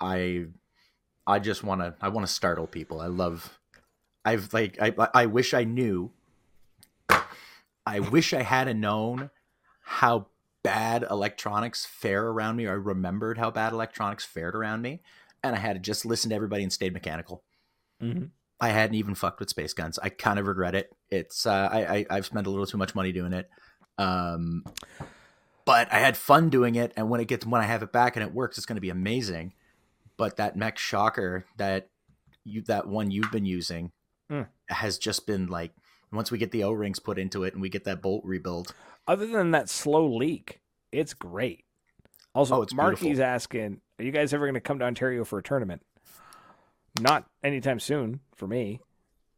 I, 0.00 0.46
I 1.26 1.38
just 1.38 1.62
want 1.64 1.80
to. 1.80 1.94
I 2.00 2.08
want 2.08 2.26
to 2.26 2.32
startle 2.32 2.66
people. 2.66 3.00
I 3.00 3.06
love. 3.06 3.58
I've 4.24 4.52
like. 4.52 4.76
I. 4.80 4.94
I 5.14 5.26
wish 5.26 5.54
I 5.54 5.64
knew. 5.64 6.10
I 7.86 8.00
wish 8.00 8.32
I 8.34 8.42
had 8.42 8.66
a 8.68 8.74
known 8.74 9.30
how 9.82 10.26
bad 10.62 11.04
electronics 11.08 11.86
fare 11.86 12.26
around 12.26 12.56
me. 12.56 12.66
Or 12.66 12.72
I 12.72 12.74
remembered 12.74 13.38
how 13.38 13.50
bad 13.50 13.72
electronics 13.72 14.24
fared 14.24 14.56
around 14.56 14.82
me, 14.82 15.00
and 15.44 15.54
I 15.54 15.58
had 15.58 15.74
to 15.74 15.78
just 15.78 16.04
listen 16.04 16.30
to 16.30 16.36
everybody 16.36 16.62
and 16.64 16.72
stayed 16.72 16.92
mechanical. 16.92 17.42
Mhm. 18.02 18.30
I 18.60 18.70
hadn't 18.70 18.96
even 18.96 19.14
fucked 19.14 19.38
with 19.38 19.50
space 19.50 19.72
guns. 19.72 19.98
I 20.00 20.08
kind 20.08 20.38
of 20.38 20.46
regret 20.46 20.74
it. 20.74 20.90
It's 21.10 21.46
uh, 21.46 21.68
I, 21.70 21.96
I 21.98 22.06
I've 22.10 22.26
spent 22.26 22.46
a 22.46 22.50
little 22.50 22.66
too 22.66 22.78
much 22.78 22.94
money 22.94 23.12
doing 23.12 23.32
it, 23.32 23.48
um, 23.98 24.64
but 25.66 25.92
I 25.92 25.98
had 25.98 26.16
fun 26.16 26.48
doing 26.48 26.74
it. 26.76 26.92
And 26.96 27.10
when 27.10 27.20
it 27.20 27.28
gets 27.28 27.44
when 27.44 27.60
I 27.60 27.66
have 27.66 27.82
it 27.82 27.92
back 27.92 28.16
and 28.16 28.24
it 28.24 28.32
works, 28.32 28.56
it's 28.56 28.64
going 28.66 28.76
to 28.76 28.80
be 28.80 28.88
amazing. 28.90 29.52
But 30.16 30.36
that 30.38 30.56
mech 30.56 30.78
shocker 30.78 31.44
that 31.58 31.90
you 32.44 32.62
that 32.62 32.86
one 32.88 33.10
you've 33.10 33.30
been 33.30 33.44
using 33.44 33.92
Mm. 34.30 34.48
has 34.70 34.98
just 34.98 35.24
been 35.26 35.46
like 35.46 35.72
once 36.10 36.30
we 36.32 36.38
get 36.38 36.50
the 36.50 36.64
O 36.64 36.72
rings 36.72 36.98
put 36.98 37.16
into 37.18 37.44
it 37.44 37.52
and 37.52 37.60
we 37.62 37.68
get 37.68 37.84
that 37.84 38.00
bolt 38.02 38.24
rebuild. 38.24 38.74
Other 39.06 39.26
than 39.26 39.50
that 39.52 39.68
slow 39.68 40.06
leak, 40.16 40.60
it's 40.90 41.14
great. 41.14 41.64
Also, 42.34 42.56
Oh, 42.56 42.62
it's 42.62 42.74
Marky's 42.74 43.00
beautiful. 43.00 43.24
asking, 43.24 43.80
"Are 43.98 44.04
you 44.04 44.10
guys 44.10 44.32
ever 44.34 44.44
going 44.46 44.54
to 44.54 44.60
come 44.60 44.78
to 44.80 44.84
Ontario 44.84 45.24
for 45.24 45.38
a 45.38 45.42
tournament?" 45.42 45.82
Not 47.00 47.28
anytime 47.44 47.78
soon 47.78 48.20
for 48.34 48.46
me, 48.48 48.80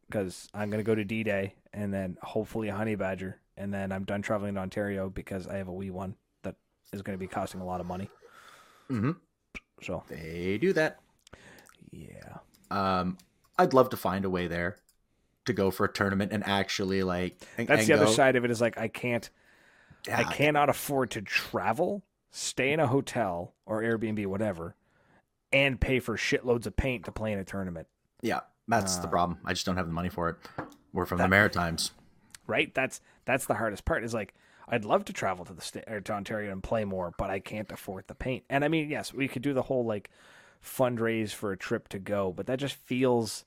because 0.07 0.47
I'm 0.53 0.69
going 0.69 0.79
to 0.79 0.87
go 0.87 0.95
to 0.95 1.03
D 1.03 1.23
Day 1.23 1.55
and 1.73 1.93
then 1.93 2.17
hopefully 2.21 2.69
a 2.69 2.75
Honey 2.75 2.95
Badger, 2.95 3.39
and 3.59 3.71
then 3.73 3.91
I'm 3.91 4.05
done 4.05 4.21
traveling 4.23 4.55
to 4.55 4.61
Ontario 4.61 5.09
because 5.09 5.45
I 5.47 5.57
have 5.57 5.67
a 5.67 5.73
wee 5.73 5.91
one 5.91 6.15
that 6.43 6.55
is 6.93 7.01
going 7.03 7.15
to 7.15 7.19
be 7.19 7.27
costing 7.27 7.61
a 7.61 7.65
lot 7.65 7.79
of 7.81 7.85
money. 7.85 8.09
Mm-hmm. 8.89 9.11
So 9.83 10.03
They 10.09 10.57
do 10.59 10.73
that. 10.73 10.99
yeah, 11.91 12.37
Um, 12.71 13.17
I'd 13.57 13.73
love 13.73 13.89
to 13.91 13.97
find 13.97 14.25
a 14.25 14.29
way 14.29 14.47
there. 14.47 14.77
to 15.45 15.53
go 15.53 15.71
for 15.71 15.85
a 15.85 15.91
tournament 15.91 16.31
and 16.31 16.45
actually 16.45 17.01
like. 17.03 17.37
and- 17.57 17.67
That's 17.67 17.81
and 17.81 17.89
the 17.89 17.93
other 17.93 18.07
side 18.11 18.35
of 18.35 18.45
it. 18.45 18.51
Is 18.51 18.61
like 18.61 18.77
I 18.77 18.87
can't. 18.87 19.29
I 20.07 20.21
Yeah, 20.21 20.31
cannot 20.31 20.69
afford 20.69 21.11
to 21.11 21.21
travel, 21.21 22.03
stay 22.31 22.71
in 22.71 22.79
a 22.79 22.87
hotel 22.87 23.53
or 23.65 23.81
Airbnb, 23.81 24.25
whatever, 24.27 24.75
and 25.51 25.79
pay 25.81 25.99
for 25.99 26.15
shitloads 26.17 26.65
of 26.67 26.75
paint 26.77 27.05
to 27.05 27.11
play 27.11 27.33
in 27.33 27.39
a 27.39 27.43
tournament. 27.43 27.87
Yeah, 28.21 28.41
that's 28.67 28.97
the 28.97 29.07
Uh, 29.07 29.11
problem. 29.11 29.39
I 29.43 29.53
just 29.53 29.65
don't 29.65 29.75
have 29.77 29.87
the 29.87 29.93
money 29.93 30.09
for 30.09 30.29
it. 30.29 30.35
We're 30.93 31.05
from 31.05 31.17
the 31.17 31.27
Maritimes. 31.27 31.91
right? 32.47 32.73
That's 32.75 33.01
that's 33.29 33.45
the 33.45 33.55
hardest 33.55 33.85
part. 33.85 34.03
Is 34.03 34.13
like 34.13 34.33
I'd 34.67 34.85
love 34.85 35.05
to 35.05 35.13
travel 35.13 35.45
to 35.45 35.53
the 35.53 35.61
state 35.61 35.85
or 35.87 36.01
to 36.01 36.13
Ontario 36.13 36.51
and 36.51 36.61
play 36.63 36.85
more, 36.85 37.13
but 37.17 37.29
I 37.29 37.39
can't 37.39 37.71
afford 37.71 38.05
the 38.07 38.15
paint. 38.15 38.43
And 38.49 38.63
I 38.63 38.67
mean, 38.67 38.89
yes, 38.89 39.13
we 39.13 39.27
could 39.27 39.41
do 39.41 39.53
the 39.53 39.63
whole 39.63 39.85
like 39.85 40.09
fundraise 40.63 41.31
for 41.31 41.51
a 41.51 41.57
trip 41.57 41.87
to 41.89 41.99
go, 41.99 42.31
but 42.35 42.45
that 42.47 42.59
just 42.59 42.75
feels 42.75 43.45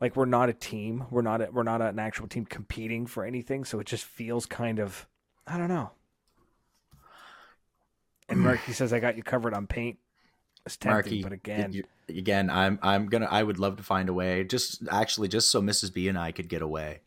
like 0.00 0.16
we're 0.16 0.24
not 0.24 0.48
a 0.48 0.52
team. 0.54 1.04
We're 1.10 1.22
not 1.22 1.40
a, 1.40 1.48
we're 1.52 1.62
not 1.64 1.80
an 1.82 1.98
actual 1.98 2.28
team 2.28 2.44
competing 2.46 3.06
for 3.06 3.24
anything. 3.24 3.64
So 3.64 3.78
it 3.80 3.86
just 3.86 4.04
feels 4.04 4.46
kind 4.46 4.78
of 4.78 5.06
I 5.46 5.58
don't 5.58 5.68
know. 5.68 5.90
And 8.28 8.40
Marky 8.40 8.72
says 8.72 8.92
I 8.92 9.00
got 9.00 9.16
you 9.16 9.22
covered 9.22 9.54
on 9.54 9.66
paint. 9.66 9.98
It's 10.64 10.76
tempting, 10.76 10.94
Marky, 10.94 11.22
but 11.22 11.32
again, 11.32 11.72
you- 11.72 11.84
again, 12.08 12.48
I'm 12.48 12.78
I'm 12.82 13.06
gonna. 13.06 13.26
I 13.28 13.42
would 13.42 13.58
love 13.58 13.76
to 13.78 13.82
find 13.82 14.08
a 14.08 14.12
way. 14.12 14.44
Just 14.44 14.82
actually, 14.90 15.26
just 15.28 15.50
so 15.50 15.60
Mrs. 15.60 15.92
B 15.92 16.06
and 16.08 16.16
I 16.16 16.30
could 16.30 16.48
get 16.48 16.62
away 16.62 17.00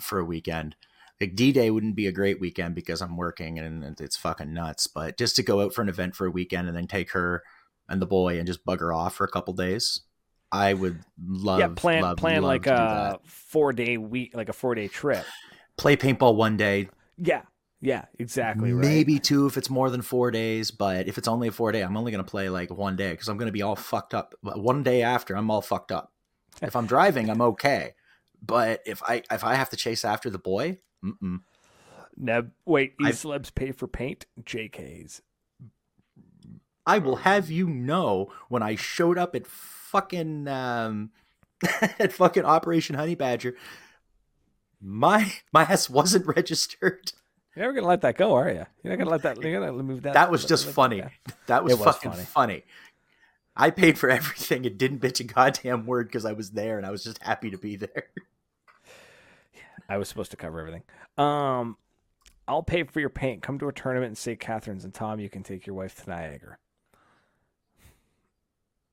for 0.00 0.18
a 0.18 0.24
weekend. 0.24 0.74
Like 1.20 1.34
D 1.34 1.52
Day 1.52 1.70
wouldn't 1.70 1.94
be 1.96 2.06
a 2.06 2.12
great 2.12 2.40
weekend 2.40 2.74
because 2.74 3.00
I'm 3.00 3.16
working 3.16 3.58
and 3.58 4.00
it's 4.00 4.16
fucking 4.16 4.52
nuts. 4.52 4.86
But 4.88 5.16
just 5.18 5.36
to 5.36 5.42
go 5.42 5.60
out 5.60 5.72
for 5.72 5.82
an 5.82 5.88
event 5.88 6.16
for 6.16 6.26
a 6.26 6.30
weekend 6.30 6.68
and 6.68 6.76
then 6.76 6.86
take 6.88 7.12
her 7.12 7.42
and 7.88 8.02
the 8.02 8.06
boy 8.06 8.38
and 8.38 8.46
just 8.46 8.64
bugger 8.66 8.94
off 8.96 9.14
for 9.14 9.24
a 9.24 9.30
couple 9.30 9.54
days, 9.54 10.00
I 10.50 10.74
would 10.74 10.98
love. 11.24 11.60
yeah, 11.60 11.68
plan 11.68 12.02
love, 12.02 12.16
plan 12.16 12.42
love 12.42 12.48
like 12.48 12.66
a 12.66 13.18
four 13.24 13.72
day 13.72 13.96
week, 13.96 14.34
like 14.34 14.48
a 14.48 14.52
four 14.52 14.74
day 14.74 14.88
trip. 14.88 15.24
play 15.76 15.96
paintball 15.96 16.34
one 16.34 16.56
day, 16.56 16.88
Yeah, 17.18 17.42
yeah, 17.80 18.04
exactly. 18.18 18.72
Right. 18.72 18.84
maybe 18.84 19.18
two 19.18 19.46
if 19.46 19.56
it's 19.56 19.70
more 19.70 19.90
than 19.90 20.02
four 20.02 20.30
days. 20.30 20.70
But 20.70 21.08
if 21.08 21.18
it's 21.18 21.28
only 21.28 21.48
a 21.48 21.52
four 21.52 21.72
day, 21.72 21.82
I'm 21.82 21.96
only 21.96 22.12
gonna 22.12 22.24
play 22.24 22.48
like 22.48 22.70
one 22.70 22.96
day 22.96 23.12
because 23.12 23.28
I'm 23.28 23.36
gonna 23.38 23.52
be 23.52 23.62
all 23.62 23.76
fucked 23.76 24.14
up. 24.14 24.34
One 24.42 24.82
day 24.82 25.02
after, 25.02 25.36
I'm 25.36 25.50
all 25.50 25.62
fucked 25.62 25.92
up. 25.92 26.12
If 26.60 26.76
I'm 26.76 26.86
driving, 26.86 27.30
I'm 27.30 27.40
okay. 27.40 27.94
But 28.44 28.80
if 28.86 29.02
I 29.02 29.22
if 29.30 29.44
I 29.44 29.54
have 29.54 29.70
to 29.70 29.76
chase 29.76 30.04
after 30.04 30.30
the 30.30 30.38
boy, 30.38 30.78
mm-mm. 31.04 31.40
Neb, 32.16 32.52
wait, 32.64 32.94
E 33.00 33.04
celebs 33.06 33.54
pay 33.54 33.72
for 33.72 33.86
paint? 33.86 34.26
JK's. 34.42 35.22
I 36.86 36.98
will 36.98 37.16
have 37.16 37.50
you 37.50 37.68
know 37.68 38.32
when 38.48 38.62
I 38.62 38.74
showed 38.74 39.16
up 39.18 39.34
at 39.34 39.46
fucking 39.46 40.48
um, 40.48 41.10
at 41.98 42.12
fucking 42.12 42.44
Operation 42.44 42.96
Honey 42.96 43.14
Badger, 43.14 43.54
my 44.80 45.32
my 45.52 45.62
ass 45.62 45.88
wasn't 45.88 46.26
registered. 46.36 47.12
You're 47.54 47.64
never 47.64 47.74
gonna 47.74 47.86
let 47.86 48.00
that 48.00 48.16
go, 48.16 48.34
are 48.34 48.48
you? 48.48 48.66
You're 48.82 48.92
not 48.92 48.98
gonna 48.98 49.10
let 49.10 49.22
that. 49.22 49.42
You're 49.42 49.60
gonna 49.60 49.82
move 49.82 50.02
that. 50.02 50.14
That 50.14 50.30
was 50.30 50.44
just 50.44 50.66
funny. 50.68 51.02
go. 51.02 51.08
That 51.46 51.64
was, 51.64 51.76
was 51.76 51.84
fucking 51.84 52.12
funny. 52.12 52.24
funny. 52.24 52.64
I 53.54 53.70
paid 53.70 53.98
for 53.98 54.10
everything 54.10 54.66
and 54.66 54.78
didn't 54.78 55.00
bitch 55.00 55.20
a 55.20 55.24
goddamn 55.24 55.86
word 55.86 56.08
because 56.08 56.24
I 56.24 56.32
was 56.32 56.50
there 56.50 56.78
and 56.78 56.86
I 56.86 56.90
was 56.90 57.04
just 57.04 57.22
happy 57.22 57.50
to 57.50 57.58
be 57.58 57.76
there. 57.76 58.06
I 59.88 59.96
was 59.98 60.08
supposed 60.08 60.30
to 60.30 60.36
cover 60.36 60.60
everything. 60.60 60.82
Um, 61.18 61.76
I'll 62.48 62.62
pay 62.62 62.82
for 62.84 63.00
your 63.00 63.10
paint. 63.10 63.42
Come 63.42 63.58
to 63.58 63.68
a 63.68 63.72
tournament 63.72 64.08
and 64.08 64.18
St. 64.18 64.38
Catharines 64.38 64.84
and 64.84 64.92
Tom. 64.92 65.20
You 65.20 65.28
can 65.28 65.42
take 65.42 65.66
your 65.66 65.76
wife 65.76 66.02
to 66.02 66.10
Niagara. 66.10 66.58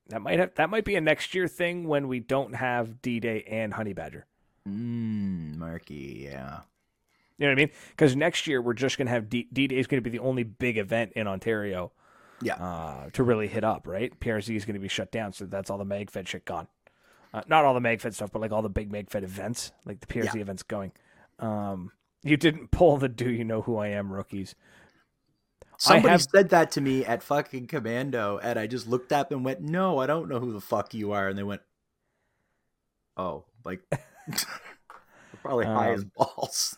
That 0.09 0.21
might 0.21 0.39
have. 0.39 0.55
That 0.55 0.69
might 0.69 0.85
be 0.85 0.95
a 0.95 1.01
next 1.01 1.35
year 1.35 1.47
thing 1.47 1.87
when 1.87 2.07
we 2.07 2.19
don't 2.19 2.55
have 2.55 3.01
D 3.01 3.19
Day 3.19 3.43
and 3.47 3.73
Honey 3.73 3.93
Badger. 3.93 4.25
Mmm, 4.67 5.55
Marky, 5.57 6.21
yeah. 6.25 6.61
You 7.37 7.45
know 7.45 7.51
what 7.51 7.59
I 7.59 7.65
mean? 7.65 7.71
Because 7.91 8.15
next 8.15 8.47
year 8.47 8.61
we're 8.61 8.73
just 8.73 8.97
gonna 8.97 9.11
have 9.11 9.29
D 9.29 9.47
Day 9.53 9.75
is 9.75 9.87
gonna 9.87 10.01
be 10.01 10.09
the 10.09 10.19
only 10.19 10.43
big 10.43 10.77
event 10.77 11.13
in 11.15 11.27
Ontario. 11.27 11.91
Yeah. 12.41 12.55
Uh, 12.55 13.09
to 13.11 13.23
really 13.23 13.47
hit 13.47 13.63
up, 13.63 13.85
right? 13.85 14.17
PRZ 14.19 14.55
is 14.55 14.65
gonna 14.65 14.79
be 14.79 14.87
shut 14.87 15.11
down, 15.11 15.33
so 15.33 15.45
that's 15.45 15.69
all 15.69 15.77
the 15.77 15.85
MagFed 15.85 16.27
shit 16.27 16.45
gone. 16.45 16.67
Uh, 17.33 17.41
not 17.47 17.63
all 17.65 17.73
the 17.73 17.79
MagFed 17.79 18.13
stuff, 18.13 18.31
but 18.31 18.41
like 18.41 18.51
all 18.51 18.61
the 18.61 18.69
big 18.69 18.91
MagFed 18.91 19.23
events, 19.23 19.71
like 19.85 19.99
the 19.99 20.07
PRZ 20.07 20.35
Yeah. 20.35 20.41
events 20.41 20.63
going. 20.63 20.91
Um, 21.37 21.91
you 22.23 22.37
didn't 22.37 22.71
pull 22.71 22.97
the 22.97 23.07
"Do 23.09 23.29
you 23.29 23.43
know 23.43 23.61
who 23.61 23.77
I 23.77 23.87
am?" 23.89 24.11
rookies. 24.11 24.55
Somebody 25.77 26.09
have- 26.09 26.23
said 26.23 26.49
that 26.49 26.71
to 26.71 26.81
me 26.81 27.05
at 27.05 27.23
fucking 27.23 27.67
Commando, 27.67 28.37
and 28.39 28.59
I 28.59 28.67
just 28.67 28.87
looked 28.87 29.13
up 29.13 29.31
and 29.31 29.45
went, 29.45 29.61
"No, 29.61 29.99
I 29.99 30.07
don't 30.07 30.27
know 30.27 30.39
who 30.39 30.51
the 30.51 30.59
fuck 30.59 30.93
you 30.93 31.11
are." 31.13 31.27
And 31.29 31.37
they 31.37 31.43
went, 31.43 31.61
"Oh, 33.15 33.45
like 33.63 33.81
probably 35.43 35.65
high 35.65 35.93
as 35.93 36.01
Um, 36.01 36.11
balls." 36.15 36.77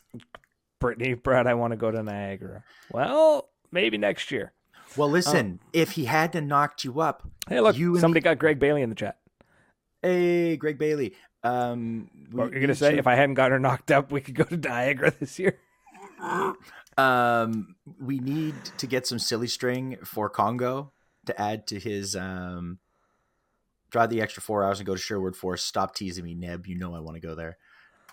Brittany, 0.79 1.13
Brad, 1.13 1.47
I 1.47 1.53
want 1.53 1.71
to 1.71 1.77
go 1.77 1.91
to 1.91 2.01
Niagara. 2.03 2.63
Well, 2.91 3.49
maybe 3.71 3.97
next 3.97 4.31
year. 4.31 4.51
Well, 4.97 5.09
listen, 5.09 5.59
if 5.73 5.91
he 5.91 6.05
hadn't 6.05 6.47
knocked 6.47 6.83
you 6.83 6.99
up, 6.99 7.23
Hey, 7.47 7.59
look, 7.61 7.77
You 7.77 7.97
somebody 7.99 8.19
got 8.21 8.37
Greg 8.39 8.59
Bailey 8.59 8.81
in 8.81 8.89
the 8.89 8.95
chat. 8.95 9.17
Hey, 10.01 10.57
Greg 10.57 10.77
Bailey, 10.77 11.13
um, 11.43 12.09
you're 12.33 12.49
gonna 12.49 12.75
say? 12.75 12.91
should- 12.91 12.99
If 12.99 13.07
I 13.07 13.15
hadn't 13.15 13.35
got 13.35 13.51
her 13.51 13.59
knocked 13.59 13.91
up, 13.91 14.11
we 14.11 14.21
could 14.21 14.35
go 14.35 14.43
to 14.43 14.57
Niagara 14.57 15.11
this 15.19 15.37
year. 15.39 15.57
um, 16.97 17.75
we 17.99 18.19
need 18.19 18.55
to 18.77 18.87
get 18.87 19.07
some 19.07 19.19
silly 19.19 19.47
string 19.47 19.97
for 20.03 20.29
Congo 20.29 20.91
to 21.25 21.39
add 21.41 21.67
to 21.67 21.79
his 21.79 22.15
um. 22.15 22.79
Drive 23.89 24.09
the 24.09 24.21
extra 24.21 24.41
four 24.41 24.63
hours 24.63 24.79
and 24.79 24.87
go 24.87 24.95
to 24.95 25.01
Sherwood 25.01 25.35
Forest. 25.35 25.67
Stop 25.67 25.93
teasing 25.95 26.23
me, 26.23 26.33
Neb. 26.33 26.65
You 26.65 26.75
know 26.77 26.95
I 26.95 26.99
want 26.99 27.15
to 27.15 27.19
go 27.21 27.35
there. 27.35 27.57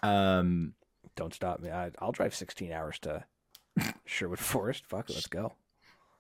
Um, 0.03 0.75
Don't 1.15 1.33
stop 1.33 1.61
me. 1.61 1.71
I, 1.71 1.93
I'll 2.01 2.11
drive 2.11 2.35
16 2.35 2.73
hours 2.73 2.99
to 3.01 3.25
Sherwood 4.05 4.41
Forest. 4.41 4.85
Fuck 4.89 5.09
let's 5.11 5.27
go. 5.29 5.53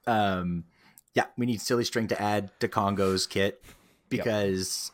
um 0.06 0.62
yeah 1.14 1.24
we 1.36 1.44
need 1.46 1.60
silly 1.60 1.82
string 1.84 2.06
to 2.06 2.22
add 2.22 2.50
to 2.60 2.68
congo's 2.68 3.26
kit 3.26 3.60
because 4.08 4.92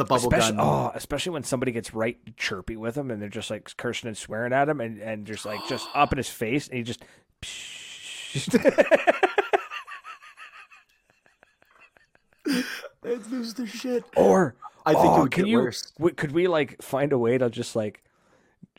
the 0.00 0.04
bubble 0.06 0.28
especially, 0.28 0.56
gun. 0.56 0.66
oh, 0.66 0.92
especially 0.94 1.32
when 1.32 1.42
somebody 1.44 1.72
gets 1.72 1.92
right 1.92 2.16
chirpy 2.36 2.74
with 2.74 2.96
him 2.96 3.10
and 3.10 3.20
they're 3.20 3.28
just 3.28 3.50
like 3.50 3.76
cursing 3.76 4.08
and 4.08 4.16
swearing 4.16 4.52
at 4.52 4.66
him 4.68 4.80
and, 4.80 4.98
and 4.98 5.26
just 5.26 5.44
like 5.44 5.60
just 5.68 5.86
up 5.94 6.10
in 6.12 6.16
his 6.16 6.28
face 6.28 6.68
and 6.68 6.78
he 6.78 6.82
just 6.82 7.04
they 13.02 13.16
lose 13.30 13.54
their 13.54 13.66
shit. 13.66 14.04
Or 14.16 14.54
i 14.86 14.94
think 14.94 15.04
oh, 15.04 15.16
it 15.16 15.20
would 15.20 15.30
can 15.30 15.44
get 15.44 15.50
you 15.50 15.58
worse. 15.58 15.92
could 16.16 16.32
we 16.32 16.48
like 16.48 16.80
find 16.80 17.12
a 17.12 17.18
way 17.18 17.36
to 17.36 17.50
just 17.50 17.76
like 17.76 18.02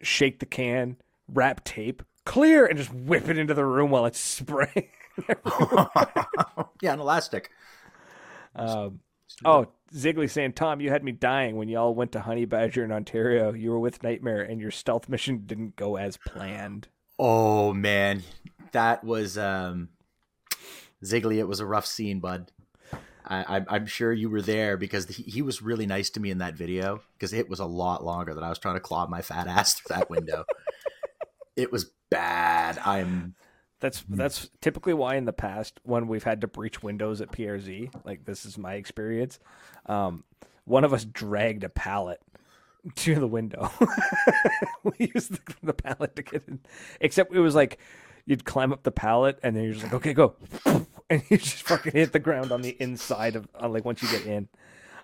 shake 0.02 0.40
the 0.40 0.48
can 0.48 0.98
wrap 1.32 1.64
tape 1.64 2.02
clear 2.26 2.66
and 2.66 2.76
just 2.80 2.92
whip 2.92 3.30
it 3.30 3.38
into 3.38 3.54
the 3.54 3.64
room 3.64 3.92
while 3.92 4.08
it's 4.08 4.20
spraying 4.38 4.90
yeah 6.82 6.94
an 6.94 7.00
elastic. 7.00 7.52
Um, 8.56 9.02
oh 9.46 9.68
ziggly 9.94 10.30
saying 10.30 10.54
tom 10.54 10.80
you 10.80 10.90
had 10.90 11.04
me 11.04 11.12
dying 11.12 11.56
when 11.56 11.68
y'all 11.68 11.94
went 11.94 12.12
to 12.12 12.22
honey 12.22 12.46
badger 12.46 12.84
in 12.84 12.92
ontario 12.92 13.54
you 13.54 13.72
were 13.72 13.80
with 13.80 14.04
nightmare 14.04 14.42
and 14.42 14.62
your 14.62 14.72
stealth 14.72 15.10
mission 15.10 15.44
didn't 15.46 15.76
go 15.76 15.98
as 15.98 16.18
planned 16.18 16.88
oh 17.20 17.74
man 17.74 18.24
that 18.72 19.04
was 19.04 19.38
um 19.38 19.90
ziggly 21.04 21.38
it 21.38 21.48
was 21.48 21.60
a 21.60 21.66
rough 21.66 21.86
scene 21.86 22.20
bud 22.20 22.52
I, 23.24 23.58
I, 23.58 23.66
I'm 23.70 23.86
sure 23.86 24.12
you 24.12 24.30
were 24.30 24.42
there 24.42 24.78
because 24.78 25.08
he, 25.08 25.24
he 25.24 25.42
was 25.42 25.62
really 25.62 25.86
nice 25.86 26.10
to 26.12 26.20
me 26.20 26.32
in 26.32 26.40
that 26.40 26.56
video 26.56 27.02
because 27.14 27.34
it 27.34 27.50
was 27.50 27.60
a 27.60 27.66
lot 27.66 28.04
longer 28.04 28.34
than 28.34 28.44
I 28.44 28.50
was 28.50 28.60
trying 28.60 28.76
to 28.76 28.82
claw 28.82 29.08
my 29.08 29.22
fat 29.22 29.48
ass 29.48 29.76
through 29.76 29.96
that 29.96 30.10
window. 30.10 30.44
it 31.56 31.72
was 31.72 31.92
bad. 32.10 32.80
I'm 32.80 33.36
That's 33.82 34.06
that's 34.08 34.50
typically 34.62 34.94
why 34.94 35.16
in 35.16 35.26
the 35.26 35.34
past 35.34 35.80
when 35.84 36.08
we've 36.08 36.24
had 36.24 36.42
to 36.42 36.48
breach 36.48 36.82
windows 36.84 37.20
at 37.20 37.32
PRZ, 37.32 37.92
like 38.06 38.26
this 38.26 38.46
is 38.46 38.58
my 38.58 38.76
experience, 38.76 39.40
um, 39.88 40.24
one 40.66 40.84
of 40.84 40.94
us 40.94 41.04
dragged 41.04 41.64
a 41.64 41.70
pallet 41.70 42.22
to 42.96 43.16
the 43.16 43.28
window. 43.28 43.72
we 44.84 45.12
used 45.14 45.34
the, 45.34 45.40
the 45.64 45.74
pallet 45.74 46.16
to 46.16 46.22
get 46.22 46.44
in, 46.48 46.60
except 47.00 47.34
it 47.34 47.40
was 47.40 47.56
like 47.56 47.80
you'd 48.26 48.46
climb 48.46 48.72
up 48.72 48.84
the 48.84 48.92
pallet 48.92 49.40
and 49.42 49.56
then 49.56 49.64
you're 49.64 49.74
just 49.74 49.86
like, 49.86 49.94
okay, 49.94 50.14
go, 50.14 50.36
and 51.10 51.24
you 51.30 51.38
just 51.38 51.64
fucking 51.64 51.94
hit 51.94 52.12
the 52.14 52.20
ground 52.20 52.52
on 52.52 52.62
the 52.62 52.78
inside 52.80 53.36
of 53.36 53.48
on, 53.56 53.74
like 53.74 53.84
once 53.84 54.04
you 54.04 54.10
get 54.10 54.28
in. 54.28 54.48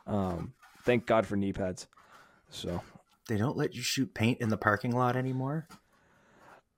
Um, 0.05 0.53
thank 0.83 1.07
God 1.07 1.25
for 1.25 1.35
knee 1.35 1.51
pads. 1.51 1.87
So 2.51 2.81
they 3.27 3.37
don't 3.37 3.57
let 3.57 3.73
you 3.73 3.81
shoot 3.81 4.13
paint 4.13 4.39
in 4.39 4.49
the 4.49 4.57
parking 4.57 4.95
lot 4.95 5.15
anymore. 5.15 5.67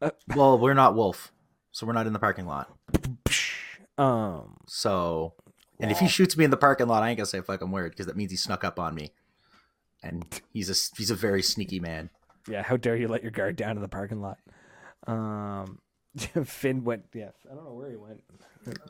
Uh, 0.02 0.12
well, 0.34 0.58
we're 0.58 0.74
not 0.74 0.95
Wolf, 0.95 1.34
so 1.72 1.86
we're 1.86 1.93
not 1.93 2.07
in 2.07 2.13
the 2.13 2.20
parking 2.20 2.45
lot. 2.45 2.72
um, 3.97 4.57
So, 4.67 5.34
and 5.80 5.91
if 5.91 5.99
he 5.99 6.07
shoots 6.07 6.36
me 6.38 6.45
in 6.45 6.51
the 6.51 6.57
parking 6.57 6.88
lot, 6.88 7.03
I 7.03 7.09
ain't 7.09 7.17
gonna 7.17 7.26
say 7.26 7.38
a 7.39 7.43
fucking 7.43 7.72
word 7.72 7.91
because 7.91 8.05
that 8.07 8.15
means 8.17 8.32
he 8.32 8.38
snuck 8.38 8.63
up 8.63 8.80
on 8.80 8.95
me, 8.95 9.11
and 10.03 10.26
he's 10.51 10.70
a 10.70 10.76
he's 10.97 11.11
a 11.11 11.15
very 11.15 11.41
sneaky 11.41 11.80
man. 11.80 12.09
Yeah, 12.47 12.63
how 12.63 12.78
dare 12.78 12.95
you 12.95 13.07
let 13.07 13.22
your 13.22 13.32
guard 13.32 13.55
down 13.55 13.76
in 13.76 13.82
the 13.82 13.88
parking 13.88 14.22
lot? 14.22 14.38
Um, 15.07 15.80
Finn 16.45 16.84
went. 16.84 17.05
Yeah, 17.13 17.30
I 17.49 17.55
don't 17.55 17.65
know 17.65 17.74
where 17.74 17.89
he 17.89 17.95
went. 17.95 18.22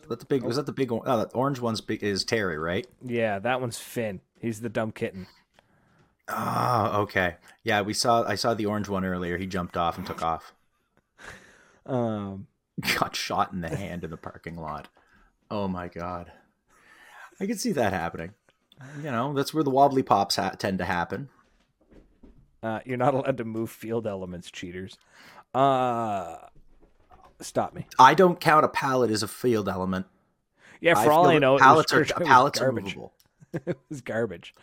That's 0.07 0.21
the 0.21 0.25
big. 0.25 0.43
Was 0.43 0.55
that 0.55 0.65
the 0.65 0.71
big 0.71 0.91
one? 0.91 1.01
Oh, 1.05 1.17
the 1.17 1.27
orange 1.35 1.59
one's 1.59 1.81
big 1.81 2.03
is 2.03 2.23
Terry, 2.25 2.57
right? 2.57 2.87
Yeah, 3.05 3.39
that 3.39 3.61
one's 3.61 3.77
Finn. 3.77 4.21
He's 4.39 4.61
the 4.61 4.69
dumb 4.69 4.91
kitten. 4.91 5.27
Oh, 6.27 7.01
okay. 7.03 7.35
Yeah, 7.63 7.81
we 7.81 7.93
saw. 7.93 8.23
I 8.23 8.35
saw 8.35 8.53
the 8.53 8.65
orange 8.65 8.87
one 8.89 9.03
earlier. 9.05 9.37
He 9.37 9.45
jumped 9.45 9.77
off 9.77 9.97
and 9.97 10.05
took 10.07 10.21
off. 10.23 10.53
Um, 11.85 12.45
Got 12.99 13.15
shot 13.15 13.51
in 13.53 13.61
the 13.61 13.75
hand 13.75 14.03
in 14.03 14.09
the 14.11 14.17
parking 14.17 14.55
lot. 14.55 14.87
Oh 15.51 15.67
my 15.67 15.87
god. 15.87 16.31
I 17.39 17.45
could 17.45 17.59
see 17.59 17.71
that 17.73 17.93
happening. 17.93 18.31
You 18.97 19.11
know, 19.11 19.33
that's 19.33 19.53
where 19.53 19.63
the 19.63 19.69
wobbly 19.69 20.03
pops 20.03 20.35
ha- 20.37 20.51
tend 20.51 20.77
to 20.79 20.85
happen. 20.85 21.29
uh, 22.63 22.79
you're 22.85 22.97
not 22.97 23.13
allowed 23.13 23.37
to 23.37 23.43
move 23.45 23.69
field 23.69 24.07
elements, 24.07 24.49
cheaters. 24.51 24.97
Uh, 25.53 26.37
stop 27.41 27.73
me. 27.73 27.87
I 27.97 28.13
don't 28.13 28.39
count 28.39 28.65
a 28.65 28.69
pallet 28.69 29.11
as 29.11 29.23
a 29.23 29.27
field 29.27 29.67
element. 29.67 30.05
Yeah, 30.81 30.95
for 30.95 31.11
all 31.11 31.25
feel 31.25 31.31
I 31.31 31.39
know, 31.39 31.57
pallets 31.57 31.91
are 31.93 32.05
pallets 32.05 32.61
are 32.61 32.65
garbage. 32.71 32.95
movable. 32.95 33.13
it 33.65 33.77
was 33.89 34.01
garbage. 34.01 34.53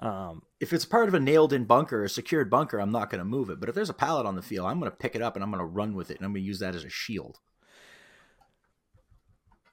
Um, 0.00 0.42
If 0.60 0.72
it's 0.72 0.84
part 0.84 1.08
of 1.08 1.14
a 1.14 1.20
nailed-in 1.20 1.64
bunker, 1.64 2.04
a 2.04 2.08
secured 2.08 2.48
bunker, 2.48 2.78
I'm 2.80 2.92
not 2.92 3.10
going 3.10 3.18
to 3.18 3.24
move 3.24 3.50
it. 3.50 3.58
But 3.60 3.68
if 3.68 3.74
there's 3.74 3.90
a 3.90 3.94
pallet 3.94 4.24
on 4.26 4.36
the 4.36 4.42
field, 4.42 4.66
I'm 4.66 4.78
going 4.78 4.90
to 4.90 4.96
pick 4.96 5.14
it 5.14 5.22
up 5.22 5.34
and 5.34 5.42
I'm 5.42 5.50
going 5.50 5.58
to 5.60 5.66
run 5.66 5.94
with 5.94 6.10
it, 6.10 6.16
and 6.18 6.24
I'm 6.24 6.32
going 6.32 6.42
to 6.42 6.46
use 6.46 6.60
that 6.60 6.74
as 6.74 6.84
a 6.84 6.88
shield. 6.88 7.38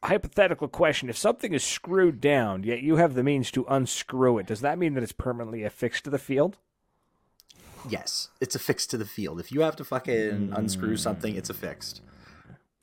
Hypothetical 0.06 0.68
question: 0.68 1.10
If 1.10 1.18
something 1.18 1.54
is 1.54 1.64
screwed 1.64 2.22
down, 2.22 2.64
yet 2.64 2.82
you 2.82 2.98
have 2.98 3.14
the 3.14 3.24
means 3.24 3.52
to 3.52 3.66
unscrew 3.68 4.38
it, 4.38 4.48
does 4.48 4.62
that 4.62 4.78
mean 4.78 4.94
that 4.94 5.04
it's 5.04 5.12
permanently 5.12 5.64
affixed 5.64 6.04
to 6.06 6.10
the 6.10 6.20
field? 6.20 6.58
Yes, 7.90 8.30
it's 8.42 8.56
affixed 8.56 8.90
to 8.92 8.98
the 8.98 9.06
field. 9.06 9.40
If 9.40 9.52
you 9.52 9.62
have 9.62 9.76
to 9.76 9.84
fucking 9.84 10.54
unscrew 10.56 10.98
something, 10.98 11.36
it's 11.36 11.50
affixed. 11.50 12.02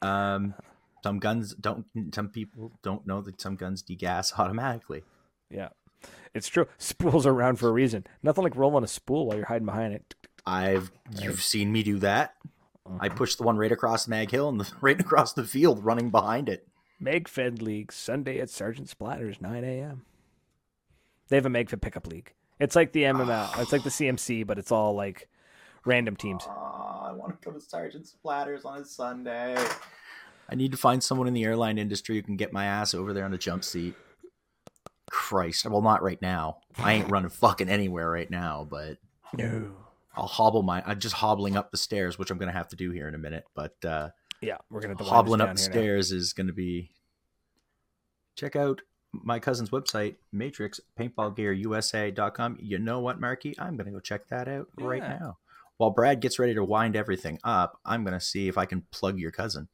Um, 0.01 0.55
some 1.03 1.19
guns 1.19 1.55
don't. 1.55 1.87
Some 2.15 2.29
people 2.29 2.73
don't 2.83 3.07
know 3.07 3.21
that 3.23 3.41
some 3.41 3.57
guns 3.57 3.83
degas 3.83 4.33
automatically. 4.39 5.03
Yeah, 5.51 5.71
it's 6.35 6.49
true. 6.49 6.67
Spools 6.79 7.27
are 7.27 7.33
around 7.33 7.57
for 7.57 7.69
a 7.69 7.73
reason. 7.73 8.07
Nothing 8.23 8.45
like 8.45 8.57
rolling 8.57 8.85
a 8.85 8.89
spool 8.89 9.27
while 9.27 9.37
you're 9.37 9.47
hiding 9.47 9.67
behind 9.67 9.95
it. 9.95 10.15
I've 10.47 10.91
you've 11.21 11.43
seen 11.43 11.73
me 11.73 11.83
do 11.83 11.99
that. 12.01 12.35
I 13.01 13.09
pushed 13.09 13.39
the 13.39 13.45
one 13.45 13.57
right 13.57 13.71
across 13.71 14.09
Mag 14.09 14.31
Hill 14.31 14.49
and 14.49 14.61
the, 14.61 14.71
right 14.81 15.01
across 15.01 15.33
the 15.33 15.45
field, 15.45 15.85
running 15.85 16.11
behind 16.11 16.49
it. 16.49 16.67
Mag 17.03 17.27
Fed 17.27 17.61
League 17.61 17.93
Sunday 17.93 18.39
at 18.39 18.49
Sergeant 18.49 18.87
Splatters, 18.89 19.41
9 19.41 19.65
a.m. 19.65 20.03
They 21.29 21.37
have 21.37 21.47
a 21.47 21.51
Mag 21.51 21.69
Fed 21.69 21.83
pickup 21.83 22.07
league. 22.07 22.33
It's 22.61 22.77
like 22.77 22.93
the 22.93 23.03
MML. 23.03 23.61
It's 23.61 23.73
like 23.73 23.83
the 23.83 23.91
CMC, 23.91 24.47
but 24.47 24.57
it's 24.57 24.71
all 24.71 24.95
like 24.95 25.29
random 25.85 26.15
teams. 26.15 26.45
Oh, 26.49 27.03
I 27.03 27.13
want 27.13 27.43
to 27.43 27.51
go 27.51 27.53
to 27.53 27.61
Sergeant 27.61 28.07
Splatters 28.07 28.65
on 28.65 28.83
a 28.83 28.85
Sunday. 28.85 29.57
I 30.49 30.55
need 30.55 30.71
to 30.71 30.79
find 30.79 31.03
someone 31.03 31.27
in 31.27 31.35
the 31.35 31.45
airline 31.45 31.77
industry 31.77 32.15
who 32.15 32.23
can 32.23 32.37
get 32.37 32.53
my 32.53 32.67
ass 32.67 32.95
over 32.95 33.13
there 33.13 33.25
on 33.25 33.35
a 33.35 33.39
jump 33.39 33.65
seat. 33.65 33.97
Christ, 35.11 35.67
well, 35.69 35.83
not 35.83 36.03
right 36.05 36.23
now. 36.23 36.59
I 36.79 36.93
ain't 36.93 37.11
running 37.11 37.31
fucking 37.31 37.69
anywhere 37.69 38.09
right 38.09 38.31
now, 38.31 38.67
but 38.71 38.99
No. 39.37 39.73
I'll 40.15 40.27
hobble 40.27 40.63
my. 40.63 40.83
I'm 40.87 41.01
just 41.01 41.17
hobbling 41.17 41.57
up 41.57 41.71
the 41.71 41.79
stairs, 41.79 42.17
which 42.19 42.31
I'm 42.31 42.39
gonna 42.39 42.53
have 42.53 42.69
to 42.69 42.77
do 42.77 42.91
here 42.93 43.09
in 43.09 43.15
a 43.15 43.19
minute. 43.19 43.45
But 43.55 43.83
uh, 43.85 44.11
Yeah, 44.43 44.59
we're 44.71 44.81
gonna 44.81 44.93
have 44.93 44.99
to 44.99 45.05
wind 45.05 45.15
hobbling 45.15 45.39
this 45.39 45.49
up 45.49 45.57
the 45.57 45.63
stairs 45.63 46.13
is 46.13 46.33
gonna 46.33 46.53
be. 46.53 46.91
Check 48.35 48.57
out 48.57 48.83
my 49.13 49.39
cousin's 49.39 49.71
website, 49.71 50.17
Matrix 50.33 50.81
Paintball 50.99 51.37
Gear 51.37 51.53
USA.com. 51.53 52.59
You 52.61 52.79
know 52.79 53.01
what, 53.01 53.21
Marky? 53.21 53.55
I'm 53.59 53.77
gonna 53.77 53.93
go 53.93 54.01
check 54.01 54.29
that 54.29 54.49
out 54.49 54.67
right 54.79 55.03
now. 55.03 55.39
While 55.77 55.91
Brad 55.91 56.21
gets 56.21 56.39
ready 56.39 56.55
to 56.55 56.65
wind 56.65 56.97
everything 56.97 57.39
up, 57.45 57.79
I'm 57.85 58.05
gonna 58.05 58.21
see 58.21 58.49
if 58.49 58.59
I 58.59 58.67
can 58.67 58.83
plug 58.91 59.19
your 59.19 59.31
cousin. 59.31 59.69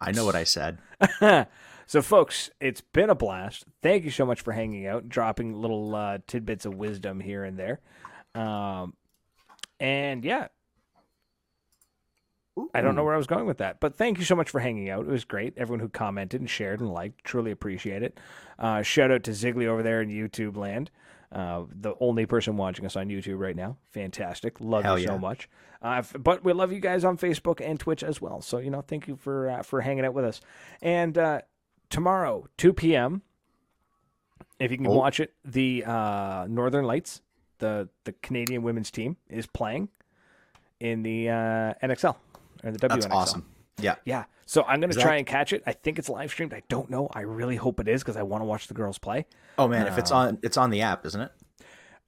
I 0.00 0.12
know 0.12 0.24
what 0.24 0.34
I 0.34 0.44
said. 0.44 0.78
so, 1.86 2.00
folks, 2.00 2.50
it's 2.60 2.80
been 2.80 3.10
a 3.10 3.14
blast. 3.14 3.66
Thank 3.82 4.04
you 4.04 4.10
so 4.10 4.24
much 4.24 4.40
for 4.40 4.52
hanging 4.52 4.86
out, 4.86 5.08
dropping 5.08 5.52
little 5.52 5.94
uh, 5.94 6.18
tidbits 6.26 6.64
of 6.64 6.74
wisdom 6.74 7.20
here 7.20 7.44
and 7.44 7.58
there. 7.58 7.80
Um, 8.34 8.94
and 9.78 10.24
yeah, 10.24 10.48
I 12.74 12.80
don't 12.80 12.94
know 12.94 13.04
where 13.04 13.14
I 13.14 13.18
was 13.18 13.26
going 13.26 13.46
with 13.46 13.58
that, 13.58 13.80
but 13.80 13.94
thank 13.96 14.18
you 14.18 14.24
so 14.24 14.34
much 14.34 14.48
for 14.50 14.60
hanging 14.60 14.88
out. 14.88 15.00
It 15.06 15.10
was 15.10 15.24
great. 15.24 15.54
Everyone 15.56 15.80
who 15.80 15.88
commented 15.88 16.40
and 16.40 16.48
shared 16.48 16.80
and 16.80 16.90
liked, 16.92 17.22
truly 17.24 17.50
appreciate 17.50 18.02
it. 18.02 18.18
Uh, 18.58 18.82
shout 18.82 19.10
out 19.10 19.22
to 19.24 19.32
Ziggly 19.32 19.66
over 19.66 19.82
there 19.82 20.00
in 20.00 20.08
YouTube 20.08 20.56
land, 20.56 20.90
uh, 21.32 21.64
the 21.70 21.94
only 22.00 22.24
person 22.24 22.56
watching 22.56 22.86
us 22.86 22.96
on 22.96 23.08
YouTube 23.08 23.38
right 23.38 23.56
now. 23.56 23.76
Fantastic, 23.90 24.58
love 24.60 24.84
Hell 24.84 24.98
you 24.98 25.06
so 25.06 25.18
much. 25.18 25.48
Uh, 25.82 26.02
but 26.18 26.44
we 26.44 26.52
love 26.54 26.72
you 26.72 26.80
guys 26.80 27.04
on 27.04 27.18
Facebook 27.18 27.60
and 27.62 27.78
Twitch 27.78 28.02
as 28.02 28.20
well. 28.22 28.40
So 28.40 28.56
you 28.58 28.70
know, 28.70 28.80
thank 28.80 29.06
you 29.06 29.16
for 29.16 29.50
uh, 29.50 29.62
for 29.62 29.82
hanging 29.82 30.06
out 30.06 30.14
with 30.14 30.24
us. 30.24 30.40
And 30.80 31.16
uh, 31.18 31.42
tomorrow, 31.90 32.46
two 32.56 32.72
p.m. 32.72 33.20
If 34.58 34.70
you 34.70 34.78
can 34.78 34.86
Oh. 34.86 34.94
watch 34.96 35.20
it, 35.20 35.34
the 35.44 35.84
uh, 35.84 36.46
Northern 36.48 36.86
Lights, 36.86 37.20
the 37.58 37.90
the 38.04 38.12
Canadian 38.12 38.62
women's 38.62 38.90
team, 38.90 39.18
is 39.28 39.46
playing 39.46 39.90
in 40.80 41.02
the 41.02 41.28
uh, 41.28 41.74
NXL 41.82 42.16
or 42.66 42.72
the 42.72 42.78
WNXL. 42.78 42.88
That's 42.88 43.06
awesome. 43.06 43.46
Yeah. 43.80 43.96
Yeah. 44.04 44.24
So 44.46 44.62
I'm 44.64 44.80
going 44.80 44.90
to 44.92 44.98
try 44.98 45.12
that- 45.12 45.18
and 45.18 45.26
catch 45.26 45.52
it. 45.52 45.62
I 45.66 45.72
think 45.72 45.98
it's 45.98 46.08
live 46.08 46.30
streamed. 46.30 46.54
I 46.54 46.62
don't 46.68 46.88
know. 46.90 47.08
I 47.12 47.20
really 47.22 47.56
hope 47.56 47.80
it 47.80 47.88
is 47.88 48.02
because 48.02 48.16
I 48.16 48.22
want 48.22 48.40
to 48.42 48.46
watch 48.46 48.68
the 48.68 48.74
girls 48.74 48.98
play. 48.98 49.26
Oh 49.58 49.66
man, 49.68 49.86
if 49.86 49.98
it's 49.98 50.10
on, 50.10 50.38
it's 50.42 50.56
on 50.56 50.70
the 50.70 50.82
app, 50.82 51.04
isn't 51.06 51.20
it? 51.20 51.32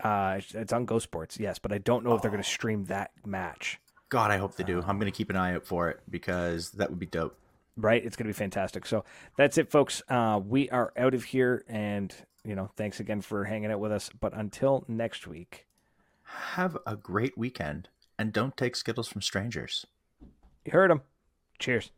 Uh, 0.02 0.36
it's- 0.38 0.72
on 0.72 0.84
Go 0.84 0.98
Sports, 0.98 1.38
yes, 1.40 1.58
but 1.58 1.72
I 1.72 1.78
don't 1.78 2.04
know 2.04 2.14
if 2.14 2.22
they're 2.22 2.30
going 2.30 2.42
to 2.42 2.48
stream 2.48 2.84
that 2.84 3.10
match. 3.26 3.80
God, 4.08 4.30
I 4.30 4.36
hope 4.38 4.54
they 4.56 4.64
do. 4.64 4.82
I'm 4.86 4.98
gonna 4.98 5.10
keep 5.10 5.28
an 5.28 5.36
eye 5.36 5.54
out 5.54 5.66
for 5.66 5.90
it 5.90 6.00
because 6.08 6.70
that 6.72 6.88
would 6.88 6.98
be 6.98 7.06
dope. 7.06 7.36
Right? 7.76 8.02
It's 8.04 8.16
going 8.16 8.24
to 8.24 8.28
be 8.32 8.36
fantastic. 8.38 8.86
So 8.86 9.04
that's 9.36 9.58
it, 9.58 9.70
folks. 9.70 10.02
Uh, 10.08 10.40
we 10.44 10.70
are 10.70 10.92
out 10.96 11.12
of 11.14 11.24
here, 11.24 11.64
and 11.68 12.14
you 12.44 12.54
know, 12.54 12.70
thanks 12.76 13.00
again 13.00 13.20
for 13.20 13.44
hanging 13.44 13.70
out 13.70 13.80
with 13.80 13.92
us. 13.92 14.08
But 14.18 14.32
until 14.34 14.84
next 14.88 15.26
week, 15.26 15.66
Have 16.22 16.78
a 16.86 16.96
great 16.96 17.36
weekend 17.36 17.88
and 18.18 18.32
don't 18.32 18.56
take 18.56 18.76
Skittles 18.76 19.08
from 19.08 19.20
strangers. 19.22 19.86
You 20.68 20.72
heard 20.72 20.90
him. 20.90 21.00
Cheers. 21.58 21.90